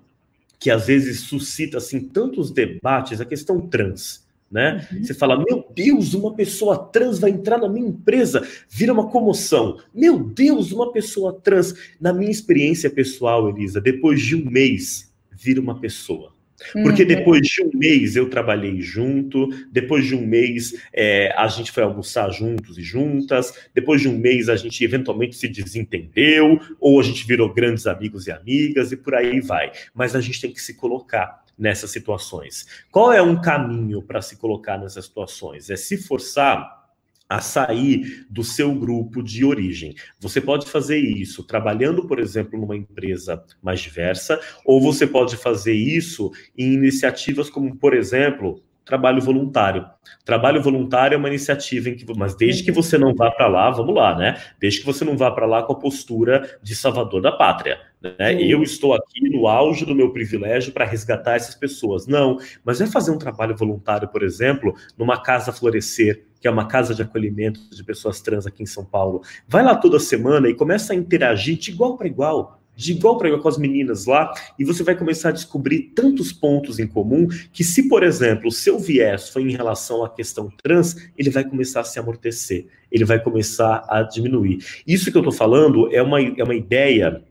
que 0.60 0.70
às 0.70 0.86
vezes 0.86 1.22
suscita 1.22 1.78
assim 1.78 2.00
tantos 2.00 2.52
debates, 2.52 3.20
a 3.20 3.24
questão 3.24 3.60
trans. 3.60 4.24
Né? 4.48 4.86
Uhum. 4.92 5.02
Você 5.02 5.12
fala, 5.12 5.36
meu 5.36 5.66
Deus, 5.74 6.14
uma 6.14 6.32
pessoa 6.32 6.78
trans 6.78 7.18
vai 7.18 7.30
entrar 7.30 7.58
na 7.58 7.68
minha 7.68 7.88
empresa, 7.88 8.46
vira 8.70 8.92
uma 8.92 9.10
comoção. 9.10 9.80
Meu 9.92 10.22
Deus, 10.22 10.70
uma 10.70 10.92
pessoa 10.92 11.32
trans. 11.32 11.74
Na 12.00 12.12
minha 12.12 12.30
experiência 12.30 12.88
pessoal, 12.88 13.48
Elisa, 13.48 13.80
depois 13.80 14.22
de 14.22 14.36
um 14.36 14.48
mês, 14.48 15.12
vira 15.32 15.60
uma 15.60 15.80
pessoa. 15.80 16.32
Porque 16.72 17.02
uhum. 17.02 17.08
depois 17.08 17.46
de 17.46 17.62
um 17.62 17.70
mês 17.74 18.16
eu 18.16 18.28
trabalhei 18.30 18.80
junto, 18.80 19.48
depois 19.70 20.06
de 20.06 20.14
um 20.14 20.26
mês 20.26 20.74
é, 20.92 21.34
a 21.36 21.46
gente 21.48 21.72
foi 21.72 21.82
almoçar 21.82 22.30
juntos 22.30 22.78
e 22.78 22.82
juntas, 22.82 23.52
depois 23.74 24.00
de 24.00 24.08
um 24.08 24.16
mês 24.16 24.48
a 24.48 24.56
gente 24.56 24.82
eventualmente 24.84 25.36
se 25.36 25.48
desentendeu, 25.48 26.60
ou 26.80 27.00
a 27.00 27.02
gente 27.02 27.26
virou 27.26 27.52
grandes 27.52 27.86
amigos 27.86 28.26
e 28.26 28.32
amigas, 28.32 28.92
e 28.92 28.96
por 28.96 29.14
aí 29.14 29.40
vai. 29.40 29.72
Mas 29.94 30.14
a 30.14 30.20
gente 30.20 30.40
tem 30.40 30.52
que 30.52 30.60
se 30.60 30.74
colocar 30.74 31.44
nessas 31.58 31.90
situações. 31.90 32.66
Qual 32.90 33.12
é 33.12 33.22
um 33.22 33.40
caminho 33.40 34.02
para 34.02 34.20
se 34.20 34.36
colocar 34.36 34.78
nessas 34.78 35.04
situações? 35.06 35.70
É 35.70 35.76
se 35.76 35.96
forçar 35.96 36.83
a 37.28 37.40
sair 37.40 38.26
do 38.28 38.44
seu 38.44 38.74
grupo 38.74 39.22
de 39.22 39.44
origem. 39.44 39.94
Você 40.20 40.40
pode 40.40 40.66
fazer 40.66 40.98
isso 40.98 41.42
trabalhando, 41.42 42.06
por 42.06 42.18
exemplo, 42.18 42.58
numa 42.58 42.76
empresa 42.76 43.42
mais 43.62 43.80
diversa, 43.80 44.40
ou 44.64 44.80
você 44.80 45.06
pode 45.06 45.36
fazer 45.36 45.74
isso 45.74 46.30
em 46.56 46.72
iniciativas 46.74 47.48
como, 47.48 47.76
por 47.76 47.94
exemplo, 47.94 48.62
trabalho 48.84 49.20
voluntário. 49.20 49.86
Trabalho 50.24 50.62
voluntário 50.62 51.14
é 51.14 51.18
uma 51.18 51.28
iniciativa 51.28 51.88
em 51.88 51.96
que, 51.96 52.06
mas 52.16 52.36
desde 52.36 52.62
que 52.62 52.72
você 52.72 52.98
não 52.98 53.14
vá 53.14 53.30
para 53.30 53.46
lá, 53.46 53.70
vamos 53.70 53.94
lá, 53.94 54.16
né? 54.16 54.40
Desde 54.60 54.80
que 54.80 54.86
você 54.86 55.04
não 55.04 55.16
vá 55.16 55.30
para 55.30 55.46
lá 55.46 55.62
com 55.62 55.72
a 55.72 55.78
postura 55.78 56.58
de 56.62 56.74
salvador 56.74 57.20
da 57.20 57.32
pátria. 57.32 57.78
Né? 58.02 58.34
Eu 58.42 58.62
estou 58.62 58.94
aqui 58.94 59.28
no 59.30 59.46
auge 59.46 59.84
do 59.84 59.94
meu 59.94 60.12
privilégio 60.12 60.72
para 60.72 60.84
resgatar 60.84 61.36
essas 61.36 61.54
pessoas. 61.54 62.06
Não, 62.06 62.38
mas 62.64 62.80
é 62.80 62.86
fazer 62.86 63.10
um 63.10 63.18
trabalho 63.18 63.56
voluntário, 63.56 64.08
por 64.08 64.22
exemplo, 64.22 64.74
numa 64.96 65.22
casa 65.22 65.52
florescer, 65.52 66.26
que 66.40 66.46
é 66.46 66.50
uma 66.50 66.66
casa 66.66 66.94
de 66.94 67.02
acolhimento 67.02 67.60
de 67.70 67.82
pessoas 67.82 68.20
trans 68.20 68.46
aqui 68.46 68.62
em 68.62 68.66
São 68.66 68.84
Paulo. 68.84 69.22
Vai 69.48 69.62
lá 69.62 69.74
toda 69.74 69.98
semana 69.98 70.48
e 70.48 70.54
começa 70.54 70.92
a 70.92 70.96
interagir 70.96 71.56
de 71.56 71.70
igual 71.70 71.96
para 71.96 72.06
igual 72.06 72.60
de 72.76 72.92
igual 72.92 73.16
para 73.18 73.28
igual 73.28 73.42
com 73.42 73.48
as 73.48 73.58
meninas 73.58 74.06
lá, 74.06 74.32
e 74.58 74.64
você 74.64 74.82
vai 74.82 74.96
começar 74.96 75.30
a 75.30 75.32
descobrir 75.32 75.92
tantos 75.94 76.32
pontos 76.32 76.78
em 76.78 76.86
comum 76.86 77.28
que, 77.52 77.62
se, 77.62 77.88
por 77.88 78.02
exemplo, 78.02 78.48
o 78.48 78.52
seu 78.52 78.78
viés 78.78 79.28
foi 79.28 79.42
em 79.42 79.52
relação 79.52 80.04
à 80.04 80.10
questão 80.10 80.50
trans, 80.62 80.96
ele 81.16 81.30
vai 81.30 81.44
começar 81.44 81.80
a 81.80 81.84
se 81.84 81.98
amortecer, 81.98 82.66
ele 82.90 83.04
vai 83.04 83.22
começar 83.22 83.84
a 83.88 84.02
diminuir. 84.02 84.64
Isso 84.86 85.10
que 85.10 85.16
eu 85.16 85.22
estou 85.22 85.32
falando 85.32 85.92
é 85.94 86.02
uma, 86.02 86.20
é 86.20 86.42
uma 86.42 86.54
ideia 86.54 87.22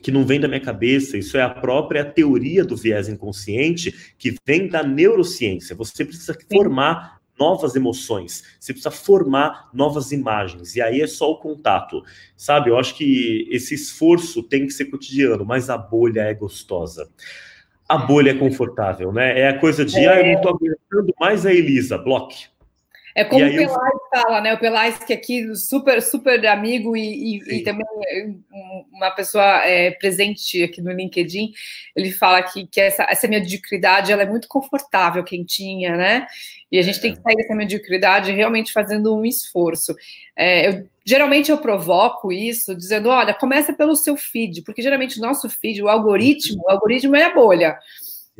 que 0.00 0.12
não 0.12 0.24
vem 0.24 0.38
da 0.38 0.48
minha 0.48 0.60
cabeça, 0.60 1.18
isso 1.18 1.36
é 1.36 1.42
a 1.42 1.50
própria 1.50 2.04
teoria 2.04 2.64
do 2.64 2.76
viés 2.76 3.08
inconsciente 3.08 4.14
que 4.16 4.36
vem 4.46 4.68
da 4.68 4.82
neurociência. 4.82 5.74
Você 5.74 6.04
precisa 6.04 6.36
formar 6.50 7.17
novas 7.38 7.76
emoções, 7.76 8.44
você 8.58 8.72
precisa 8.72 8.90
formar 8.90 9.68
novas 9.72 10.12
imagens, 10.12 10.76
e 10.76 10.82
aí 10.82 11.00
é 11.00 11.06
só 11.06 11.30
o 11.30 11.38
contato, 11.38 12.02
sabe? 12.36 12.70
Eu 12.70 12.78
acho 12.78 12.94
que 12.94 13.48
esse 13.50 13.74
esforço 13.74 14.42
tem 14.42 14.66
que 14.66 14.72
ser 14.72 14.86
cotidiano, 14.86 15.44
mas 15.44 15.70
a 15.70 15.78
bolha 15.78 16.22
é 16.22 16.34
gostosa. 16.34 17.08
A 17.88 17.96
bolha 17.96 18.32
é 18.32 18.34
confortável, 18.34 19.12
né? 19.12 19.40
É 19.40 19.48
a 19.48 19.58
coisa 19.58 19.84
de, 19.84 19.98
é. 19.98 20.08
ah, 20.08 20.20
eu 20.20 20.34
não 20.34 20.42
tô 20.42 20.48
aguentando 20.50 21.14
mais 21.18 21.46
a 21.46 21.52
Elisa, 21.52 21.96
bloque. 21.96 22.46
É 23.18 23.24
como 23.24 23.44
o 23.44 23.50
Pelais 23.50 23.68
eu... 23.70 24.22
fala, 24.22 24.40
né? 24.40 24.54
O 24.54 24.58
Pelais, 24.58 24.98
que 24.98 25.12
aqui 25.12 25.52
super, 25.56 26.00
super 26.00 26.46
amigo 26.46 26.96
e, 26.96 27.40
e, 27.40 27.56
e 27.56 27.62
também 27.64 27.84
uma 28.92 29.10
pessoa 29.10 29.66
é, 29.66 29.90
presente 29.90 30.62
aqui 30.62 30.80
no 30.80 30.92
LinkedIn, 30.92 31.52
ele 31.96 32.12
fala 32.12 32.40
que, 32.44 32.68
que 32.68 32.80
essa, 32.80 33.02
essa 33.10 33.26
mediocridade 33.26 34.12
ela 34.12 34.22
é 34.22 34.26
muito 34.26 34.46
confortável, 34.46 35.24
quentinha, 35.24 35.96
né? 35.96 36.28
E 36.70 36.78
a 36.78 36.82
gente 36.82 37.00
tem 37.00 37.14
que 37.14 37.22
sair 37.22 37.36
dessa 37.36 37.54
mediocridade 37.54 38.32
realmente 38.32 38.72
fazendo 38.72 39.16
um 39.16 39.24
esforço. 39.24 39.94
É, 40.36 40.68
eu, 40.68 40.88
geralmente 41.04 41.50
eu 41.50 41.58
provoco 41.58 42.30
isso 42.30 42.74
dizendo: 42.74 43.08
olha, 43.08 43.32
começa 43.32 43.72
pelo 43.72 43.96
seu 43.96 44.16
feed, 44.16 44.62
porque 44.62 44.82
geralmente 44.82 45.18
o 45.18 45.22
nosso 45.22 45.48
feed, 45.48 45.82
o 45.82 45.88
algoritmo, 45.88 46.62
o 46.64 46.70
algoritmo 46.70 47.16
é 47.16 47.24
a 47.24 47.34
bolha. 47.34 47.78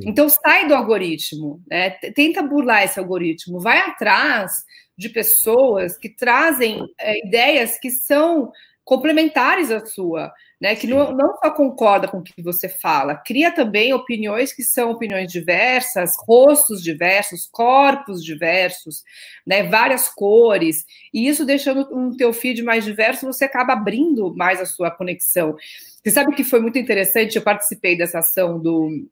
Então 0.00 0.28
sai 0.28 0.68
do 0.68 0.74
algoritmo, 0.74 1.60
né? 1.68 1.90
tenta 1.90 2.42
burlar 2.42 2.84
esse 2.84 3.00
algoritmo, 3.00 3.58
vai 3.58 3.78
atrás 3.78 4.64
de 4.96 5.08
pessoas 5.08 5.96
que 5.96 6.08
trazem 6.08 6.84
é, 7.00 7.26
ideias 7.26 7.78
que 7.80 7.90
são 7.90 8.52
complementares 8.84 9.70
à 9.70 9.84
sua, 9.84 10.32
né? 10.60 10.74
Que 10.74 10.86
não, 10.86 11.12
não 11.12 11.36
só 11.36 11.50
concorda 11.50 12.08
com 12.08 12.18
o 12.18 12.22
que 12.22 12.42
você 12.42 12.68
fala, 12.68 13.14
cria 13.14 13.52
também 13.52 13.92
opiniões 13.92 14.52
que 14.52 14.62
são 14.62 14.90
opiniões 14.90 15.30
diversas, 15.30 16.14
rostos 16.26 16.82
diversos, 16.82 17.48
corpos 17.50 18.24
diversos, 18.24 19.02
né? 19.46 19.62
Várias 19.64 20.08
cores, 20.08 20.84
e 21.12 21.28
isso 21.28 21.44
deixando 21.44 21.88
um 21.96 22.16
teu 22.16 22.32
feed 22.32 22.62
mais 22.62 22.84
diverso, 22.84 23.26
você 23.26 23.44
acaba 23.44 23.72
abrindo 23.72 24.34
mais 24.34 24.60
a 24.60 24.66
sua 24.66 24.90
conexão. 24.90 25.56
Você 26.02 26.10
sabe 26.10 26.34
que 26.34 26.44
foi 26.44 26.60
muito 26.60 26.78
interessante, 26.78 27.36
eu 27.36 27.42
participei 27.42 27.96
dessa 27.96 28.18
ação 28.18 28.60
do 28.60 29.08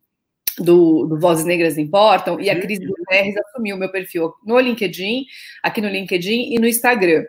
do, 0.59 1.07
do, 1.07 1.19
Vozes 1.19 1.45
Negras 1.45 1.77
Importam, 1.77 2.41
e 2.41 2.49
a 2.49 2.59
Cris 2.59 2.79
Guterres 2.79 3.37
assumiu 3.37 3.77
meu 3.77 3.91
perfil 3.91 4.33
no 4.43 4.59
LinkedIn, 4.59 5.27
aqui 5.63 5.83
no 5.83 5.89
LinkedIn 5.89 6.55
e 6.55 6.59
no 6.59 6.67
Instagram 6.67 7.25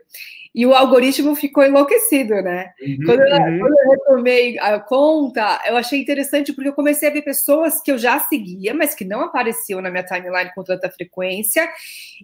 e 0.57 0.65
o 0.65 0.73
algoritmo 0.73 1.35
ficou 1.35 1.63
enlouquecido, 1.63 2.41
né? 2.41 2.71
Uhum, 2.81 2.97
quando, 3.05 3.21
eu, 3.21 3.27
uhum. 3.27 3.59
quando, 3.59 3.79
eu, 3.79 3.89
retomei 3.91 4.57
a 4.57 4.79
conta, 4.79 5.61
eu 5.67 5.77
achei 5.77 6.01
interessante 6.01 6.51
porque 6.51 6.69
eu 6.69 6.73
comecei 6.73 7.07
a 7.07 7.11
ver 7.13 7.21
pessoas 7.21 7.79
que 7.79 7.91
eu 7.91 7.97
já 7.99 8.17
seguia, 8.21 8.73
mas 8.73 8.95
que 8.95 9.05
não 9.05 9.21
apareciam 9.21 9.83
na 9.83 9.91
minha 9.91 10.01
timeline 10.01 10.51
com 10.55 10.63
tanta 10.63 10.89
frequência, 10.89 11.69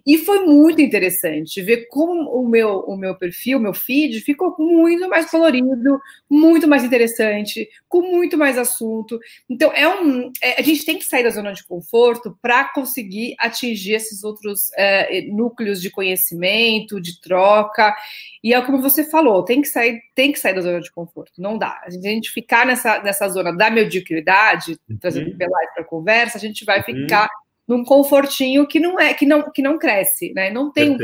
e 0.04 0.18
foi 0.18 0.40
muito 0.46 0.82
interessante 0.82 1.62
ver 1.62 1.86
como 1.86 2.28
o 2.30 2.48
meu, 2.48 2.80
o 2.80 2.96
meu 2.96 3.14
perfil, 3.14 3.58
o 3.58 3.62
meu 3.62 3.72
feed, 3.72 4.20
ficou 4.20 4.56
muito 4.58 5.08
mais 5.08 5.30
colorido, 5.30 6.00
muito 6.28 6.66
mais 6.66 6.82
interessante, 6.82 7.68
com 7.88 8.00
muito 8.00 8.36
mais 8.36 8.58
assunto. 8.58 9.16
Então, 9.48 9.70
é 9.72 9.88
um, 9.88 10.32
é, 10.42 10.58
a 10.58 10.62
gente 10.62 10.84
tem 10.84 10.98
que 10.98 11.04
sair 11.04 11.22
da 11.22 11.30
zona 11.30 11.52
de 11.52 11.64
conforto 11.64 12.36
para 12.42 12.64
conseguir 12.72 13.36
atingir 13.38 13.92
esses 13.92 14.24
outros 14.24 14.72
é, 14.76 15.22
núcleos 15.22 15.80
de 15.80 15.88
conhecimento, 15.88 17.00
de 17.00 17.20
troca. 17.20 17.94
E 18.42 18.52
é 18.52 18.60
como 18.62 18.80
você 18.80 19.04
falou, 19.04 19.44
tem 19.44 19.62
que 19.62 19.68
sair, 19.68 20.00
tem 20.14 20.32
que 20.32 20.38
sair 20.38 20.54
da 20.54 20.60
zona 20.60 20.80
de 20.80 20.92
conforto. 20.92 21.32
Não 21.40 21.56
dá. 21.56 21.80
A 21.84 21.90
gente 21.90 22.30
ficar 22.30 22.66
nessa, 22.66 23.02
nessa 23.02 23.28
zona 23.28 23.52
da 23.52 23.70
mediocridade, 23.70 24.76
uhum. 24.88 24.98
trazendo 24.98 25.36
pela 25.36 25.58
para 25.74 25.82
a 25.82 25.86
conversa, 25.86 26.38
a 26.38 26.40
gente 26.40 26.64
vai 26.64 26.78
uhum. 26.78 26.84
ficar 26.84 27.28
num 27.66 27.84
confortinho 27.84 28.66
que 28.66 28.78
não 28.78 29.00
é 29.00 29.14
que 29.14 29.24
não 29.24 29.50
que 29.50 29.62
não 29.62 29.78
cresce, 29.78 30.32
né? 30.34 30.50
Não 30.50 30.70
tem 30.70 30.90
um 30.90 30.98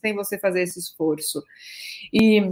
sem 0.00 0.14
você 0.14 0.38
fazer 0.38 0.62
esse 0.62 0.78
esforço. 0.78 1.42
E 2.12 2.42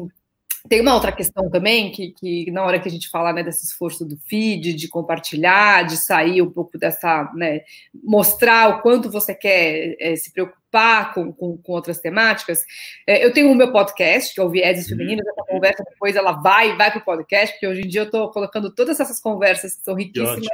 tem 0.69 0.81
uma 0.81 0.95
outra 0.95 1.13
questão 1.13 1.49
também, 1.51 1.91
que, 1.91 2.13
que 2.13 2.51
na 2.51 2.65
hora 2.65 2.79
que 2.79 2.89
a 2.89 2.91
gente 2.91 3.09
fala 3.09 3.33
né, 3.33 3.43
desse 3.43 3.65
esforço 3.65 4.05
do 4.05 4.17
feed, 4.17 4.75
de 4.75 4.89
compartilhar, 4.89 5.85
de 5.85 5.97
sair 5.97 6.43
um 6.43 6.51
pouco 6.51 6.77
dessa, 6.79 7.31
né, 7.35 7.63
mostrar 8.03 8.69
o 8.69 8.83
quanto 8.83 9.11
você 9.11 9.35
quer 9.35 9.97
é, 9.99 10.17
se 10.17 10.33
preocupar 10.33 11.15
com, 11.15 11.33
com, 11.33 11.57
com 11.57 11.73
outras 11.73 11.99
temáticas. 11.99 12.63
É, 13.07 13.25
eu 13.25 13.33
tenho 13.33 13.51
o 13.51 13.55
meu 13.55 13.73
podcast, 13.73 14.35
que 14.35 14.41
é 14.41 14.45
o 14.45 14.51
Vieses 14.51 14.91
uhum. 14.91 14.99
Femininos, 14.99 15.27
essa 15.27 15.47
conversa 15.47 15.85
depois 15.89 16.15
ela 16.15 16.33
vai 16.33 16.77
vai 16.77 16.91
para 16.91 17.01
o 17.01 17.05
podcast, 17.05 17.55
porque 17.55 17.67
hoje 17.67 17.81
em 17.81 17.89
dia 17.89 18.03
eu 18.03 18.07
estou 18.07 18.31
colocando 18.31 18.75
todas 18.75 19.01
essas 19.01 19.21
conversas 19.21 19.75
que 19.75 19.83
são 19.83 19.95
riquíssimas 19.95 20.47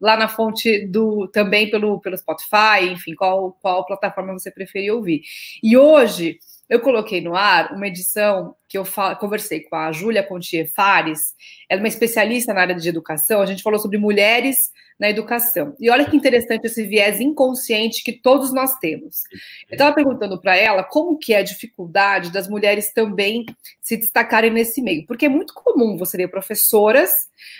lá 0.00 0.16
na 0.16 0.28
fonte 0.28 0.86
do 0.86 1.26
também 1.28 1.70
pelo, 1.70 2.00
pelo 2.00 2.18
Spotify, 2.18 2.90
enfim, 2.90 3.14
qual, 3.14 3.52
qual 3.62 3.86
plataforma 3.86 4.32
você 4.32 4.50
preferir 4.50 4.92
ouvir. 4.92 5.22
E 5.62 5.76
hoje 5.76 6.38
eu 6.68 6.80
coloquei 6.80 7.20
no 7.20 7.34
ar 7.34 7.72
uma 7.72 7.86
edição 7.86 8.54
que 8.68 8.76
eu 8.76 8.84
conversei 9.20 9.60
com 9.60 9.76
a 9.76 9.92
Júlia 9.92 10.22
Contier 10.22 10.66
Fares, 10.74 11.34
ela 11.68 11.80
é 11.80 11.82
uma 11.82 11.88
especialista 11.88 12.52
na 12.52 12.60
área 12.60 12.74
de 12.74 12.88
educação, 12.88 13.40
a 13.40 13.46
gente 13.46 13.62
falou 13.62 13.78
sobre 13.78 13.98
mulheres 13.98 14.70
na 14.98 15.10
educação. 15.10 15.76
E 15.78 15.90
olha 15.90 16.08
que 16.08 16.16
interessante 16.16 16.64
esse 16.64 16.82
viés 16.84 17.20
inconsciente 17.20 18.02
que 18.02 18.12
todos 18.12 18.52
nós 18.52 18.78
temos. 18.78 19.24
Eu 19.68 19.72
estava 19.74 19.94
perguntando 19.94 20.40
para 20.40 20.56
ela 20.56 20.82
como 20.82 21.18
que 21.18 21.34
é 21.34 21.38
a 21.38 21.42
dificuldade 21.42 22.32
das 22.32 22.48
mulheres 22.48 22.92
também 22.92 23.44
se 23.80 23.96
destacarem 23.96 24.50
nesse 24.50 24.80
meio, 24.80 25.04
porque 25.06 25.26
é 25.26 25.28
muito 25.28 25.52
comum 25.52 25.98
você 25.98 26.16
ver 26.16 26.28
professoras 26.28 27.10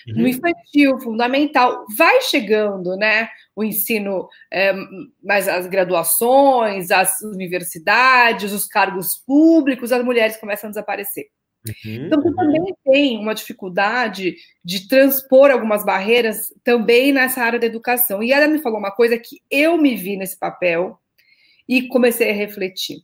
uhum. 0.09 0.23
no 0.23 0.29
infantil, 0.29 0.99
fundamental, 1.01 1.85
vai 1.97 2.23
chegando, 2.23 2.97
né, 2.97 3.29
o 3.55 3.63
ensino, 3.63 4.29
é, 4.51 4.73
mas 5.23 5.47
as 5.47 5.67
graduações, 5.67 6.91
as 6.91 7.21
universidades, 7.21 8.53
os 8.53 8.67
cargos 8.67 9.23
públicos, 9.27 9.93
as 9.93 10.05
mulheres 10.05 10.37
começam 10.37 10.69
a 10.69 10.71
desaparecer. 10.71 11.27
Uhum, 11.67 12.07
então, 12.07 12.21
uhum. 12.21 12.35
também 12.35 12.77
tem 12.85 13.19
uma 13.19 13.35
dificuldade 13.35 14.37
de 14.65 14.89
transpor 14.89 15.51
algumas 15.51 15.85
barreiras 15.85 16.53
também 16.63 17.13
nessa 17.13 17.43
área 17.43 17.59
da 17.59 17.67
educação. 17.67 18.23
E 18.23 18.33
ela 18.33 18.47
me 18.47 18.61
falou 18.61 18.79
uma 18.79 18.91
coisa 18.91 19.19
que 19.19 19.41
eu 19.51 19.77
me 19.77 19.95
vi 19.97 20.17
nesse 20.17 20.39
papel 20.39 20.99
e 21.69 21.89
comecei 21.89 22.31
a 22.31 22.35
refletir. 22.35 22.99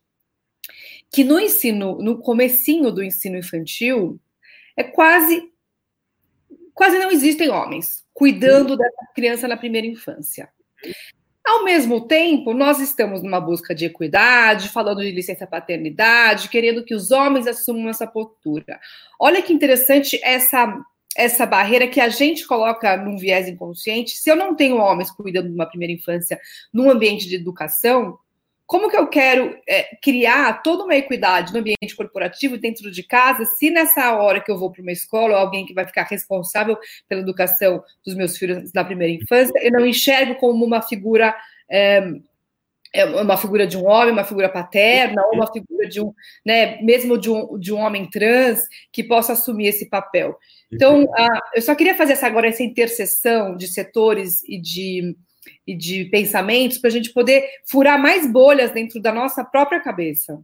Que 1.10 1.24
no 1.24 1.38
ensino, 1.38 1.98
no 1.98 2.18
comecinho 2.18 2.90
do 2.90 3.02
ensino 3.02 3.36
infantil, 3.36 4.20
é 4.76 4.82
quase 4.82 5.50
quase 6.74 6.98
não 6.98 7.10
existem 7.10 7.50
homens 7.50 8.02
cuidando 8.14 8.70
uhum. 8.70 8.76
dessa 8.76 9.06
criança 9.14 9.48
na 9.48 9.56
primeira 9.56 9.86
infância. 9.86 10.48
Ao 11.44 11.64
mesmo 11.64 12.06
tempo, 12.06 12.54
nós 12.54 12.78
estamos 12.78 13.22
numa 13.22 13.40
busca 13.40 13.74
de 13.74 13.84
equidade, 13.86 14.68
falando 14.68 15.02
de 15.02 15.10
licença 15.10 15.46
paternidade, 15.46 16.48
querendo 16.48 16.84
que 16.84 16.94
os 16.94 17.10
homens 17.10 17.46
assumam 17.48 17.88
essa 17.88 18.06
postura. 18.06 18.78
Olha 19.18 19.42
que 19.42 19.52
interessante 19.52 20.20
essa 20.22 20.80
essa 21.14 21.44
barreira 21.44 21.86
que 21.86 22.00
a 22.00 22.08
gente 22.08 22.46
coloca 22.46 22.96
num 22.96 23.18
viés 23.18 23.46
inconsciente. 23.46 24.16
Se 24.16 24.30
eu 24.30 24.36
não 24.36 24.54
tenho 24.54 24.78
homens 24.78 25.10
cuidando 25.10 25.48
de 25.48 25.54
uma 25.54 25.66
primeira 25.66 25.92
infância 25.92 26.40
num 26.72 26.90
ambiente 26.90 27.28
de 27.28 27.36
educação, 27.36 28.18
como 28.72 28.88
que 28.88 28.96
eu 28.96 29.06
quero 29.06 29.54
é, 29.68 29.94
criar 30.02 30.62
toda 30.62 30.84
uma 30.84 30.96
equidade 30.96 31.52
no 31.52 31.58
ambiente 31.58 31.94
corporativo 31.94 32.56
dentro 32.56 32.90
de 32.90 33.02
casa, 33.02 33.44
se 33.44 33.70
nessa 33.70 34.16
hora 34.16 34.40
que 34.40 34.50
eu 34.50 34.58
vou 34.58 34.72
para 34.72 34.80
uma 34.80 34.90
escola, 34.90 35.36
alguém 35.36 35.66
que 35.66 35.74
vai 35.74 35.86
ficar 35.86 36.04
responsável 36.04 36.78
pela 37.06 37.20
educação 37.20 37.84
dos 38.02 38.14
meus 38.14 38.38
filhos 38.38 38.72
na 38.72 38.82
primeira 38.82 39.12
infância, 39.12 39.52
eu 39.62 39.70
não 39.70 39.84
enxergo 39.84 40.36
como 40.36 40.64
uma 40.64 40.80
figura. 40.80 41.36
É, 41.70 42.02
é 42.94 43.04
uma 43.04 43.36
figura 43.36 43.66
de 43.66 43.76
um 43.76 43.86
homem, 43.86 44.12
uma 44.12 44.24
figura 44.24 44.48
paterna, 44.48 45.22
ou 45.26 45.34
uma 45.34 45.50
figura 45.50 45.86
de 45.88 46.00
um, 46.00 46.12
né, 46.44 46.80
mesmo 46.82 47.18
de 47.18 47.30
um, 47.30 47.58
de 47.58 47.72
um 47.74 47.78
homem 47.78 48.08
trans 48.08 48.62
que 48.90 49.02
possa 49.02 49.34
assumir 49.34 49.66
esse 49.66 49.88
papel. 49.88 50.36
Então, 50.70 51.04
uh, 51.04 51.40
eu 51.54 51.60
só 51.60 51.74
queria 51.74 51.94
fazer 51.94 52.14
essa, 52.14 52.26
agora 52.26 52.48
essa 52.48 52.62
interseção 52.62 53.54
de 53.56 53.66
setores 53.66 54.42
e 54.46 54.58
de, 54.58 55.16
e 55.66 55.76
de 55.76 56.04
pensamentos 56.06 56.78
para 56.78 56.88
a 56.88 56.92
gente 56.92 57.12
poder 57.12 57.44
furar 57.66 58.00
mais 58.00 58.30
bolhas 58.30 58.72
dentro 58.72 59.00
da 59.00 59.12
nossa 59.12 59.44
própria 59.44 59.80
cabeça. 59.80 60.42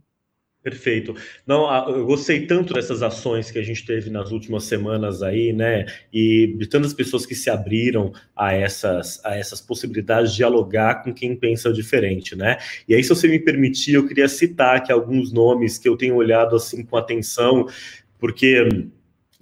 Perfeito. 0.61 1.15
Não, 1.47 1.89
eu 1.89 2.05
gostei 2.05 2.45
tanto 2.45 2.73
dessas 2.73 3.01
ações 3.01 3.49
que 3.49 3.57
a 3.57 3.63
gente 3.63 3.85
teve 3.85 4.09
nas 4.09 4.29
últimas 4.29 4.65
semanas 4.65 5.23
aí, 5.23 5.53
né? 5.53 5.85
E 6.11 6.53
de 6.57 6.67
tantas 6.67 6.93
pessoas 6.93 7.25
que 7.25 7.33
se 7.33 7.49
abriram 7.49 8.11
a 8.35 8.53
essas, 8.53 9.23
a 9.23 9.37
essas 9.37 9.61
possibilidades 9.61 10.31
de 10.31 10.37
dialogar 10.37 11.01
com 11.01 11.13
quem 11.13 11.33
pensa 11.33 11.71
diferente, 11.71 12.35
né? 12.35 12.57
E 12.85 12.93
aí, 12.93 13.01
se 13.01 13.09
você 13.09 13.25
me 13.29 13.39
permitir, 13.39 13.93
eu 13.93 14.05
queria 14.05 14.27
citar 14.27 14.75
aqui 14.75 14.91
alguns 14.91 15.31
nomes 15.31 15.77
que 15.77 15.87
eu 15.87 15.95
tenho 15.95 16.15
olhado 16.15 16.57
assim 16.57 16.83
com 16.83 16.97
atenção, 16.97 17.65
porque 18.19 18.89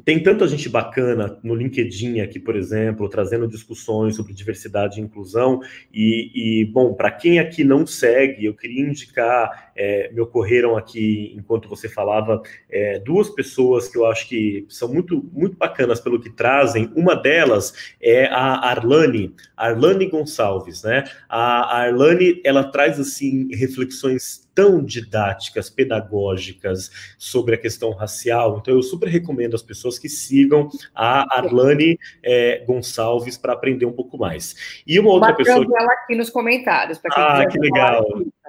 tem 0.06 0.22
tanta 0.22 0.48
gente 0.48 0.70
bacana 0.70 1.40
no 1.44 1.56
LinkedIn 1.56 2.22
aqui, 2.22 2.40
por 2.40 2.56
exemplo, 2.56 3.10
trazendo 3.10 3.48
discussões 3.48 4.16
sobre 4.16 4.32
diversidade 4.32 5.00
e 5.00 5.04
inclusão. 5.04 5.60
E, 5.94 6.62
e 6.62 6.66
bom, 6.66 6.94
para 6.94 7.12
quem 7.12 7.40
aqui 7.40 7.64
não 7.64 7.86
segue, 7.86 8.46
eu 8.46 8.54
queria 8.54 8.88
indicar, 8.88 9.72
é, 9.76 10.12
me 10.14 10.22
ocorreram 10.22 10.78
aqui, 10.78 11.34
enquanto 11.36 11.68
você 11.68 11.90
falava, 11.90 12.42
é, 12.70 13.00
duas 13.00 13.30
pessoas 13.30 13.88
que 13.88 13.98
eu 13.98 14.06
acho 14.06 14.30
que 14.30 14.66
são 14.70 14.88
muito, 14.94 15.30
muito 15.34 15.58
bacanas 15.58 16.00
pelo 16.00 16.22
que 16.22 16.30
trazem. 16.30 16.92
Uma 16.96 17.16
delas 17.16 17.74
é 18.00 18.28
a 18.28 18.70
Arlane, 18.70 19.34
Arlane 19.58 20.06
Gonçalves, 20.06 20.84
né? 20.84 21.04
A 21.28 21.82
Arlane, 21.82 22.40
ela 22.46 22.64
traz, 22.64 23.00
assim, 23.00 23.50
reflexões 23.54 24.47
tão 24.58 24.84
didáticas, 24.84 25.70
pedagógicas 25.70 26.90
sobre 27.16 27.54
a 27.54 27.58
questão 27.60 27.92
racial. 27.92 28.58
Então, 28.60 28.74
eu 28.74 28.82
super 28.82 29.08
recomendo 29.08 29.54
às 29.54 29.62
pessoas 29.62 30.00
que 30.00 30.10
sigam 30.10 30.68
a 30.96 31.38
Arlane 31.38 32.00
é, 32.24 32.66
Gonçalves 32.66 33.38
para 33.38 33.54
aprender 33.54 33.86
um 33.86 33.94
pouco 33.94 34.18
mais. 34.18 34.82
E 34.88 35.00
uma 35.00 35.12
outra 35.12 35.36
pessoa. 35.36 35.64
ela 35.80 35.94
aqui 35.94 36.16
nos 36.16 36.32
comentários. 36.32 37.00
ah, 37.12 37.46
que 37.46 37.60
legal. 37.60 38.04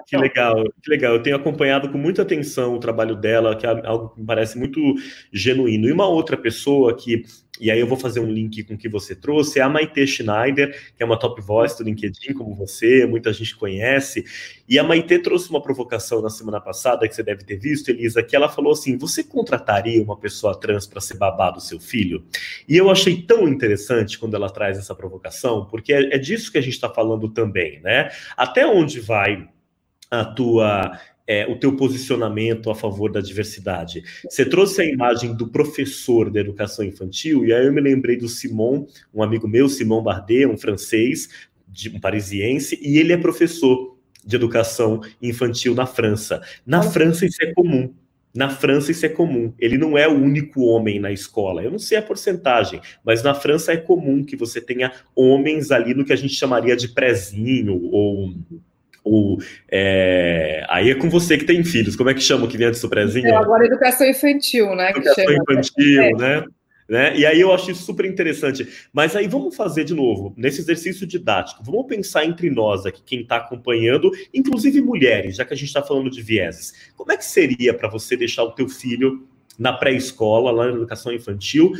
Que 0.07 0.17
legal, 0.17 0.63
que 0.81 0.89
legal. 0.89 1.13
Eu 1.13 1.21
tenho 1.21 1.35
acompanhado 1.35 1.91
com 1.91 1.97
muita 1.99 2.23
atenção 2.23 2.73
o 2.73 2.79
trabalho 2.79 3.15
dela, 3.15 3.55
que 3.55 3.67
é 3.67 3.69
algo 3.85 4.09
que 4.09 4.21
me 4.21 4.25
parece 4.25 4.57
muito 4.57 4.81
genuíno. 5.31 5.87
E 5.87 5.91
uma 5.91 6.07
outra 6.07 6.35
pessoa 6.35 6.97
que 6.97 7.21
e 7.59 7.69
aí 7.69 7.79
eu 7.79 7.87
vou 7.87 7.97
fazer 7.97 8.19
um 8.19 8.31
link 8.31 8.63
com 8.63 8.73
o 8.73 8.77
que 8.77 8.87
você 8.87 9.15
trouxe, 9.15 9.59
é 9.59 9.61
a 9.61 9.69
Maite 9.69 10.05
Schneider, 10.05 10.93
que 10.95 11.03
é 11.03 11.05
uma 11.05 11.17
top 11.17 11.41
voice 11.41 11.77
do 11.77 11.83
LinkedIn, 11.83 12.33
como 12.33 12.55
você, 12.55 13.05
muita 13.05 13.33
gente 13.33 13.55
conhece, 13.55 14.23
e 14.67 14.77
a 14.79 14.83
Maite 14.83 15.19
trouxe 15.19 15.49
uma 15.49 15.61
provocação 15.61 16.21
na 16.21 16.29
semana 16.29 16.61
passada, 16.61 17.07
que 17.07 17.15
você 17.15 17.23
deve 17.23 17.43
ter 17.43 17.57
visto, 17.57 17.89
Elisa, 17.89 18.23
que 18.23 18.35
ela 18.35 18.49
falou 18.49 18.73
assim, 18.73 18.97
você 18.97 19.23
contrataria 19.23 20.01
uma 20.01 20.17
pessoa 20.17 20.59
trans 20.59 20.87
para 20.87 21.01
ser 21.01 21.17
babá 21.17 21.51
do 21.51 21.59
seu 21.59 21.79
filho? 21.79 22.23
E 22.67 22.77
eu 22.77 22.89
achei 22.89 23.21
tão 23.21 23.47
interessante 23.47 24.17
quando 24.17 24.35
ela 24.35 24.49
traz 24.49 24.77
essa 24.77 24.95
provocação, 24.95 25.65
porque 25.65 25.93
é, 25.93 26.15
é 26.15 26.17
disso 26.17 26.51
que 26.51 26.57
a 26.57 26.61
gente 26.61 26.73
está 26.73 26.89
falando 26.89 27.29
também, 27.29 27.79
né? 27.81 28.09
Até 28.37 28.65
onde 28.65 28.99
vai 28.99 29.47
a 30.09 30.25
tua 30.25 30.99
é, 31.29 31.45
o 31.45 31.55
teu 31.55 31.75
posicionamento 31.75 32.71
a 32.71 32.75
favor 32.75 33.11
da 33.11 33.21
diversidade. 33.21 34.03
Você 34.27 34.43
trouxe 34.43 34.81
a 34.81 34.85
imagem 34.85 35.35
do 35.35 35.47
professor 35.47 36.31
de 36.31 36.39
educação 36.39 36.83
infantil, 36.83 37.45
e 37.45 37.53
aí 37.53 37.67
eu 37.67 37.71
me 37.71 37.79
lembrei 37.79 38.17
do 38.17 38.27
Simon, 38.27 38.87
um 39.13 39.21
amigo 39.21 39.47
meu, 39.47 39.69
Simon 39.69 40.01
Bardet, 40.01 40.47
um 40.47 40.57
francês, 40.57 41.29
de, 41.67 41.95
um 41.95 41.99
parisiense, 41.99 42.79
e 42.81 42.97
ele 42.97 43.13
é 43.13 43.17
professor 43.17 43.95
de 44.25 44.35
educação 44.35 45.01
infantil 45.21 45.75
na 45.75 45.85
França. 45.85 46.41
Na 46.65 46.81
França 46.81 47.27
isso 47.27 47.43
é 47.43 47.53
comum. 47.53 47.93
Na 48.33 48.49
França 48.49 48.91
isso 48.91 49.05
é 49.05 49.09
comum. 49.09 49.53
Ele 49.59 49.77
não 49.77 49.95
é 49.95 50.07
o 50.07 50.13
único 50.13 50.61
homem 50.61 50.99
na 50.99 51.11
escola. 51.11 51.63
Eu 51.63 51.69
não 51.69 51.79
sei 51.79 51.99
a 51.99 52.01
porcentagem, 52.01 52.81
mas 53.03 53.21
na 53.21 53.35
França 53.35 53.71
é 53.71 53.77
comum 53.77 54.23
que 54.23 54.35
você 54.35 54.59
tenha 54.59 54.91
homens 55.15 55.69
ali 55.69 55.93
no 55.93 56.03
que 56.03 56.13
a 56.13 56.15
gente 56.15 56.33
chamaria 56.33 56.75
de 56.75 56.87
prezinho 56.87 57.79
ou 57.91 58.33
o, 59.03 59.37
é... 59.71 60.65
Aí 60.69 60.91
é 60.91 60.95
com 60.95 61.09
você 61.09 61.37
que 61.37 61.45
tem 61.45 61.63
filhos. 61.63 61.95
Como 61.95 62.09
é 62.09 62.13
que 62.13 62.21
chama 62.21 62.45
o 62.45 62.47
que 62.47 62.57
vem 62.57 62.67
antes 62.67 62.81
do 62.81 62.89
prezinho? 62.89 63.27
É, 63.27 63.35
agora 63.35 63.65
educação 63.65 64.07
infantil, 64.07 64.75
né? 64.75 64.91
Educação 64.91 65.25
infantil, 65.25 66.01
é. 66.01 66.13
né? 66.13 66.43
Né? 66.89 67.15
E 67.15 67.23
aí 67.23 67.39
eu 67.39 67.53
acho 67.53 67.69
isso 67.69 67.83
super 67.83 68.05
interessante. 68.05 68.67
Mas 68.91 69.15
aí 69.15 69.27
vamos 69.27 69.55
fazer 69.55 69.83
de 69.83 69.93
novo, 69.93 70.33
nesse 70.35 70.59
exercício 70.59 71.05
didático, 71.05 71.63
vamos 71.63 71.85
pensar 71.85 72.25
entre 72.25 72.49
nós 72.49 72.83
aqui, 72.83 73.03
quem 73.05 73.21
está 73.21 73.37
acompanhando, 73.37 74.11
inclusive 74.33 74.81
mulheres, 74.81 75.35
já 75.35 75.45
que 75.45 75.53
a 75.53 75.55
gente 75.55 75.67
está 75.67 75.83
falando 75.83 76.09
de 76.09 76.21
vieses. 76.21 76.91
Como 76.97 77.11
é 77.11 77.17
que 77.17 77.25
seria 77.25 77.75
para 77.75 77.87
você 77.87 78.17
deixar 78.17 78.43
o 78.43 78.51
teu 78.53 78.67
filho 78.67 79.27
na 79.59 79.73
pré-escola, 79.73 80.51
lá 80.51 80.65
na 80.65 80.77
educação 80.77 81.11
infantil, 81.11 81.73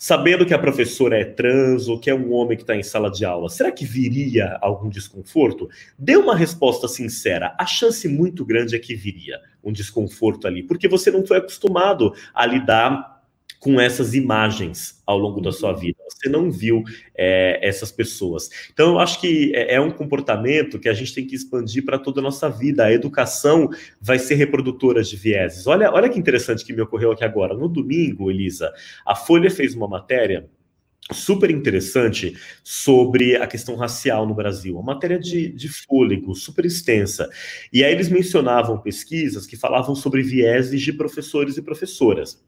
sabendo 0.00 0.46
que 0.46 0.54
a 0.54 0.58
professora 0.58 1.20
é 1.20 1.24
trans 1.26 1.86
ou 1.86 2.00
que 2.00 2.08
é 2.08 2.14
um 2.14 2.32
homem 2.32 2.56
que 2.56 2.62
está 2.62 2.74
em 2.74 2.82
sala 2.82 3.10
de 3.10 3.22
aula, 3.22 3.50
será 3.50 3.70
que 3.70 3.84
viria 3.84 4.56
algum 4.62 4.88
desconforto? 4.88 5.68
Dê 5.98 6.16
uma 6.16 6.34
resposta 6.34 6.88
sincera. 6.88 7.54
A 7.58 7.66
chance 7.66 8.08
muito 8.08 8.42
grande 8.42 8.74
é 8.74 8.78
que 8.78 8.94
viria 8.94 9.38
um 9.62 9.70
desconforto 9.70 10.46
ali, 10.46 10.62
porque 10.62 10.88
você 10.88 11.10
não 11.10 11.26
foi 11.26 11.36
acostumado 11.36 12.14
a 12.32 12.46
lidar 12.46 13.20
com 13.58 13.78
essas 13.78 14.14
imagens 14.14 15.02
ao 15.06 15.18
longo 15.18 15.38
da 15.38 15.52
sua 15.52 15.74
vida. 15.74 15.99
Você 16.20 16.28
não 16.28 16.50
viu 16.50 16.84
é, 17.16 17.58
essas 17.66 17.90
pessoas. 17.90 18.50
Então, 18.72 18.90
eu 18.90 18.98
acho 18.98 19.18
que 19.20 19.52
é, 19.54 19.76
é 19.76 19.80
um 19.80 19.90
comportamento 19.90 20.78
que 20.78 20.88
a 20.88 20.92
gente 20.92 21.14
tem 21.14 21.26
que 21.26 21.34
expandir 21.34 21.82
para 21.82 21.98
toda 21.98 22.20
a 22.20 22.22
nossa 22.22 22.50
vida. 22.50 22.84
A 22.84 22.92
educação 22.92 23.70
vai 23.98 24.18
ser 24.18 24.34
reprodutora 24.34 25.02
de 25.02 25.16
vieses. 25.16 25.66
Olha, 25.66 25.90
olha 25.90 26.10
que 26.10 26.18
interessante 26.18 26.64
que 26.64 26.74
me 26.74 26.82
ocorreu 26.82 27.12
aqui 27.12 27.24
agora. 27.24 27.54
No 27.54 27.68
domingo, 27.68 28.30
Elisa, 28.30 28.70
a 29.06 29.14
Folha 29.14 29.50
fez 29.50 29.74
uma 29.74 29.88
matéria 29.88 30.46
super 31.10 31.50
interessante 31.50 32.36
sobre 32.62 33.36
a 33.36 33.46
questão 33.46 33.74
racial 33.76 34.26
no 34.26 34.34
Brasil, 34.34 34.74
uma 34.74 34.94
matéria 34.94 35.18
de, 35.18 35.48
de 35.48 35.68
fôlego 35.68 36.34
super 36.34 36.66
extensa. 36.66 37.28
E 37.72 37.82
aí 37.82 37.92
eles 37.92 38.08
mencionavam 38.08 38.78
pesquisas 38.78 39.46
que 39.46 39.56
falavam 39.56 39.94
sobre 39.94 40.22
vieses 40.22 40.80
de 40.82 40.92
professores 40.92 41.56
e 41.56 41.62
professoras 41.62 42.40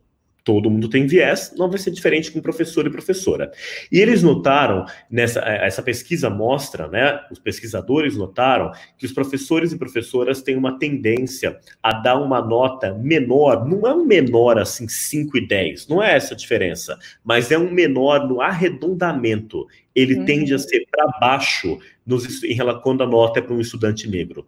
todo 0.45 0.71
mundo 0.71 0.89
tem 0.89 1.07
viés, 1.07 1.55
não 1.57 1.69
vai 1.69 1.79
ser 1.79 1.91
diferente 1.91 2.31
com 2.31 2.41
professor 2.41 2.87
e 2.87 2.91
professora. 2.91 3.51
E 3.91 4.01
eles 4.01 4.23
notaram, 4.23 4.85
nessa 5.11 5.41
é, 5.41 5.67
essa 5.67 5.83
pesquisa 5.83 6.29
mostra, 6.29 6.89
né, 6.89 7.21
os 7.31 7.39
pesquisadores 7.39 8.17
notaram 8.17 8.73
que 8.99 9.07
os 9.07 9.13
professores 9.13 9.73
e 9.73 9.79
professoras 9.79 10.43
têm 10.43 10.57
uma 10.57 10.79
tendência 10.79 11.59
a 11.83 11.93
dar 11.93 12.17
uma 12.17 12.41
nota 12.41 12.93
menor, 12.95 13.69
não 13.69 13.87
é 13.87 13.95
um 13.95 14.05
menor 14.05 14.59
assim 14.59 14.89
5 14.89 15.39
e 15.39 15.47
10, 15.47 15.89
não 15.89 16.03
é 16.03 16.17
essa 16.17 16.35
a 16.35 16.37
diferença, 16.37 16.99
mas 17.25 17.51
é 17.51 17.59
um 17.59 17.71
menor 17.71 18.29
no 18.29 18.41
arredondamento. 18.41 19.67
Ele 19.95 20.17
uhum. 20.17 20.25
tende 20.25 20.55
a 20.55 20.59
ser 20.59 20.87
para 20.91 21.07
baixo 21.21 21.79
nos, 22.07 22.43
em, 22.43 22.57
quando 22.83 23.03
a 23.03 23.07
nota 23.07 23.39
é 23.39 23.43
para 23.43 23.55
um 23.55 23.61
estudante 23.61 24.09
negro. 24.09 24.47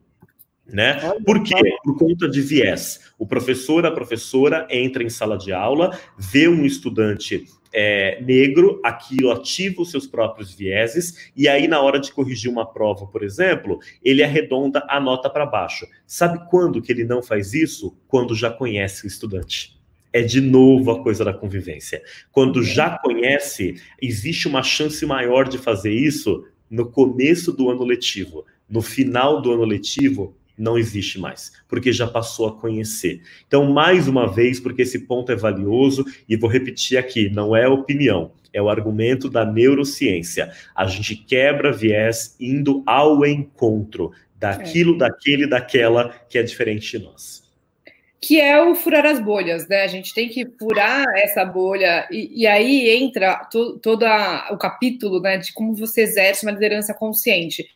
Né? 0.66 0.94
Por 1.24 1.42
quê? 1.42 1.54
Por 1.84 1.98
conta 1.98 2.28
de 2.28 2.40
viés. 2.40 3.12
O 3.18 3.26
professor, 3.26 3.84
a 3.84 3.90
professora 3.90 4.66
entra 4.70 5.02
em 5.02 5.10
sala 5.10 5.36
de 5.36 5.52
aula, 5.52 5.98
vê 6.18 6.48
um 6.48 6.64
estudante 6.64 7.44
é, 7.74 8.20
negro, 8.22 8.80
aquilo 8.84 9.32
ativa 9.32 9.82
os 9.82 9.90
seus 9.90 10.06
próprios 10.06 10.54
vieses, 10.54 11.32
e 11.36 11.48
aí, 11.48 11.66
na 11.66 11.80
hora 11.82 11.98
de 11.98 12.12
corrigir 12.12 12.48
uma 12.48 12.64
prova, 12.64 13.04
por 13.06 13.24
exemplo, 13.24 13.80
ele 14.02 14.22
arredonda 14.22 14.86
a 14.88 15.00
nota 15.00 15.28
para 15.28 15.44
baixo. 15.44 15.84
Sabe 16.06 16.48
quando 16.48 16.80
que 16.80 16.92
ele 16.92 17.04
não 17.04 17.20
faz 17.20 17.52
isso? 17.52 17.96
Quando 18.06 18.34
já 18.34 18.48
conhece 18.48 19.04
o 19.04 19.08
estudante. 19.08 19.74
É 20.12 20.22
de 20.22 20.40
novo 20.40 20.92
a 20.92 21.02
coisa 21.02 21.24
da 21.24 21.34
convivência. 21.34 22.00
Quando 22.30 22.62
já 22.62 22.96
conhece, 22.98 23.74
existe 24.00 24.46
uma 24.46 24.62
chance 24.62 25.04
maior 25.04 25.48
de 25.48 25.58
fazer 25.58 25.92
isso 25.92 26.46
no 26.70 26.88
começo 26.88 27.52
do 27.52 27.68
ano 27.68 27.82
letivo. 27.82 28.46
No 28.70 28.80
final 28.80 29.42
do 29.42 29.52
ano 29.52 29.64
letivo, 29.64 30.36
não 30.56 30.78
existe 30.78 31.18
mais, 31.18 31.52
porque 31.68 31.92
já 31.92 32.06
passou 32.06 32.48
a 32.48 32.52
conhecer. 32.52 33.20
Então, 33.46 33.72
mais 33.72 34.06
uma 34.08 34.32
vez, 34.32 34.60
porque 34.60 34.82
esse 34.82 35.00
ponto 35.00 35.32
é 35.32 35.36
valioso, 35.36 36.04
e 36.28 36.36
vou 36.36 36.48
repetir 36.48 36.96
aqui: 36.96 37.28
não 37.28 37.54
é 37.54 37.66
opinião, 37.66 38.32
é 38.52 38.62
o 38.62 38.68
argumento 38.68 39.28
da 39.28 39.44
neurociência. 39.44 40.52
A 40.74 40.86
gente 40.86 41.16
quebra 41.16 41.72
viés 41.72 42.36
indo 42.38 42.82
ao 42.86 43.26
encontro 43.26 44.12
daquilo, 44.36 44.94
é. 44.94 44.98
daquele, 44.98 45.46
daquela 45.46 46.14
que 46.28 46.38
é 46.38 46.42
diferente 46.42 46.98
de 46.98 47.04
nós. 47.04 47.42
Que 48.20 48.40
é 48.40 48.62
o 48.62 48.74
furar 48.74 49.04
as 49.04 49.20
bolhas, 49.20 49.68
né? 49.68 49.82
A 49.82 49.86
gente 49.86 50.14
tem 50.14 50.30
que 50.30 50.46
furar 50.58 51.04
essa 51.14 51.44
bolha, 51.44 52.08
e, 52.10 52.42
e 52.42 52.46
aí 52.46 52.88
entra 52.88 53.44
to, 53.50 53.78
todo 53.80 54.04
a, 54.04 54.48
o 54.50 54.56
capítulo 54.56 55.20
né, 55.20 55.36
de 55.36 55.52
como 55.52 55.74
você 55.74 56.02
exerce 56.02 56.46
uma 56.46 56.52
liderança 56.52 56.94
consciente. 56.94 57.66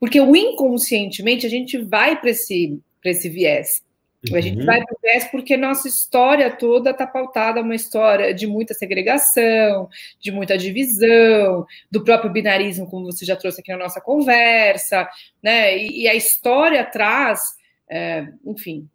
Porque 0.00 0.18
o 0.18 0.34
inconscientemente 0.34 1.46
a 1.46 1.50
gente 1.50 1.76
vai 1.76 2.18
para 2.18 2.30
esse, 2.30 2.80
esse 3.04 3.28
viés. 3.28 3.82
Uhum. 4.28 4.36
A 4.36 4.40
gente 4.40 4.58
uhum. 4.58 4.66
vai 4.66 4.82
para 4.82 4.94
o 4.94 4.98
viés 5.02 5.24
porque 5.30 5.56
nossa 5.56 5.88
história 5.88 6.50
toda 6.50 6.90
está 6.90 7.06
pautada 7.06 7.60
uma 7.60 7.74
história 7.74 8.34
de 8.34 8.46
muita 8.46 8.72
segregação, 8.72 9.88
de 10.18 10.32
muita 10.32 10.56
divisão, 10.58 11.66
do 11.90 12.02
próprio 12.02 12.30
binarismo, 12.30 12.88
como 12.88 13.06
você 13.06 13.24
já 13.24 13.36
trouxe 13.36 13.60
aqui 13.60 13.70
na 13.70 13.78
nossa 13.78 14.00
conversa, 14.00 15.08
né? 15.42 15.76
E, 15.76 16.02
e 16.02 16.08
a 16.08 16.14
história 16.14 16.84
traz, 16.84 17.40
é, 17.88 18.26
enfim, 18.44 18.88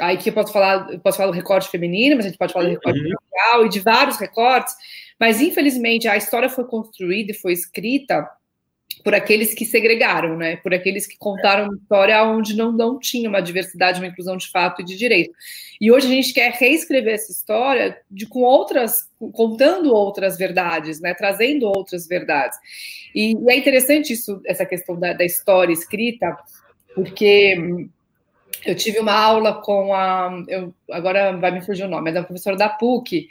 aí 0.00 0.16
que 0.16 0.30
eu 0.30 0.34
posso 0.34 0.52
falar, 0.52 0.90
eu 0.92 1.00
posso 1.00 1.16
falar 1.16 1.30
do 1.30 1.36
recorte 1.36 1.68
feminino, 1.68 2.16
mas 2.16 2.26
a 2.26 2.28
gente 2.28 2.38
pode 2.38 2.52
falar 2.52 2.66
do 2.66 2.70
recorte 2.72 3.00
uhum. 3.00 3.14
racial 3.32 3.66
e 3.66 3.68
de 3.68 3.80
vários 3.80 4.16
recortes, 4.16 4.74
mas 5.18 5.40
infelizmente 5.40 6.08
a 6.08 6.16
história 6.16 6.48
foi 6.48 6.64
construída 6.64 7.30
e 7.30 7.34
foi 7.34 7.52
escrita 7.52 8.28
por 9.02 9.14
aqueles 9.14 9.54
que 9.54 9.64
segregaram, 9.64 10.36
né? 10.36 10.56
Por 10.56 10.72
aqueles 10.72 11.06
que 11.06 11.16
contaram 11.16 11.64
uma 11.64 11.76
história 11.76 12.22
onde 12.24 12.56
não, 12.56 12.70
não 12.70 12.98
tinha 12.98 13.28
uma 13.28 13.40
diversidade, 13.40 14.00
uma 14.00 14.06
inclusão 14.06 14.36
de 14.36 14.48
fato 14.50 14.80
e 14.80 14.84
de 14.84 14.96
direito. 14.96 15.34
E 15.80 15.90
hoje 15.90 16.06
a 16.06 16.10
gente 16.10 16.32
quer 16.32 16.52
reescrever 16.52 17.14
essa 17.14 17.32
história 17.32 17.98
de 18.10 18.26
com 18.26 18.40
outras, 18.40 19.08
contando 19.32 19.92
outras 19.92 20.38
verdades, 20.38 21.00
né? 21.00 21.14
Trazendo 21.14 21.66
outras 21.66 22.06
verdades. 22.06 22.56
E, 23.14 23.36
e 23.36 23.50
é 23.50 23.56
interessante 23.56 24.12
isso, 24.12 24.40
essa 24.46 24.64
questão 24.64 24.98
da, 24.98 25.12
da 25.12 25.24
história 25.24 25.72
escrita, 25.72 26.36
porque 26.94 27.88
eu 28.64 28.74
tive 28.76 29.00
uma 29.00 29.14
aula 29.14 29.60
com 29.60 29.92
a, 29.92 30.44
eu, 30.48 30.72
agora 30.90 31.36
vai 31.36 31.50
me 31.50 31.62
fugir 31.62 31.84
o 31.84 31.88
nome, 31.88 32.10
é 32.10 32.14
da 32.14 32.22
professora 32.22 32.56
da 32.56 32.68
PUC, 32.68 33.28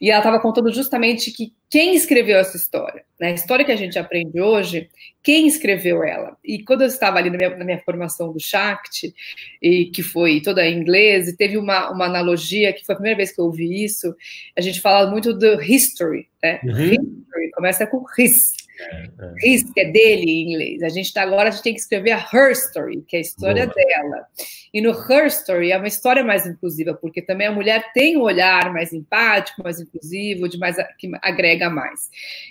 e 0.00 0.10
ela 0.10 0.18
estava 0.18 0.40
contando 0.40 0.72
justamente 0.72 1.30
que 1.30 1.52
quem 1.74 1.96
escreveu 1.96 2.38
essa 2.38 2.56
história, 2.56 3.04
né? 3.18 3.32
a 3.32 3.34
história 3.34 3.64
que 3.64 3.72
a 3.72 3.76
gente 3.76 3.98
aprende 3.98 4.40
hoje, 4.40 4.88
quem 5.20 5.48
escreveu 5.48 6.04
ela? 6.04 6.36
E 6.44 6.62
quando 6.62 6.82
eu 6.82 6.86
estava 6.86 7.18
ali 7.18 7.30
na 7.30 7.36
minha, 7.36 7.56
na 7.56 7.64
minha 7.64 7.80
formação 7.80 8.32
do 8.32 8.38
Shakti, 8.38 9.12
e 9.60 9.86
que 9.86 10.00
foi 10.00 10.40
toda 10.40 10.64
em 10.64 10.78
inglês, 10.78 11.26
e 11.26 11.36
teve 11.36 11.58
uma, 11.58 11.90
uma 11.90 12.04
analogia, 12.04 12.72
que 12.72 12.86
foi 12.86 12.92
a 12.92 12.96
primeira 12.96 13.16
vez 13.16 13.34
que 13.34 13.40
eu 13.40 13.46
ouvi 13.46 13.82
isso, 13.82 14.14
a 14.56 14.60
gente 14.60 14.80
fala 14.80 15.10
muito 15.10 15.34
do 15.34 15.60
history, 15.60 16.28
né? 16.40 16.60
Uhum. 16.62 16.92
History, 16.92 17.50
começa 17.56 17.88
com 17.88 18.04
his. 18.16 18.52
É. 18.80 19.34
His, 19.44 19.72
que 19.72 19.80
é 19.80 19.90
dele 19.90 20.30
em 20.30 20.52
inglês. 20.52 20.82
A 20.82 20.88
gente 20.88 21.12
tá 21.12 21.22
agora, 21.22 21.48
a 21.48 21.52
gente 21.52 21.62
tem 21.62 21.74
que 21.74 21.80
escrever 21.80 22.12
a 22.12 22.28
her 22.32 22.50
story, 22.52 23.02
que 23.06 23.16
é 23.16 23.18
a 23.18 23.22
história 23.22 23.66
Boa. 23.66 23.74
dela. 23.74 24.26
E 24.72 24.80
no 24.80 24.90
her 24.90 25.26
story 25.26 25.70
é 25.70 25.76
uma 25.76 25.86
história 25.86 26.24
mais 26.24 26.46
inclusiva, 26.46 26.94
porque 26.94 27.22
também 27.22 27.46
a 27.46 27.52
mulher 27.52 27.92
tem 27.92 28.16
um 28.16 28.22
olhar 28.22 28.72
mais 28.72 28.92
empático, 28.92 29.62
mais 29.62 29.80
inclusivo, 29.80 30.48
de 30.48 30.58
mais 30.58 30.76
que 30.98 31.10
agrega 31.22 31.70
mais. 31.70 32.10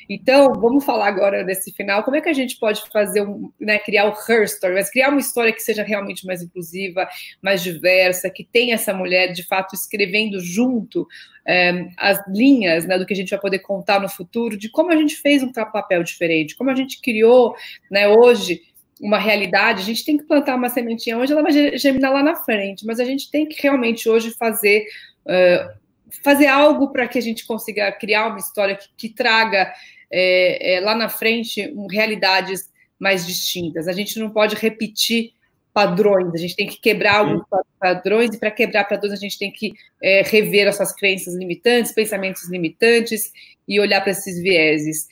Então, 0.10 0.54
vamos 0.54 0.86
falar 0.86 1.08
agora 1.08 1.44
desse 1.44 1.74
final. 1.74 2.04
Como 2.04 2.16
é 2.16 2.22
que 2.22 2.30
a 2.30 2.34
gente 2.34 2.58
pode 2.58 2.82
fazer 2.90 3.22
um, 3.22 3.52
né, 3.60 3.78
criar 3.78 4.06
o 4.06 4.32
her 4.32 4.44
story, 4.44 4.76
mas 4.76 4.90
criar 4.90 5.10
uma 5.10 5.20
história 5.20 5.52
que 5.52 5.62
seja 5.62 5.84
realmente 5.84 6.26
mais 6.26 6.42
inclusiva, 6.42 7.08
mais 7.42 7.62
diversa, 7.62 8.30
que 8.30 8.44
tenha 8.44 8.76
essa 8.76 8.94
mulher 8.94 9.34
de 9.34 9.44
fato 9.44 9.76
escrevendo 9.76 10.40
junto 10.40 11.06
é, 11.46 11.90
as 11.98 12.26
linhas 12.28 12.86
né, 12.86 12.98
do 12.98 13.06
que 13.06 13.14
a 13.14 13.16
gente 13.16 13.30
vai 13.30 13.40
poder 13.40 13.60
contar 13.60 14.00
no 14.00 14.10
futuro, 14.10 14.58
de 14.58 14.70
como 14.70 14.92
a 14.92 14.96
gente 14.96 15.16
fez 15.16 15.44
um 15.44 15.52
papel 15.52 16.04
diferente, 16.14 16.56
como 16.56 16.70
a 16.70 16.76
gente 16.76 17.02
criou 17.02 17.56
né, 17.92 18.08
hoje 18.08 18.62
uma 19.02 19.18
realidade, 19.18 19.82
a 19.82 19.86
gente 19.86 20.06
tem 20.06 20.18
que 20.18 20.24
plantar 20.24 20.56
uma 20.56 20.70
sementinha 20.70 21.18
hoje, 21.18 21.34
ela 21.34 21.42
vai 21.42 21.78
germinar 21.78 22.14
lá 22.14 22.24
na 22.24 22.36
frente, 22.36 22.86
mas 22.86 23.00
a 23.00 23.06
gente 23.06 23.30
tem 23.30 23.46
que 23.46 23.62
realmente 23.62 24.08
hoje 24.08 24.32
fazer. 24.32 24.86
Uh, 25.26 25.84
fazer 26.22 26.46
algo 26.46 26.92
para 26.92 27.08
que 27.08 27.18
a 27.18 27.22
gente 27.22 27.44
consiga 27.44 27.92
criar 27.92 28.28
uma 28.28 28.38
história 28.38 28.76
que, 28.76 28.88
que 28.96 29.10
traga 29.10 29.74
é, 30.12 30.76
é, 30.76 30.80
lá 30.80 30.94
na 30.94 31.10
frente 31.10 31.74
um, 31.76 31.88
realidades 31.88 32.72
mais 33.00 33.26
distintas. 33.26 33.88
A 33.88 33.94
gente 33.94 34.20
não 34.20 34.30
pode 34.30 34.56
repetir 34.56 35.32
padrões, 35.74 36.32
a 36.36 36.38
gente 36.38 36.56
tem 36.56 36.68
que 36.68 36.80
quebrar 36.80 37.18
alguns 37.18 37.44
padrões, 37.80 38.36
e 38.36 38.40
para 38.40 38.52
quebrar 38.52 38.84
padrões 38.84 39.14
a 39.14 39.22
gente 39.22 39.40
tem 39.40 39.52
que 39.52 39.74
é, 40.02 40.22
rever 40.22 40.68
as 40.68 40.76
suas 40.76 40.94
crenças 40.94 41.34
limitantes, 41.34 41.92
pensamentos 41.92 42.48
limitantes 42.48 43.32
e 43.68 43.80
olhar 43.80 44.02
para 44.02 44.12
esses 44.12 44.40
vieses. 44.40 45.08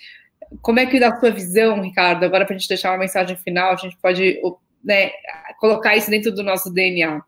Como 0.61 0.79
é 0.79 0.85
que, 0.85 0.99
da 0.99 1.17
sua 1.19 1.29
visão, 1.29 1.81
Ricardo, 1.81 2.23
agora 2.23 2.45
para 2.45 2.55
a 2.55 2.57
gente 2.57 2.67
deixar 2.67 2.91
uma 2.91 2.97
mensagem 2.97 3.37
final, 3.37 3.73
a 3.73 3.77
gente 3.77 3.97
pode 4.01 4.39
né, 4.83 5.11
colocar 5.59 5.95
isso 5.95 6.09
dentro 6.09 6.31
do 6.31 6.43
nosso 6.43 6.71
DNA? 6.73 7.21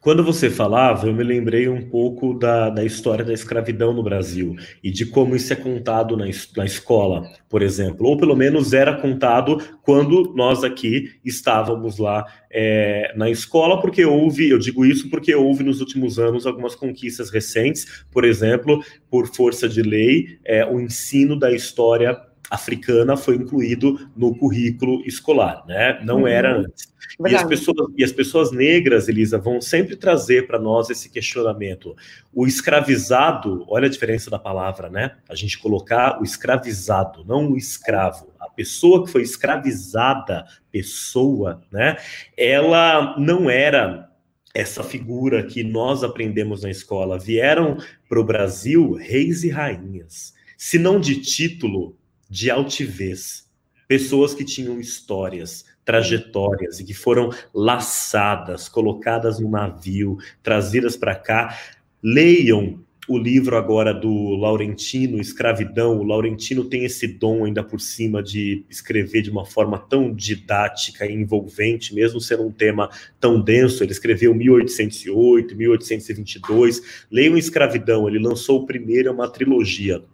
Quando 0.00 0.22
você 0.22 0.48
falava, 0.48 1.08
eu 1.08 1.12
me 1.12 1.24
lembrei 1.24 1.68
um 1.68 1.90
pouco 1.90 2.32
da, 2.32 2.70
da 2.70 2.84
história 2.84 3.24
da 3.24 3.32
escravidão 3.32 3.92
no 3.92 4.02
Brasil 4.02 4.54
e 4.82 4.92
de 4.92 5.04
como 5.04 5.34
isso 5.34 5.52
é 5.52 5.56
contado 5.56 6.16
na, 6.16 6.24
na 6.56 6.64
escola, 6.64 7.28
por 7.48 7.62
exemplo, 7.62 8.06
ou 8.06 8.16
pelo 8.16 8.36
menos 8.36 8.72
era 8.72 8.94
contado 8.94 9.58
quando 9.82 10.32
nós 10.36 10.62
aqui 10.62 11.10
estávamos 11.24 11.98
lá 11.98 12.24
é, 12.48 13.12
na 13.16 13.28
escola, 13.28 13.80
porque 13.80 14.04
houve, 14.04 14.48
eu 14.48 14.58
digo 14.58 14.86
isso 14.86 15.10
porque 15.10 15.34
houve 15.34 15.64
nos 15.64 15.80
últimos 15.80 16.16
anos 16.16 16.46
algumas 16.46 16.76
conquistas 16.76 17.28
recentes, 17.28 18.04
por 18.12 18.24
exemplo, 18.24 18.80
por 19.10 19.26
força 19.26 19.68
de 19.68 19.82
lei, 19.82 20.38
é, 20.44 20.64
o 20.64 20.80
ensino 20.80 21.36
da 21.36 21.50
história 21.50 22.16
africana 22.50 23.16
foi 23.16 23.36
incluído 23.36 24.10
no 24.16 24.34
currículo 24.34 25.02
escolar, 25.06 25.64
né? 25.66 26.00
Não 26.04 26.20
uhum. 26.20 26.26
era 26.26 26.58
antes. 26.58 26.88
E 27.26 27.34
as, 27.34 27.44
pessoas, 27.44 27.92
e 27.96 28.04
as 28.04 28.12
pessoas 28.12 28.52
negras, 28.52 29.08
Elisa, 29.08 29.38
vão 29.38 29.60
sempre 29.60 29.96
trazer 29.96 30.46
para 30.46 30.58
nós 30.58 30.90
esse 30.90 31.08
questionamento. 31.08 31.96
O 32.32 32.46
escravizado, 32.46 33.64
olha 33.68 33.86
a 33.86 33.90
diferença 33.90 34.30
da 34.30 34.38
palavra, 34.38 34.88
né? 34.88 35.16
A 35.28 35.34
gente 35.34 35.58
colocar 35.58 36.20
o 36.20 36.24
escravizado, 36.24 37.24
não 37.24 37.52
o 37.52 37.56
escravo. 37.56 38.28
A 38.38 38.48
pessoa 38.48 39.04
que 39.04 39.10
foi 39.10 39.22
escravizada, 39.22 40.44
pessoa, 40.70 41.62
né? 41.72 41.96
Ela 42.36 43.18
não 43.18 43.48
era 43.50 44.08
essa 44.54 44.82
figura 44.82 45.42
que 45.42 45.62
nós 45.62 46.04
aprendemos 46.04 46.62
na 46.62 46.70
escola. 46.70 47.18
Vieram 47.18 47.78
para 48.08 48.20
o 48.20 48.24
Brasil 48.24 48.92
reis 48.92 49.44
e 49.44 49.50
rainhas. 49.50 50.34
Se 50.56 50.78
não 50.78 50.98
de 50.98 51.20
título, 51.20 51.97
de 52.28 52.50
altivez, 52.50 53.48
pessoas 53.86 54.34
que 54.34 54.44
tinham 54.44 54.78
histórias, 54.78 55.64
trajetórias 55.84 56.78
e 56.78 56.84
que 56.84 56.92
foram 56.92 57.30
laçadas, 57.54 58.68
colocadas 58.68 59.40
no 59.40 59.48
navio, 59.48 60.18
trazidas 60.42 60.96
para 60.96 61.14
cá. 61.14 61.58
Leiam 62.02 62.84
o 63.08 63.16
livro 63.16 63.56
agora 63.56 63.94
do 63.94 64.36
Laurentino, 64.36 65.18
Escravidão. 65.18 65.98
O 65.98 66.04
Laurentino 66.04 66.62
tem 66.66 66.84
esse 66.84 67.06
dom 67.08 67.46
ainda 67.46 67.64
por 67.64 67.80
cima 67.80 68.22
de 68.22 68.66
escrever 68.68 69.22
de 69.22 69.30
uma 69.30 69.46
forma 69.46 69.78
tão 69.78 70.12
didática 70.14 71.06
e 71.06 71.14
envolvente, 71.14 71.94
mesmo 71.94 72.20
sendo 72.20 72.46
um 72.46 72.52
tema 72.52 72.90
tão 73.18 73.40
denso. 73.40 73.82
Ele 73.82 73.92
escreveu 73.92 74.34
1808, 74.34 75.56
1822. 75.56 77.06
Leiam 77.10 77.38
Escravidão, 77.38 78.06
ele 78.06 78.18
lançou 78.18 78.60
o 78.60 78.66
primeiro, 78.66 79.08
é 79.08 79.10
uma 79.10 79.28
trilogia 79.30 80.04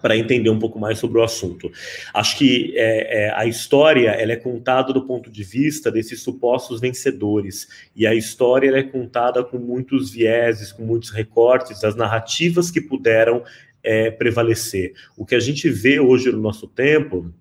para 0.00 0.16
entender 0.16 0.50
um 0.50 0.58
pouco 0.58 0.78
mais 0.78 0.98
sobre 0.98 1.18
o 1.18 1.22
assunto. 1.22 1.70
Acho 2.14 2.38
que 2.38 2.72
é, 2.76 3.24
é, 3.24 3.34
a 3.34 3.46
história 3.46 4.10
ela 4.10 4.32
é 4.32 4.36
contada 4.36 4.92
do 4.92 5.04
ponto 5.06 5.30
de 5.30 5.44
vista 5.44 5.90
desses 5.90 6.22
supostos 6.22 6.80
vencedores 6.80 7.68
e 7.94 8.06
a 8.06 8.14
história 8.14 8.74
é 8.76 8.82
contada 8.82 9.44
com 9.44 9.58
muitos 9.58 10.10
vieses, 10.10 10.72
com 10.72 10.82
muitos 10.82 11.10
recortes 11.10 11.80
das 11.80 11.94
narrativas 11.94 12.70
que 12.70 12.80
puderam 12.80 13.42
é, 13.82 14.10
prevalecer. 14.10 14.94
O 15.16 15.26
que 15.26 15.34
a 15.34 15.40
gente 15.40 15.68
vê 15.68 16.00
hoje 16.00 16.30
no 16.30 16.40
nosso 16.40 16.66
tempo 16.66 17.32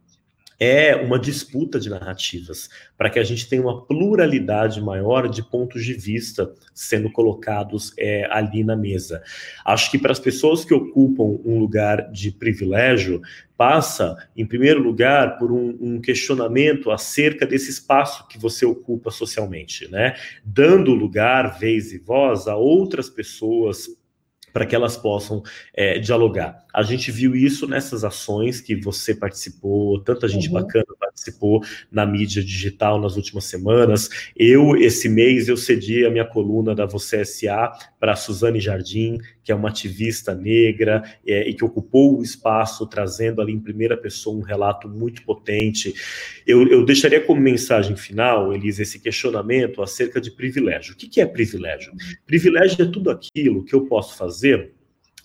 é 0.64 0.96
uma 0.96 1.18
disputa 1.18 1.80
de 1.80 1.90
narrativas, 1.90 2.70
para 2.96 3.10
que 3.10 3.18
a 3.18 3.24
gente 3.24 3.50
tenha 3.50 3.64
uma 3.64 3.84
pluralidade 3.84 4.80
maior 4.80 5.28
de 5.28 5.42
pontos 5.42 5.84
de 5.84 5.96
vista 5.96 6.54
sendo 6.72 7.12
colocados 7.12 7.92
é, 7.98 8.28
ali 8.30 8.64
na 8.64 8.76
mesa. 8.76 9.24
Acho 9.66 9.90
que 9.90 9.98
para 9.98 10.12
as 10.12 10.20
pessoas 10.20 10.64
que 10.64 10.72
ocupam 10.72 11.40
um 11.44 11.58
lugar 11.58 12.12
de 12.12 12.30
privilégio, 12.30 13.24
passa, 13.58 14.16
em 14.38 14.46
primeiro 14.46 14.84
lugar, 14.84 15.40
por 15.40 15.52
um, 15.52 15.76
um, 15.82 16.00
questionamento 16.00 16.92
acerca 16.92 17.44
desse 17.44 17.72
espaço 17.72 18.28
que 18.28 18.38
você 18.38 18.64
ocupa 18.64 19.10
socialmente, 19.10 19.90
né? 19.90 20.16
Dando 20.46 20.94
lugar, 20.94 21.60
vez 21.60 21.92
e 21.92 21.98
voz 21.98 22.48
a 22.48 22.56
outras 22.56 23.10
pessoas 23.10 23.88
para 24.54 24.66
que 24.66 24.76
elas 24.76 24.98
possam 24.98 25.42
é, 25.74 26.00
dialogar. 26.00 26.66
A 26.74 26.84
gente 26.84 27.12
viu 27.12 27.36
isso 27.36 27.68
nessas 27.68 28.04
ações 28.04 28.62
que 28.62 28.76
você 28.76 29.14
participou, 29.14 30.00
tanta 30.02 30.28
gente 30.28 30.48
uhum. 30.48 30.54
bacana 30.54 30.86
participou 31.00 31.62
na 31.92 32.06
mídia 32.06 32.44
digital 32.44 33.00
nas 33.00 33.16
últimas 33.16 33.46
semanas. 33.46 34.10
Eu, 34.36 34.76
esse 34.78 35.10
mês, 35.10 35.48
eu 35.48 35.58
cedi 35.58 36.06
a 36.06 36.10
minha 36.10 36.26
coluna 36.26 36.74
da 36.74 36.86
Você 36.86 37.24
SA 37.26 37.72
para 38.02 38.16
Suzane 38.16 38.60
Jardim, 38.60 39.20
que 39.44 39.52
é 39.52 39.56
uma 39.56 39.70
ativista 39.70 40.34
negra 40.34 41.04
é, 41.24 41.48
e 41.48 41.54
que 41.54 41.64
ocupou 41.64 42.18
o 42.18 42.24
espaço, 42.24 42.88
trazendo 42.88 43.40
ali 43.40 43.54
em 43.54 43.60
primeira 43.60 43.96
pessoa 43.96 44.36
um 44.36 44.42
relato 44.42 44.90
muito 44.90 45.22
potente. 45.22 45.94
Eu, 46.48 46.68
eu 46.68 46.84
deixaria 46.84 47.22
como 47.22 47.40
mensagem 47.40 47.96
final, 47.96 48.52
Elisa, 48.52 48.82
esse 48.82 49.00
questionamento 49.00 49.84
acerca 49.84 50.20
de 50.20 50.32
privilégio. 50.32 50.96
O 50.96 50.98
que, 50.98 51.08
que 51.08 51.22
é 51.22 51.28
privilégio? 51.28 51.94
Privilégio 52.26 52.84
é 52.84 52.92
tudo 52.92 53.12
aquilo 53.12 53.64
que 53.64 53.76
eu 53.76 53.86
posso 53.86 54.18
fazer 54.18 54.74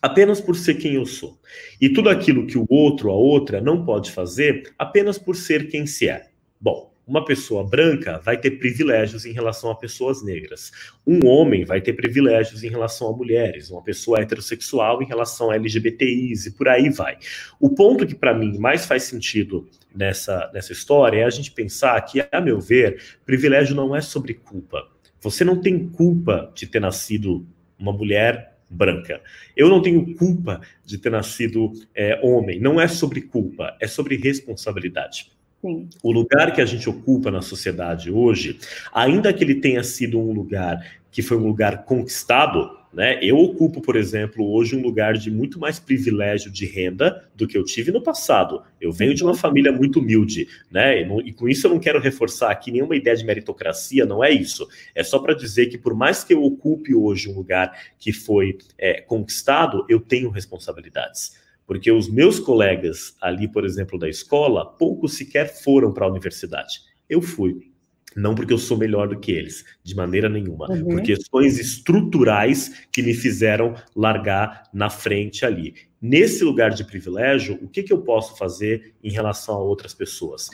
apenas 0.02 0.38
por 0.38 0.54
ser 0.54 0.74
quem 0.74 0.96
eu 0.96 1.06
sou. 1.06 1.40
E 1.80 1.88
tudo 1.88 2.10
aquilo 2.10 2.46
que 2.46 2.58
o 2.58 2.66
outro, 2.68 3.10
a 3.10 3.14
outra, 3.14 3.58
não 3.58 3.86
pode 3.86 4.12
fazer 4.12 4.74
apenas 4.78 5.16
por 5.16 5.34
ser 5.34 5.68
quem 5.68 5.86
se 5.86 6.10
é. 6.10 6.28
Bom, 6.60 6.92
uma 7.06 7.24
pessoa 7.24 7.62
branca 7.62 8.20
vai 8.24 8.36
ter 8.36 8.52
privilégios 8.52 9.24
em 9.24 9.32
relação 9.32 9.70
a 9.70 9.76
pessoas 9.76 10.24
negras. 10.24 10.72
Um 11.06 11.24
homem 11.24 11.64
vai 11.64 11.80
ter 11.80 11.92
privilégios 11.92 12.64
em 12.64 12.68
relação 12.68 13.08
a 13.08 13.16
mulheres. 13.16 13.70
Uma 13.70 13.82
pessoa 13.82 14.20
heterossexual 14.20 15.00
em 15.00 15.06
relação 15.06 15.50
a 15.50 15.54
LGBTIs 15.54 16.46
e 16.46 16.50
por 16.50 16.66
aí 16.68 16.90
vai. 16.90 17.16
O 17.60 17.70
ponto 17.70 18.04
que 18.04 18.14
para 18.14 18.34
mim 18.34 18.58
mais 18.58 18.86
faz 18.86 19.04
sentido 19.04 19.68
nessa, 19.94 20.50
nessa 20.52 20.72
história 20.72 21.20
é 21.20 21.24
a 21.24 21.30
gente 21.30 21.52
pensar 21.52 22.00
que, 22.00 22.26
a 22.32 22.40
meu 22.40 22.60
ver, 22.60 23.00
privilégio 23.24 23.76
não 23.76 23.94
é 23.94 24.00
sobre 24.00 24.34
culpa. 24.34 24.88
Você 25.20 25.44
não 25.44 25.60
tem 25.60 25.88
culpa 25.88 26.50
de 26.56 26.66
ter 26.66 26.80
nascido 26.80 27.46
uma 27.78 27.92
mulher 27.92 28.58
branca. 28.68 29.22
Eu 29.56 29.68
não 29.68 29.80
tenho 29.80 30.16
culpa 30.16 30.60
de 30.84 30.98
ter 30.98 31.10
nascido 31.10 31.72
é, 31.94 32.18
homem. 32.20 32.58
Não 32.58 32.80
é 32.80 32.88
sobre 32.88 33.20
culpa, 33.20 33.76
é 33.80 33.86
sobre 33.86 34.16
responsabilidade. 34.16 35.35
Sim. 35.60 35.88
O 36.02 36.12
lugar 36.12 36.52
que 36.52 36.60
a 36.60 36.66
gente 36.66 36.88
ocupa 36.88 37.30
na 37.30 37.42
sociedade 37.42 38.10
hoje, 38.10 38.58
ainda 38.92 39.32
que 39.32 39.42
ele 39.42 39.56
tenha 39.56 39.82
sido 39.82 40.18
um 40.18 40.32
lugar 40.32 40.80
que 41.10 41.22
foi 41.22 41.36
um 41.38 41.46
lugar 41.46 41.84
conquistado, 41.84 42.76
né? 42.92 43.18
Eu 43.22 43.38
ocupo, 43.38 43.80
por 43.82 43.94
exemplo, 43.94 44.50
hoje 44.50 44.74
um 44.74 44.82
lugar 44.82 45.14
de 45.14 45.30
muito 45.30 45.58
mais 45.58 45.78
privilégio 45.78 46.50
de 46.50 46.64
renda 46.64 47.28
do 47.34 47.46
que 47.46 47.56
eu 47.56 47.64
tive 47.64 47.92
no 47.92 48.02
passado. 48.02 48.62
Eu 48.80 48.90
venho 48.90 49.14
de 49.14 49.22
uma 49.22 49.32
uhum. 49.32 49.36
família 49.36 49.70
muito 49.70 49.98
humilde, 49.98 50.48
né? 50.70 51.02
E, 51.02 51.06
não, 51.06 51.20
e 51.20 51.32
com 51.32 51.46
isso 51.46 51.66
eu 51.66 51.70
não 51.70 51.78
quero 51.78 52.00
reforçar 52.00 52.50
aqui 52.50 52.70
nenhuma 52.70 52.96
ideia 52.96 53.16
de 53.16 53.24
meritocracia, 53.24 54.06
não 54.06 54.24
é 54.24 54.30
isso. 54.30 54.66
É 54.94 55.04
só 55.04 55.18
para 55.18 55.34
dizer 55.34 55.66
que 55.66 55.76
por 55.76 55.94
mais 55.94 56.24
que 56.24 56.32
eu 56.32 56.42
ocupe 56.42 56.94
hoje 56.94 57.28
um 57.28 57.34
lugar 57.34 57.78
que 57.98 58.12
foi 58.12 58.56
é, 58.78 59.02
conquistado, 59.02 59.84
eu 59.88 60.00
tenho 60.00 60.30
responsabilidades. 60.30 61.32
Porque 61.66 61.90
os 61.90 62.08
meus 62.08 62.38
colegas 62.38 63.16
ali, 63.20 63.48
por 63.48 63.64
exemplo, 63.64 63.98
da 63.98 64.08
escola, 64.08 64.64
poucos 64.64 65.14
sequer 65.14 65.62
foram 65.62 65.92
para 65.92 66.06
a 66.06 66.10
universidade. 66.10 66.80
Eu 67.08 67.20
fui 67.20 67.72
não 68.16 68.34
porque 68.34 68.52
eu 68.52 68.58
sou 68.58 68.78
melhor 68.78 69.08
do 69.08 69.20
que 69.20 69.30
eles, 69.30 69.62
de 69.84 69.94
maneira 69.94 70.26
nenhuma. 70.26 70.66
Uhum. 70.70 70.84
Por 70.84 71.02
questões 71.02 71.58
estruturais 71.58 72.86
que 72.90 73.02
me 73.02 73.12
fizeram 73.12 73.74
largar 73.94 74.62
na 74.72 74.88
frente 74.88 75.44
ali. 75.44 75.74
nesse 76.00 76.42
lugar 76.42 76.70
de 76.70 76.84
privilégio, 76.84 77.58
o 77.60 77.68
que, 77.68 77.82
que 77.82 77.92
eu 77.92 77.98
posso 77.98 78.38
fazer 78.38 78.94
em 79.02 79.10
relação 79.10 79.56
a 79.56 79.62
outras 79.62 79.92
pessoas? 79.92 80.48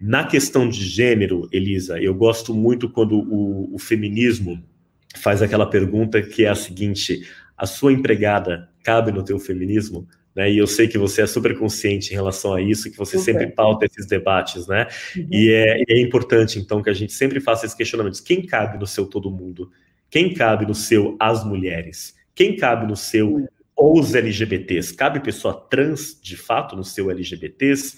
Na 0.00 0.24
questão 0.26 0.68
de 0.68 0.84
gênero, 0.84 1.48
Elisa, 1.52 2.00
eu 2.00 2.14
gosto 2.14 2.52
muito 2.52 2.88
quando 2.88 3.16
o, 3.16 3.74
o 3.74 3.78
feminismo 3.78 4.60
faz 5.16 5.40
aquela 5.40 5.66
pergunta 5.66 6.20
que 6.20 6.44
é 6.44 6.48
a 6.48 6.54
seguinte: 6.54 7.28
a 7.56 7.66
sua 7.66 7.92
empregada 7.92 8.68
cabe 8.82 9.12
no 9.12 9.22
teu 9.22 9.38
feminismo? 9.38 10.08
Né, 10.34 10.50
e 10.50 10.58
eu 10.58 10.66
sei 10.66 10.88
que 10.88 10.98
você 10.98 11.22
é 11.22 11.26
super 11.26 11.56
consciente 11.56 12.10
em 12.10 12.14
relação 12.14 12.54
a 12.54 12.60
isso, 12.60 12.90
que 12.90 12.98
você 12.98 13.18
sempre 13.18 13.46
pauta 13.46 13.86
esses 13.86 14.04
debates, 14.04 14.66
né? 14.66 14.88
Uhum. 15.16 15.28
E, 15.30 15.52
é, 15.52 15.82
é, 15.88 16.00
importante, 16.00 16.58
então, 16.58 16.82
que 16.82 16.90
a 16.90 16.94
gente 16.94 17.12
sempre 17.12 17.38
faça 17.38 17.64
esses 17.64 17.76
questionamentos. 17.76 18.20
Quem 18.20 18.44
cabe 18.44 18.76
no 18.76 18.86
seu 18.86 19.06
todo 19.06 19.30
mundo? 19.30 19.70
Quem 20.10 20.34
cabe 20.34 20.66
no 20.66 20.74
seu 20.74 21.16
as 21.20 21.44
mulheres? 21.44 22.16
Quem 22.34 22.56
cabe 22.56 22.84
no 22.84 22.96
seu 22.96 23.48
os 23.76 24.14
LGBTs? 24.14 24.94
Cabe 24.94 25.20
pessoa 25.20 25.54
trans, 25.54 26.18
de 26.20 26.36
fato, 26.36 26.74
no 26.74 26.82
seu 26.82 27.10
LGBTs? 27.12 27.96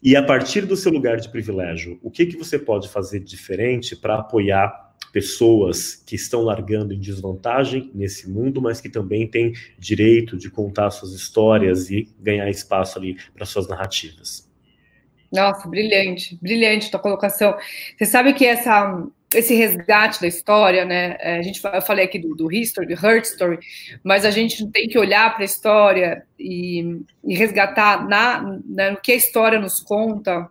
E 0.00 0.14
a 0.14 0.22
partir 0.22 0.66
do 0.66 0.76
seu 0.76 0.92
lugar 0.92 1.16
de 1.16 1.28
privilégio, 1.28 1.98
o 2.00 2.12
que, 2.12 2.26
que 2.26 2.36
você 2.36 2.58
pode 2.58 2.88
fazer 2.88 3.20
diferente 3.20 3.96
para 3.96 4.20
apoiar 4.20 4.85
pessoas 5.16 5.94
que 5.94 6.14
estão 6.14 6.42
largando 6.42 6.92
em 6.92 7.00
desvantagem 7.00 7.90
nesse 7.94 8.28
mundo, 8.28 8.60
mas 8.60 8.82
que 8.82 8.88
também 8.90 9.26
têm 9.26 9.54
direito 9.78 10.36
de 10.36 10.50
contar 10.50 10.90
suas 10.90 11.12
histórias 11.12 11.90
e 11.90 12.06
ganhar 12.20 12.50
espaço 12.50 12.98
ali 12.98 13.16
para 13.34 13.46
suas 13.46 13.66
narrativas. 13.66 14.46
Nossa, 15.32 15.66
brilhante, 15.66 16.38
brilhante 16.42 16.90
tua 16.90 17.00
colocação. 17.00 17.56
Você 17.96 18.04
sabe 18.04 18.34
que 18.34 18.44
essa, 18.44 19.06
esse 19.34 19.54
resgate 19.54 20.20
da 20.20 20.26
história, 20.26 20.84
né? 20.84 21.16
É, 21.18 21.38
a 21.38 21.42
gente, 21.42 21.62
eu 21.64 21.80
falei 21.80 22.04
aqui 22.04 22.18
do, 22.18 22.34
do 22.34 22.52
history, 22.52 22.86
do 22.86 22.92
hurt 22.92 23.24
story, 23.24 23.58
mas 24.04 24.22
a 24.26 24.30
gente 24.30 24.70
tem 24.70 24.86
que 24.86 24.98
olhar 24.98 25.32
para 25.32 25.44
a 25.44 25.46
história 25.46 26.26
e, 26.38 27.00
e 27.24 27.34
resgatar 27.34 28.06
na, 28.06 28.60
na, 28.66 28.90
no 28.90 29.00
que 29.00 29.12
a 29.12 29.16
história 29.16 29.58
nos 29.58 29.80
conta 29.80 30.50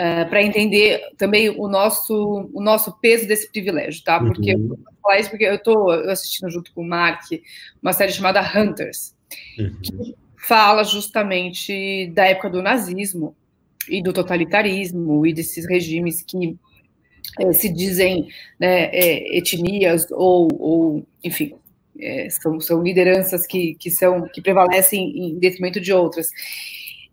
uh, 0.00 0.20
é, 0.20 0.24
para 0.24 0.42
entender 0.42 1.00
também 1.16 1.50
o 1.50 1.68
nosso, 1.68 2.48
o 2.52 2.60
nosso 2.60 2.92
peso 3.00 3.28
desse 3.28 3.50
privilégio, 3.50 4.02
tá? 4.02 4.18
Porque 4.18 4.54
uhum. 4.54 4.70
eu 4.70 4.78
falar 5.02 5.18
isso 5.18 5.30
porque 5.30 5.44
eu 5.44 5.56
estou 5.56 5.90
assistindo 5.90 6.50
junto 6.50 6.72
com 6.72 6.82
o 6.82 6.88
Mark 6.88 7.24
uma 7.82 7.92
série 7.92 8.12
chamada 8.12 8.40
Hunters, 8.40 9.14
uhum. 9.58 9.76
que 9.82 10.14
fala 10.36 10.84
justamente 10.84 12.10
da 12.14 12.26
época 12.26 12.50
do 12.50 12.62
nazismo 12.62 13.36
e 13.88 14.02
do 14.02 14.12
totalitarismo 14.12 15.26
e 15.26 15.32
desses 15.32 15.68
regimes 15.68 16.22
que 16.22 16.56
é, 17.38 17.52
se 17.52 17.68
dizem 17.68 18.28
né, 18.58 18.84
é, 18.86 19.38
etnias 19.38 20.06
ou, 20.10 20.48
ou 20.58 21.06
enfim, 21.22 21.54
é, 21.98 22.28
são, 22.30 22.60
são 22.60 22.82
lideranças 22.82 23.46
que, 23.46 23.74
que, 23.74 23.90
são, 23.90 24.28
que 24.28 24.40
prevalecem 24.40 25.30
em 25.30 25.38
detrimento 25.38 25.80
de 25.80 25.92
outras. 25.92 26.30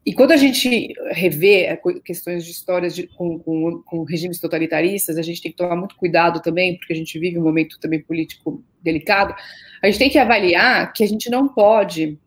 E 0.07 0.13
quando 0.13 0.31
a 0.31 0.37
gente 0.37 0.93
revê 1.11 1.63
é, 1.63 1.77
questões 2.01 2.45
de 2.45 2.51
histórias 2.51 2.95
de, 2.95 3.07
com, 3.07 3.37
com, 3.39 3.83
com, 3.85 4.03
regimes 4.05 4.39
totalitaristas, 4.39 5.17
a 5.17 5.21
gente 5.21 5.41
tem 5.41 5.51
que 5.51 5.57
tomar 5.57 5.75
muito 5.75 5.97
cuidado 5.97 6.41
também, 6.41 6.77
porque 6.77 6.93
a 6.93 6.95
gente 6.95 7.19
vive 7.19 7.37
um 7.37 7.43
momento 7.43 7.77
também 7.77 8.01
político 8.01 8.63
delicado. 8.81 9.35
A 9.83 9.87
gente 9.87 9.99
tem 9.99 10.09
que 10.09 10.17
avaliar 10.17 10.93
que 10.93 11.03
a 11.03 11.07
gente 11.07 11.29
não 11.29 11.49
pode 11.49 12.17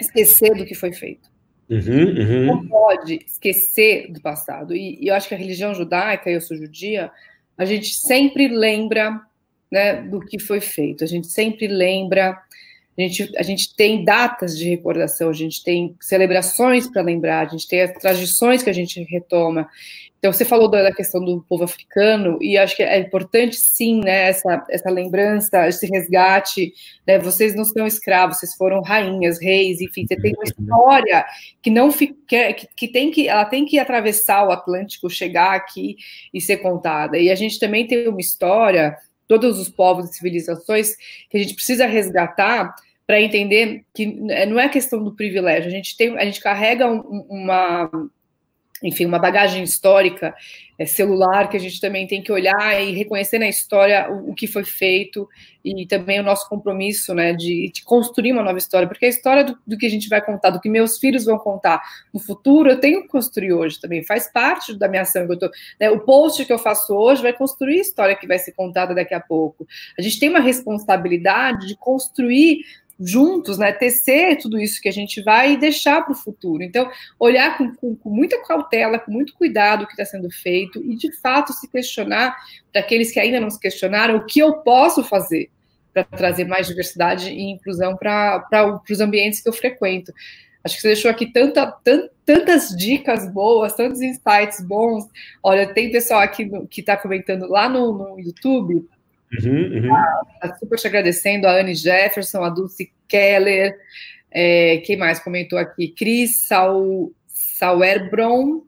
esquecer 0.00 0.54
do 0.54 0.64
que 0.64 0.74
foi 0.74 0.90
feito. 0.90 1.30
Uhum, 1.68 2.18
uhum. 2.18 2.46
Não 2.46 2.66
pode 2.66 3.18
esquecer 3.26 4.10
do 4.10 4.22
passado. 4.22 4.74
E, 4.74 4.98
e, 4.98 5.08
eu 5.08 5.14
acho 5.14 5.28
que 5.28 5.34
a 5.34 5.38
religião 5.38 5.74
judaica, 5.74 6.30
eu 6.30 6.40
sou 6.40 6.56
judia, 6.56 7.10
a 7.58 7.66
gente 7.66 7.92
sempre 7.92 8.48
lembra 8.48 9.20
né, 9.70 10.00
do 10.00 10.18
que 10.18 10.38
foi 10.38 10.62
feito. 10.62 11.04
A 11.04 11.06
gente 11.06 11.26
sempre 11.26 11.66
lembra 11.66 12.38
a 12.96 13.00
gente, 13.02 13.32
a 13.38 13.42
gente 13.42 13.74
tem 13.74 14.04
datas 14.04 14.56
de 14.56 14.68
recordação, 14.68 15.30
a 15.30 15.34
gente 15.34 15.62
tem 15.64 15.96
celebrações 16.00 16.86
para 16.86 17.00
lembrar, 17.02 17.46
a 17.46 17.50
gente 17.50 17.66
tem 17.66 17.80
as 17.80 17.92
tradições 17.92 18.62
que 18.62 18.68
a 18.68 18.72
gente 18.72 19.02
retoma. 19.04 19.68
Então, 20.18 20.32
você 20.32 20.44
falou 20.44 20.70
da 20.70 20.92
questão 20.92 21.24
do 21.24 21.44
povo 21.48 21.64
africano, 21.64 22.38
e 22.40 22.56
acho 22.56 22.76
que 22.76 22.82
é 22.84 22.96
importante, 22.96 23.56
sim, 23.56 24.00
né, 24.04 24.28
essa, 24.28 24.64
essa 24.70 24.88
lembrança, 24.88 25.66
esse 25.66 25.84
resgate. 25.86 26.72
Né, 27.04 27.18
vocês 27.18 27.56
não 27.56 27.64
são 27.64 27.88
escravos, 27.88 28.38
vocês 28.38 28.54
foram 28.54 28.82
rainhas, 28.82 29.40
reis, 29.40 29.80
enfim, 29.80 30.06
você 30.06 30.14
tem 30.14 30.32
uma 30.34 30.44
história 30.44 31.24
que 31.60 31.70
não 31.70 31.90
fica, 31.90 32.52
que, 32.52 32.68
que 32.76 32.86
tem 32.86 33.10
que, 33.10 33.26
ela 33.26 33.44
tem 33.44 33.64
que 33.64 33.80
atravessar 33.80 34.46
o 34.46 34.52
Atlântico, 34.52 35.10
chegar 35.10 35.56
aqui 35.56 35.96
e 36.32 36.40
ser 36.40 36.58
contada. 36.58 37.18
E 37.18 37.28
a 37.28 37.34
gente 37.34 37.58
também 37.58 37.84
tem 37.84 38.06
uma 38.06 38.20
história 38.20 38.96
todos 39.26 39.58
os 39.58 39.68
povos 39.68 40.08
e 40.10 40.14
civilizações 40.14 40.96
que 41.30 41.36
a 41.36 41.40
gente 41.40 41.54
precisa 41.54 41.86
resgatar 41.86 42.74
para 43.06 43.20
entender 43.20 43.84
que 43.94 44.06
não 44.06 44.58
é 44.58 44.68
questão 44.68 45.02
do 45.02 45.14
privilégio. 45.14 45.68
A 45.68 45.72
gente 45.72 45.96
tem, 45.96 46.16
a 46.16 46.24
gente 46.24 46.40
carrega 46.40 46.86
um, 46.86 47.00
uma 47.28 47.90
enfim, 48.82 49.06
uma 49.06 49.18
bagagem 49.18 49.62
histórica 49.62 50.34
é, 50.78 50.86
celular 50.86 51.48
que 51.48 51.56
a 51.56 51.60
gente 51.60 51.80
também 51.80 52.06
tem 52.06 52.22
que 52.22 52.32
olhar 52.32 52.82
e 52.82 52.92
reconhecer 52.92 53.38
na 53.38 53.48
história 53.48 54.10
o, 54.10 54.30
o 54.30 54.34
que 54.34 54.46
foi 54.46 54.64
feito 54.64 55.28
e 55.64 55.86
também 55.86 56.18
o 56.18 56.24
nosso 56.24 56.48
compromisso, 56.48 57.14
né, 57.14 57.32
de, 57.32 57.70
de 57.72 57.84
construir 57.84 58.32
uma 58.32 58.42
nova 58.42 58.58
história, 58.58 58.88
porque 58.88 59.06
a 59.06 59.08
história 59.08 59.44
do, 59.44 59.56
do, 59.64 59.78
que 59.78 59.86
a 59.86 59.88
gente 59.88 60.08
vai 60.08 60.20
contar, 60.20 60.50
do 60.50 60.60
que 60.60 60.68
meus 60.68 60.98
filhos 60.98 61.24
vão 61.24 61.38
contar 61.38 61.80
no 62.12 62.18
futuro, 62.18 62.68
eu 62.68 62.80
tenho 62.80 63.02
que 63.02 63.08
construir 63.08 63.52
hoje 63.52 63.80
também, 63.80 64.02
faz 64.02 64.30
parte 64.32 64.76
da 64.76 64.88
minha 64.88 65.02
ação 65.02 65.28
tô, 65.38 65.48
né, 65.80 65.88
o 65.90 66.00
post 66.00 66.44
que 66.44 66.52
eu 66.52 66.58
faço 66.58 66.92
hoje 66.94 67.22
vai 67.22 67.32
construir 67.32 67.78
a 67.78 67.82
história 67.82 68.16
que 68.16 68.26
vai 68.26 68.38
ser 68.38 68.52
contada 68.52 68.94
daqui 68.94 69.14
a 69.14 69.20
pouco. 69.20 69.66
A 69.96 70.02
gente 70.02 70.18
tem 70.18 70.28
uma 70.28 70.40
responsabilidade 70.40 71.68
de 71.68 71.76
construir 71.76 72.64
juntos, 72.98 73.58
né, 73.58 73.72
tecer 73.72 74.38
tudo 74.38 74.58
isso 74.58 74.80
que 74.80 74.88
a 74.88 74.92
gente 74.92 75.22
vai 75.22 75.56
deixar 75.56 76.02
para 76.02 76.12
o 76.12 76.16
futuro. 76.16 76.62
Então, 76.62 76.90
olhar 77.18 77.56
com, 77.56 77.74
com, 77.74 77.96
com, 77.96 78.10
muita 78.10 78.40
cautela, 78.42 78.98
com 78.98 79.10
muito 79.10 79.34
cuidado 79.34 79.82
o 79.82 79.86
que 79.86 79.92
está 79.92 80.04
sendo 80.04 80.30
feito 80.30 80.82
e, 80.84 80.96
de 80.96 81.12
fato, 81.20 81.52
se 81.52 81.68
questionar, 81.68 82.36
para 82.70 82.80
aqueles 82.80 83.10
que 83.10 83.20
ainda 83.20 83.40
não 83.40 83.50
se 83.50 83.60
questionaram, 83.60 84.16
o 84.16 84.26
que 84.26 84.40
eu 84.40 84.54
posso 84.58 85.02
fazer 85.02 85.50
para 85.92 86.04
trazer 86.04 86.46
mais 86.46 86.66
diversidade 86.66 87.30
e 87.30 87.50
inclusão 87.50 87.96
para 87.96 88.80
os 88.90 89.00
ambientes 89.00 89.40
que 89.40 89.48
eu 89.48 89.52
frequento. 89.52 90.12
Acho 90.64 90.76
que 90.76 90.80
você 90.80 90.88
deixou 90.88 91.10
aqui 91.10 91.26
tanta, 91.26 91.66
tantas 92.24 92.68
dicas 92.68 93.30
boas, 93.30 93.74
tantos 93.74 94.00
insights 94.00 94.64
bons. 94.64 95.04
Olha, 95.42 95.72
tem 95.72 95.90
pessoal 95.90 96.20
aqui 96.20 96.44
no, 96.44 96.66
que 96.66 96.80
está 96.80 96.96
comentando 96.96 97.48
lá 97.48 97.68
no, 97.68 97.92
no 97.92 98.20
YouTube 98.20 98.88
Uhum, 99.40 99.76
uhum. 99.76 99.88
Tá 100.40 100.56
super 100.58 100.78
te 100.78 100.86
agradecendo, 100.86 101.46
a 101.46 101.58
Anne 101.58 101.74
Jefferson, 101.74 102.42
a 102.42 102.50
Dulce 102.50 102.92
Keller, 103.08 103.78
é, 104.30 104.78
quem 104.78 104.96
mais 104.96 105.20
comentou 105.20 105.58
aqui? 105.58 105.88
Cris 105.88 106.46
Sau, 106.46 107.12
Sauerbron, 107.26 108.62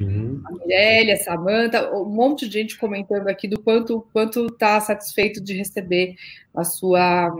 uhum. 0.00 0.42
a 0.44 0.52
Mirelle, 0.52 1.12
a 1.12 1.16
Samanta, 1.16 1.94
um 1.94 2.04
monte 2.04 2.48
de 2.48 2.60
gente 2.60 2.78
comentando 2.78 3.28
aqui 3.28 3.48
do 3.48 3.60
quanto 3.60 4.06
quanto 4.12 4.46
está 4.46 4.80
satisfeito 4.80 5.42
de 5.42 5.54
receber 5.54 6.14
a 6.54 6.64
sua 6.64 7.34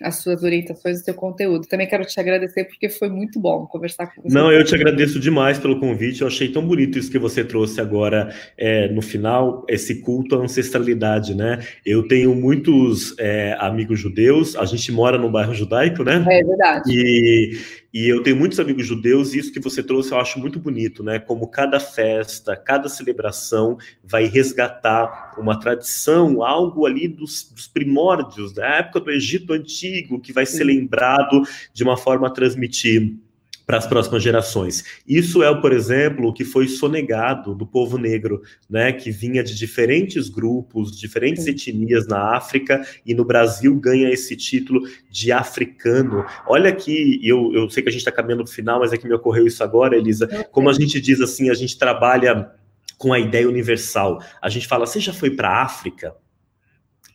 as 0.00 0.16
suas 0.16 0.42
orientações 0.42 1.00
e 1.00 1.04
seu 1.04 1.14
conteúdo. 1.14 1.66
Também 1.66 1.86
quero 1.86 2.04
te 2.04 2.18
agradecer 2.18 2.64
porque 2.64 2.88
foi 2.88 3.08
muito 3.08 3.38
bom 3.38 3.66
conversar 3.66 4.06
com 4.06 4.22
você. 4.22 4.34
Não, 4.34 4.50
eu 4.50 4.64
te 4.64 4.74
agradeço 4.74 5.20
demais 5.20 5.58
pelo 5.58 5.78
convite. 5.78 6.22
Eu 6.22 6.28
achei 6.28 6.48
tão 6.48 6.66
bonito 6.66 6.98
isso 6.98 7.10
que 7.10 7.18
você 7.18 7.44
trouxe 7.44 7.80
agora 7.80 8.34
é, 8.56 8.88
no 8.88 9.02
final, 9.02 9.64
esse 9.68 10.00
culto 10.00 10.36
à 10.36 10.38
ancestralidade, 10.38 11.34
né? 11.34 11.58
Eu 11.84 12.06
tenho 12.08 12.34
muitos 12.34 13.14
é, 13.18 13.56
amigos 13.58 14.00
judeus. 14.00 14.56
A 14.56 14.64
gente 14.64 14.90
mora 14.90 15.18
num 15.18 15.30
bairro 15.30 15.54
judaico, 15.54 16.02
né? 16.02 16.24
É 16.28 16.44
verdade. 16.44 16.90
E 16.90 17.81
e 17.92 18.08
eu 18.08 18.22
tenho 18.22 18.36
muitos 18.36 18.58
amigos 18.58 18.86
judeus, 18.86 19.34
e 19.34 19.38
isso 19.38 19.52
que 19.52 19.60
você 19.60 19.82
trouxe 19.82 20.12
eu 20.12 20.18
acho 20.18 20.38
muito 20.38 20.58
bonito, 20.58 21.02
né? 21.02 21.18
Como 21.18 21.46
cada 21.46 21.78
festa, 21.78 22.56
cada 22.56 22.88
celebração 22.88 23.76
vai 24.02 24.24
resgatar 24.24 25.34
uma 25.38 25.60
tradição, 25.60 26.42
algo 26.42 26.86
ali 26.86 27.06
dos, 27.06 27.50
dos 27.52 27.66
primórdios, 27.66 28.52
da 28.52 28.66
época 28.66 29.00
do 29.00 29.10
Egito 29.10 29.52
Antigo, 29.52 30.20
que 30.20 30.32
vai 30.32 30.46
ser 30.46 30.64
lembrado 30.64 31.42
de 31.74 31.82
uma 31.82 31.96
forma 31.96 32.28
a 32.28 32.30
transmitir 32.30 33.14
para 33.66 33.78
as 33.78 33.86
próximas 33.86 34.22
gerações. 34.22 34.84
Isso 35.06 35.42
é, 35.42 35.60
por 35.60 35.72
exemplo, 35.72 36.28
o 36.28 36.32
que 36.32 36.44
foi 36.44 36.68
sonegado 36.68 37.54
do 37.54 37.66
povo 37.66 37.96
negro, 37.98 38.42
né, 38.68 38.92
que 38.92 39.10
vinha 39.10 39.42
de 39.42 39.56
diferentes 39.56 40.28
grupos, 40.28 40.98
diferentes 40.98 41.46
etnias 41.46 42.06
na 42.06 42.36
África 42.36 42.84
e 43.06 43.14
no 43.14 43.24
Brasil 43.24 43.74
ganha 43.76 44.10
esse 44.10 44.36
título 44.36 44.82
de 45.10 45.32
africano. 45.32 46.24
Olha 46.46 46.70
aqui, 46.70 47.20
eu, 47.22 47.52
eu 47.54 47.70
sei 47.70 47.82
que 47.82 47.88
a 47.88 47.92
gente 47.92 48.00
está 48.00 48.12
caminhando 48.12 48.44
para 48.44 48.50
o 48.50 48.54
final, 48.54 48.80
mas 48.80 48.92
é 48.92 48.96
que 48.96 49.06
me 49.06 49.14
ocorreu 49.14 49.46
isso 49.46 49.62
agora, 49.62 49.96
Elisa. 49.96 50.26
Como 50.50 50.68
a 50.68 50.72
gente 50.72 51.00
diz 51.00 51.20
assim, 51.20 51.50
a 51.50 51.54
gente 51.54 51.78
trabalha 51.78 52.50
com 52.98 53.12
a 53.12 53.18
ideia 53.18 53.48
universal. 53.48 54.22
A 54.40 54.48
gente 54.48 54.68
fala, 54.68 54.86
você 54.86 55.00
já 55.00 55.12
foi 55.12 55.30
para 55.30 55.48
a 55.48 55.62
África? 55.62 56.14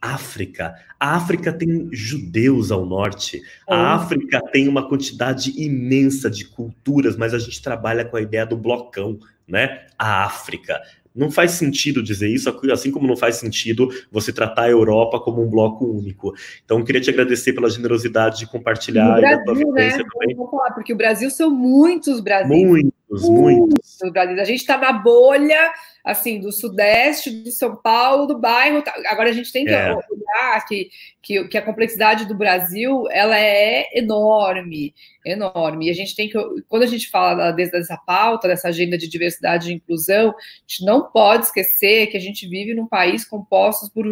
África. 0.01 0.75
A 0.99 1.15
África 1.15 1.51
tem 1.53 1.89
judeus 1.91 2.71
ao 2.71 2.85
norte. 2.85 3.41
A 3.67 3.93
África 3.95 4.41
tem 4.51 4.67
uma 4.67 4.87
quantidade 4.87 5.53
imensa 5.61 6.29
de 6.29 6.45
culturas, 6.45 7.15
mas 7.15 7.33
a 7.33 7.39
gente 7.39 7.61
trabalha 7.61 8.05
com 8.05 8.17
a 8.17 8.21
ideia 8.21 8.45
do 8.45 8.57
blocão, 8.57 9.19
né? 9.47 9.85
A 9.97 10.25
África. 10.25 10.81
Não 11.15 11.31
faz 11.31 11.51
sentido 11.51 12.03
dizer 12.03 12.29
isso, 12.29 12.47
assim 12.71 12.91
como 12.91 13.07
não 13.07 13.17
faz 13.17 13.37
sentido 13.37 13.89
você 14.11 14.31
tratar 14.31 14.63
a 14.63 14.69
Europa 14.69 15.19
como 15.19 15.41
um 15.41 15.49
bloco 15.49 15.83
único. 15.83 16.31
Então, 16.63 16.83
queria 16.83 17.01
te 17.01 17.09
agradecer 17.09 17.53
pela 17.53 17.69
generosidade 17.69 18.37
de 18.37 18.45
compartilhar. 18.45 19.17
O 19.17 19.21
Brasil, 19.21 19.71
né? 19.71 19.97
Vou 20.35 20.47
falar, 20.47 20.71
porque 20.71 20.93
o 20.93 20.95
Brasil 20.95 21.31
são 21.31 21.49
muitos 21.49 22.19
brasileiros. 22.19 22.91
Muitos, 23.21 23.29
muitos. 23.29 23.97
muitos. 24.01 24.39
A 24.39 24.43
gente 24.43 24.59
está 24.59 24.77
na 24.77 24.93
bolha 24.93 25.71
assim, 26.07 26.39
do 26.39 26.53
Sudeste, 26.53 27.29
de 27.29 27.51
São 27.51 27.75
Paulo, 27.75 28.25
do 28.25 28.39
bairro. 28.39 28.81
Tá, 28.81 28.93
agora 29.07 29.29
a 29.29 29.33
gente 29.33 29.51
tem 29.51 29.65
que 29.65 29.71
é. 29.71 29.93
olhar 29.93 30.65
que, 30.65 30.89
que, 31.21 31.47
que, 31.49 31.57
a 31.57 31.61
complexidade 31.61 32.25
do 32.25 32.33
Brasil 32.33 33.03
ela 33.11 33.37
é 33.37 33.85
enorme, 33.93 34.93
enorme. 35.25 35.87
E 35.87 35.89
a 35.89 35.93
gente 35.93 36.15
tem 36.15 36.29
que, 36.29 36.37
quando 36.69 36.83
a 36.83 36.87
gente 36.87 37.09
fala 37.09 37.51
dessa 37.51 37.97
pauta, 37.97 38.47
dessa 38.47 38.69
agenda 38.69 38.97
de 38.97 39.07
diversidade 39.07 39.69
e 39.69 39.75
inclusão, 39.75 40.29
a 40.29 40.33
gente 40.65 40.85
não 40.85 41.11
pode 41.11 41.45
esquecer 41.45 42.07
que 42.07 42.15
a 42.15 42.21
gente 42.21 42.47
vive 42.47 42.73
num 42.73 42.87
país 42.87 43.25
composto 43.25 43.91
por 43.93 44.05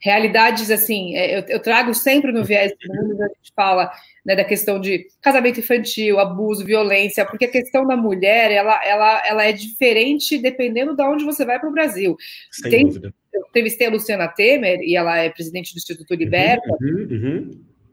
realidades 0.00 0.70
assim. 0.70 1.16
É, 1.16 1.38
eu, 1.38 1.44
eu 1.48 1.60
trago 1.60 1.92
sempre 1.92 2.30
no 2.30 2.44
viés 2.44 2.72
do 2.72 2.94
mundo, 2.94 3.22
a 3.22 3.28
gente 3.28 3.52
fala 3.54 3.90
né, 4.28 4.36
da 4.36 4.44
questão 4.44 4.78
de 4.78 5.06
casamento 5.22 5.58
infantil, 5.58 6.18
abuso, 6.18 6.62
violência, 6.62 7.24
porque 7.24 7.46
a 7.46 7.50
questão 7.50 7.86
da 7.86 7.96
mulher 7.96 8.50
ela, 8.50 8.78
ela, 8.84 9.22
ela 9.26 9.44
é 9.46 9.52
diferente 9.52 10.36
dependendo 10.36 10.94
de 10.94 11.02
onde 11.02 11.24
você 11.24 11.46
vai 11.46 11.58
para 11.58 11.70
o 11.70 11.72
Brasil. 11.72 12.14
Sem 12.52 12.70
Tem, 12.70 12.86
dúvida. 12.86 13.14
Eu 13.32 13.40
entrevistei 13.48 13.86
a 13.86 13.90
Luciana 13.90 14.28
Temer, 14.28 14.80
e 14.82 14.96
ela 14.96 15.16
é 15.16 15.30
presidente 15.30 15.72
do 15.72 15.78
Instituto 15.78 16.14
Liberta, 16.14 16.68
uhum, 16.78 17.08
uhum. 17.10 17.50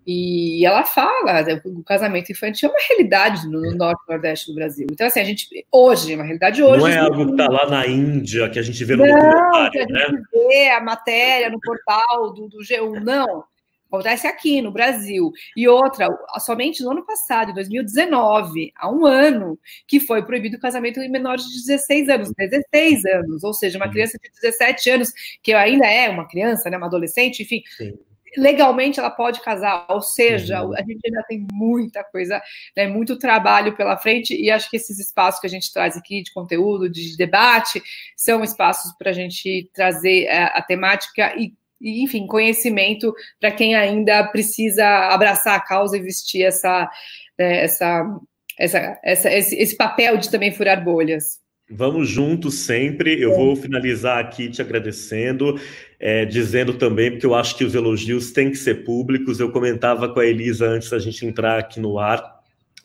E 0.08 0.64
ela 0.64 0.84
fala, 0.84 1.42
né, 1.42 1.60
o 1.66 1.82
casamento 1.82 2.32
infantil 2.32 2.70
é 2.70 2.72
uma 2.72 2.88
realidade 2.88 3.50
no, 3.50 3.76
norte 3.76 4.00
e 4.08 4.12
nordeste 4.12 4.52
do 4.52 4.54
Brasil. 4.54 4.86
Então, 4.92 5.08
assim, 5.08 5.20
a 5.20 5.24
gente, 5.24 5.48
hoje, 5.72 6.14
é 6.14 6.16
uma 6.16 6.24
realidade 6.24 6.62
hoje. 6.62 6.78
Não 6.78 6.88
é 6.88 7.00
algo 7.00 7.26
que 7.26 7.32
está 7.32 7.48
lá 7.48 7.68
na 7.68 7.88
Índia, 7.88 8.48
que 8.48 8.60
a 8.60 8.62
gente 8.62 8.86
vê 8.86 8.96
no 8.96 9.04
não, 9.04 9.16
documentário, 9.16 9.72
que 9.72 9.80
a 9.80 9.82
gente 9.82 10.12
né? 10.12 10.24
vê 10.32 10.70
a 10.70 10.80
matéria 10.80 11.50
no 11.50 11.60
portal 11.60 12.34
do, 12.36 12.48
do 12.48 12.60
G1, 12.60 13.04
não. 13.04 13.46
Acontece 13.88 14.28
aqui 14.28 14.62
no 14.62 14.72
Brasil. 14.72 15.32
E 15.56 15.68
outra, 15.68 16.08
somente 16.40 16.84
no 16.84 16.92
ano 16.92 17.06
passado, 17.06 17.52
em 17.52 17.54
2019, 17.54 18.74
há 18.76 18.92
um 18.92 19.06
ano, 19.06 19.58
que 19.88 20.00
foi 20.00 20.24
proibido 20.24 20.58
o 20.58 20.60
casamento 20.60 21.00
em 21.00 21.10
menores 21.10 21.46
de 21.46 21.66
16 21.66 22.10
anos, 22.10 22.32
16 22.38 23.06
anos, 23.06 23.44
ou 23.44 23.54
seja, 23.54 23.78
uma 23.78 23.90
criança 23.90 24.18
de 24.22 24.30
17 24.42 24.90
anos, 24.90 25.14
que 25.42 25.54
ainda 25.54 25.88
é 25.88 26.10
uma 26.10 26.28
criança, 26.28 26.70
né, 26.70 26.78
uma 26.78 26.88
adolescente, 26.88 27.44
enfim. 27.44 27.62
Sim 27.78 27.94
legalmente 28.38 29.00
ela 29.00 29.10
pode 29.10 29.42
casar, 29.42 29.86
ou 29.90 30.02
seja, 30.02 30.62
uhum. 30.62 30.74
a 30.74 30.82
gente 30.82 31.00
ainda 31.06 31.24
tem 31.28 31.46
muita 31.52 32.04
coisa, 32.04 32.42
né, 32.76 32.88
muito 32.88 33.18
trabalho 33.18 33.76
pela 33.76 33.98
frente, 33.98 34.36
e 34.36 34.52
acho 34.52 34.70
que 34.70 34.78
esses 34.78 35.00
espaços 35.00 35.40
que 35.40 35.48
a 35.48 35.50
gente 35.50 35.72
traz 35.72 35.96
aqui 35.98 36.22
de 36.22 36.34
conteúdo, 36.34 36.90
de 36.90 37.16
debate, 37.18 37.82
são 38.16 38.44
espaços 38.44 38.92
para 38.98 39.12
a 39.12 39.14
gente 39.14 39.70
trazer 39.74 40.28
a, 40.28 40.34
é, 40.34 40.44
a 40.58 40.62
temática 40.62 41.34
e, 41.38 41.54
enfim, 41.82 42.26
conhecimento 42.28 43.14
para 43.40 43.52
quem 43.52 43.76
ainda 43.76 44.24
precisa 44.28 44.86
abraçar 45.10 45.56
a 45.56 45.60
causa 45.60 45.98
e 45.98 46.02
vestir 46.02 46.44
essa, 46.44 46.90
né, 47.38 47.64
essa, 47.64 48.20
essa, 48.60 49.00
essa 49.04 49.34
esse, 49.34 49.56
esse, 49.56 49.76
papel 49.76 50.18
de 50.18 50.30
também 50.30 50.52
furar 50.52 50.84
bolhas. 50.84 51.44
Vamos 51.70 52.08
juntos 52.08 52.56
sempre. 52.60 53.20
Eu 53.20 53.36
vou 53.36 53.56
finalizar 53.56 54.20
aqui 54.20 54.50
te 54.50 54.62
agradecendo, 54.62 55.60
é, 56.00 56.24
dizendo 56.24 56.76
também, 56.76 57.12
porque 57.12 57.26
eu 57.26 57.34
acho 57.34 57.58
que 57.58 57.64
os 57.64 57.74
elogios 57.74 58.32
têm 58.32 58.52
que 58.52 58.58
ser 58.58 58.84
públicos. 58.84 59.40
Eu 59.40 59.52
comentava 59.52 60.14
com 60.14 60.20
a 60.20 60.26
Elisa 60.26 60.68
antes 60.68 60.90
da 60.92 61.00
gente 61.00 61.26
entrar 61.26 61.60
aqui 61.60 61.80
no 61.80 61.98
ar 61.98 62.36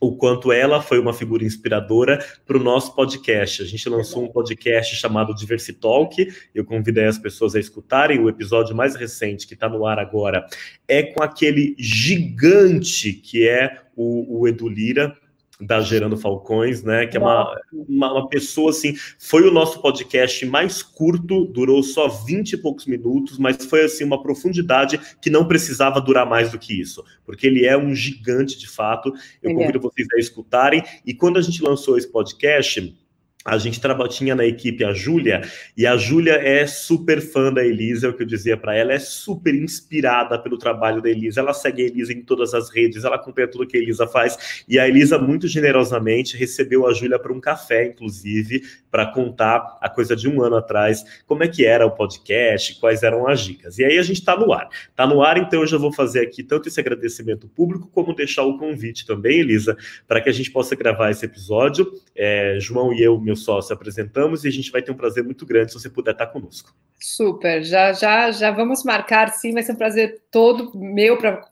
o 0.00 0.16
quanto 0.16 0.50
ela 0.50 0.80
foi 0.80 0.98
uma 0.98 1.12
figura 1.12 1.44
inspiradora 1.44 2.24
para 2.46 2.56
o 2.56 2.62
nosso 2.62 2.94
podcast. 2.94 3.62
A 3.62 3.66
gente 3.66 3.86
lançou 3.88 4.24
um 4.24 4.28
podcast 4.28 4.96
chamado 4.96 5.34
Diversitalk. 5.34 6.26
Eu 6.54 6.64
convidei 6.64 7.04
as 7.04 7.18
pessoas 7.18 7.54
a 7.54 7.60
escutarem. 7.60 8.18
O 8.18 8.28
episódio 8.28 8.74
mais 8.74 8.96
recente, 8.96 9.46
que 9.46 9.52
está 9.52 9.68
no 9.68 9.84
ar 9.84 9.98
agora, 9.98 10.46
é 10.88 11.02
com 11.02 11.22
aquele 11.22 11.76
gigante 11.78 13.12
que 13.12 13.46
é 13.46 13.76
o, 13.94 14.40
o 14.40 14.48
Edu 14.48 14.68
Lira 14.68 15.14
da 15.60 15.80
Gerando 15.80 16.16
Falcões, 16.16 16.82
né? 16.82 17.06
Que 17.06 17.16
é 17.16 17.20
uma, 17.20 17.60
uma, 17.72 18.12
uma, 18.12 18.28
pessoa 18.28 18.70
assim. 18.70 18.94
Foi 19.18 19.46
o 19.46 19.52
nosso 19.52 19.80
podcast 19.82 20.44
mais 20.46 20.82
curto, 20.82 21.44
durou 21.46 21.82
só 21.82 22.08
20 22.08 22.52
e 22.52 22.56
poucos 22.56 22.86
minutos, 22.86 23.38
mas 23.38 23.64
foi 23.66 23.84
assim 23.84 24.04
uma 24.04 24.22
profundidade 24.22 25.00
que 25.20 25.30
não 25.30 25.46
precisava 25.46 26.00
durar 26.00 26.26
mais 26.26 26.50
do 26.50 26.58
que 26.58 26.80
isso, 26.80 27.04
porque 27.24 27.46
ele 27.46 27.66
é 27.66 27.76
um 27.76 27.94
gigante 27.94 28.58
de 28.58 28.68
fato. 28.68 29.12
Eu 29.42 29.54
convido 29.54 29.78
é. 29.78 29.80
vocês 29.80 30.08
a 30.14 30.18
escutarem. 30.18 30.82
E 31.04 31.14
quando 31.14 31.38
a 31.38 31.42
gente 31.42 31.62
lançou 31.62 31.98
esse 31.98 32.10
podcast, 32.10 32.96
a 33.44 33.56
gente 33.56 33.80
tinha 34.10 34.34
na 34.34 34.44
equipe 34.44 34.84
a 34.84 34.92
Júlia, 34.92 35.40
e 35.76 35.86
a 35.86 35.96
Júlia 35.96 36.34
é 36.34 36.66
super 36.66 37.20
fã 37.22 37.50
da 37.52 37.64
Elisa, 37.64 38.06
é 38.06 38.10
o 38.10 38.12
que 38.12 38.22
eu 38.22 38.26
dizia 38.26 38.56
para 38.56 38.76
ela, 38.76 38.92
é 38.92 38.98
super 38.98 39.54
inspirada 39.54 40.38
pelo 40.38 40.58
trabalho 40.58 41.00
da 41.00 41.08
Elisa. 41.08 41.40
Ela 41.40 41.54
segue 41.54 41.82
a 41.82 41.86
Elisa 41.86 42.12
em 42.12 42.22
todas 42.22 42.52
as 42.52 42.70
redes, 42.70 43.04
ela 43.04 43.16
acompanha 43.16 43.48
tudo 43.48 43.66
que 43.66 43.78
a 43.78 43.80
Elisa 43.80 44.06
faz, 44.06 44.64
e 44.68 44.78
a 44.78 44.86
Elisa, 44.86 45.18
muito 45.18 45.48
generosamente, 45.48 46.36
recebeu 46.36 46.86
a 46.86 46.92
Júlia 46.92 47.18
para 47.18 47.32
um 47.32 47.40
café, 47.40 47.86
inclusive, 47.86 48.62
para 48.90 49.06
contar 49.06 49.78
a 49.80 49.88
coisa 49.88 50.14
de 50.14 50.28
um 50.28 50.42
ano 50.42 50.56
atrás, 50.56 51.22
como 51.26 51.42
é 51.42 51.48
que 51.48 51.64
era 51.64 51.86
o 51.86 51.90
podcast, 51.92 52.78
quais 52.78 53.02
eram 53.02 53.26
as 53.26 53.40
dicas. 53.40 53.78
E 53.78 53.84
aí 53.84 53.98
a 53.98 54.02
gente 54.02 54.18
está 54.18 54.36
no 54.36 54.52
ar. 54.52 54.68
Está 54.90 55.06
no 55.06 55.22
ar, 55.22 55.38
então 55.38 55.60
eu 55.60 55.66
já 55.66 55.78
vou 55.78 55.92
fazer 55.92 56.20
aqui 56.20 56.42
tanto 56.42 56.68
esse 56.68 56.78
agradecimento 56.78 57.48
público, 57.48 57.88
como 57.92 58.14
deixar 58.14 58.42
o 58.42 58.58
convite 58.58 59.06
também, 59.06 59.40
Elisa, 59.40 59.76
para 60.06 60.20
que 60.20 60.28
a 60.28 60.32
gente 60.32 60.50
possa 60.50 60.74
gravar 60.74 61.10
esse 61.10 61.24
episódio. 61.24 61.90
É, 62.14 62.58
João 62.60 62.92
e 62.92 63.02
eu, 63.02 63.18
meu 63.30 63.36
sócio, 63.36 63.72
apresentamos 63.72 64.44
e 64.44 64.48
a 64.48 64.50
gente 64.50 64.72
vai 64.72 64.82
ter 64.82 64.90
um 64.90 64.96
prazer 64.96 65.22
muito 65.22 65.46
grande 65.46 65.72
se 65.72 65.78
você 65.78 65.88
puder 65.88 66.10
estar 66.10 66.26
conosco. 66.26 66.74
Super, 66.98 67.62
já 67.62 67.92
já 67.92 68.30
já 68.32 68.50
vamos 68.50 68.82
marcar, 68.82 69.28
sim, 69.30 69.52
vai 69.52 69.62
ser 69.62 69.72
um 69.72 69.76
prazer 69.76 70.20
todo 70.30 70.76
meu 70.76 71.16
para 71.16 71.48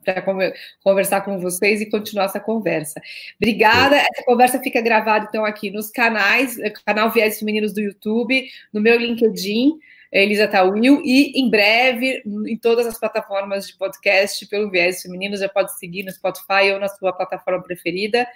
conversar 0.82 1.20
com 1.20 1.38
vocês 1.38 1.80
e 1.80 1.88
continuar 1.88 2.24
essa 2.24 2.40
conversa. 2.40 3.00
Obrigada, 3.40 3.96
essa 3.96 4.24
conversa 4.26 4.60
fica 4.60 4.80
gravada 4.80 5.26
então 5.28 5.44
aqui 5.44 5.70
nos 5.70 5.90
canais, 5.90 6.56
canal 6.84 7.10
Viés 7.10 7.38
Femininos 7.38 7.72
do 7.72 7.80
YouTube, 7.80 8.44
no 8.72 8.80
meu 8.80 8.98
LinkedIn, 8.98 9.78
Elisa 10.12 10.48
Tawil, 10.48 11.02
e 11.04 11.38
em 11.40 11.50
breve 11.50 12.22
em 12.46 12.56
todas 12.56 12.86
as 12.86 12.98
plataformas 12.98 13.66
de 13.66 13.76
podcast 13.76 14.46
pelo 14.46 14.70
Viés 14.70 15.02
Femininos, 15.02 15.40
já 15.40 15.48
pode 15.48 15.76
seguir 15.78 16.02
no 16.04 16.10
Spotify 16.10 16.72
ou 16.72 16.80
na 16.80 16.88
sua 16.88 17.12
plataforma 17.12 17.62
preferida. 17.62 18.26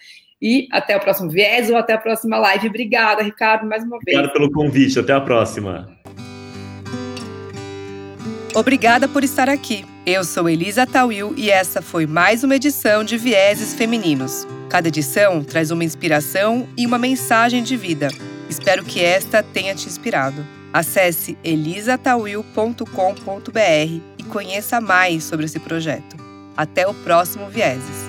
E 0.40 0.66
até 0.72 0.96
o 0.96 1.00
próximo 1.00 1.30
viés 1.30 1.70
ou 1.70 1.76
até 1.76 1.92
a 1.92 1.98
próxima 1.98 2.36
live. 2.36 2.68
Obrigada, 2.68 3.22
Ricardo, 3.22 3.64
mais 3.66 3.84
uma 3.84 3.98
vez. 4.00 4.18
Obrigado 4.18 4.32
pelo 4.32 4.50
convite. 4.50 4.98
Até 4.98 5.12
a 5.12 5.20
próxima. 5.20 5.96
Obrigada 8.54 9.08
por 9.08 9.24
estar 9.24 9.48
aqui. 9.48 9.84
Eu 10.04 10.24
sou 10.24 10.48
Elisa 10.48 10.84
Tawil 10.84 11.32
e 11.38 11.48
essa 11.48 11.80
foi 11.80 12.06
mais 12.06 12.42
uma 12.42 12.56
edição 12.56 13.04
de 13.04 13.16
Vieses 13.16 13.72
Femininos. 13.72 14.46
Cada 14.68 14.88
edição 14.88 15.44
traz 15.44 15.70
uma 15.70 15.84
inspiração 15.84 16.68
e 16.76 16.84
uma 16.86 16.98
mensagem 16.98 17.62
de 17.62 17.76
vida. 17.76 18.08
Espero 18.50 18.84
que 18.84 19.02
esta 19.02 19.42
tenha 19.42 19.74
te 19.74 19.86
inspirado. 19.86 20.44
Acesse 20.72 21.36
elisatawil.com.br 21.44 24.00
e 24.18 24.24
conheça 24.24 24.80
mais 24.80 25.24
sobre 25.24 25.44
esse 25.44 25.58
projeto. 25.58 26.16
Até 26.56 26.88
o 26.88 26.94
próximo 26.94 27.48
Vieses. 27.48 28.01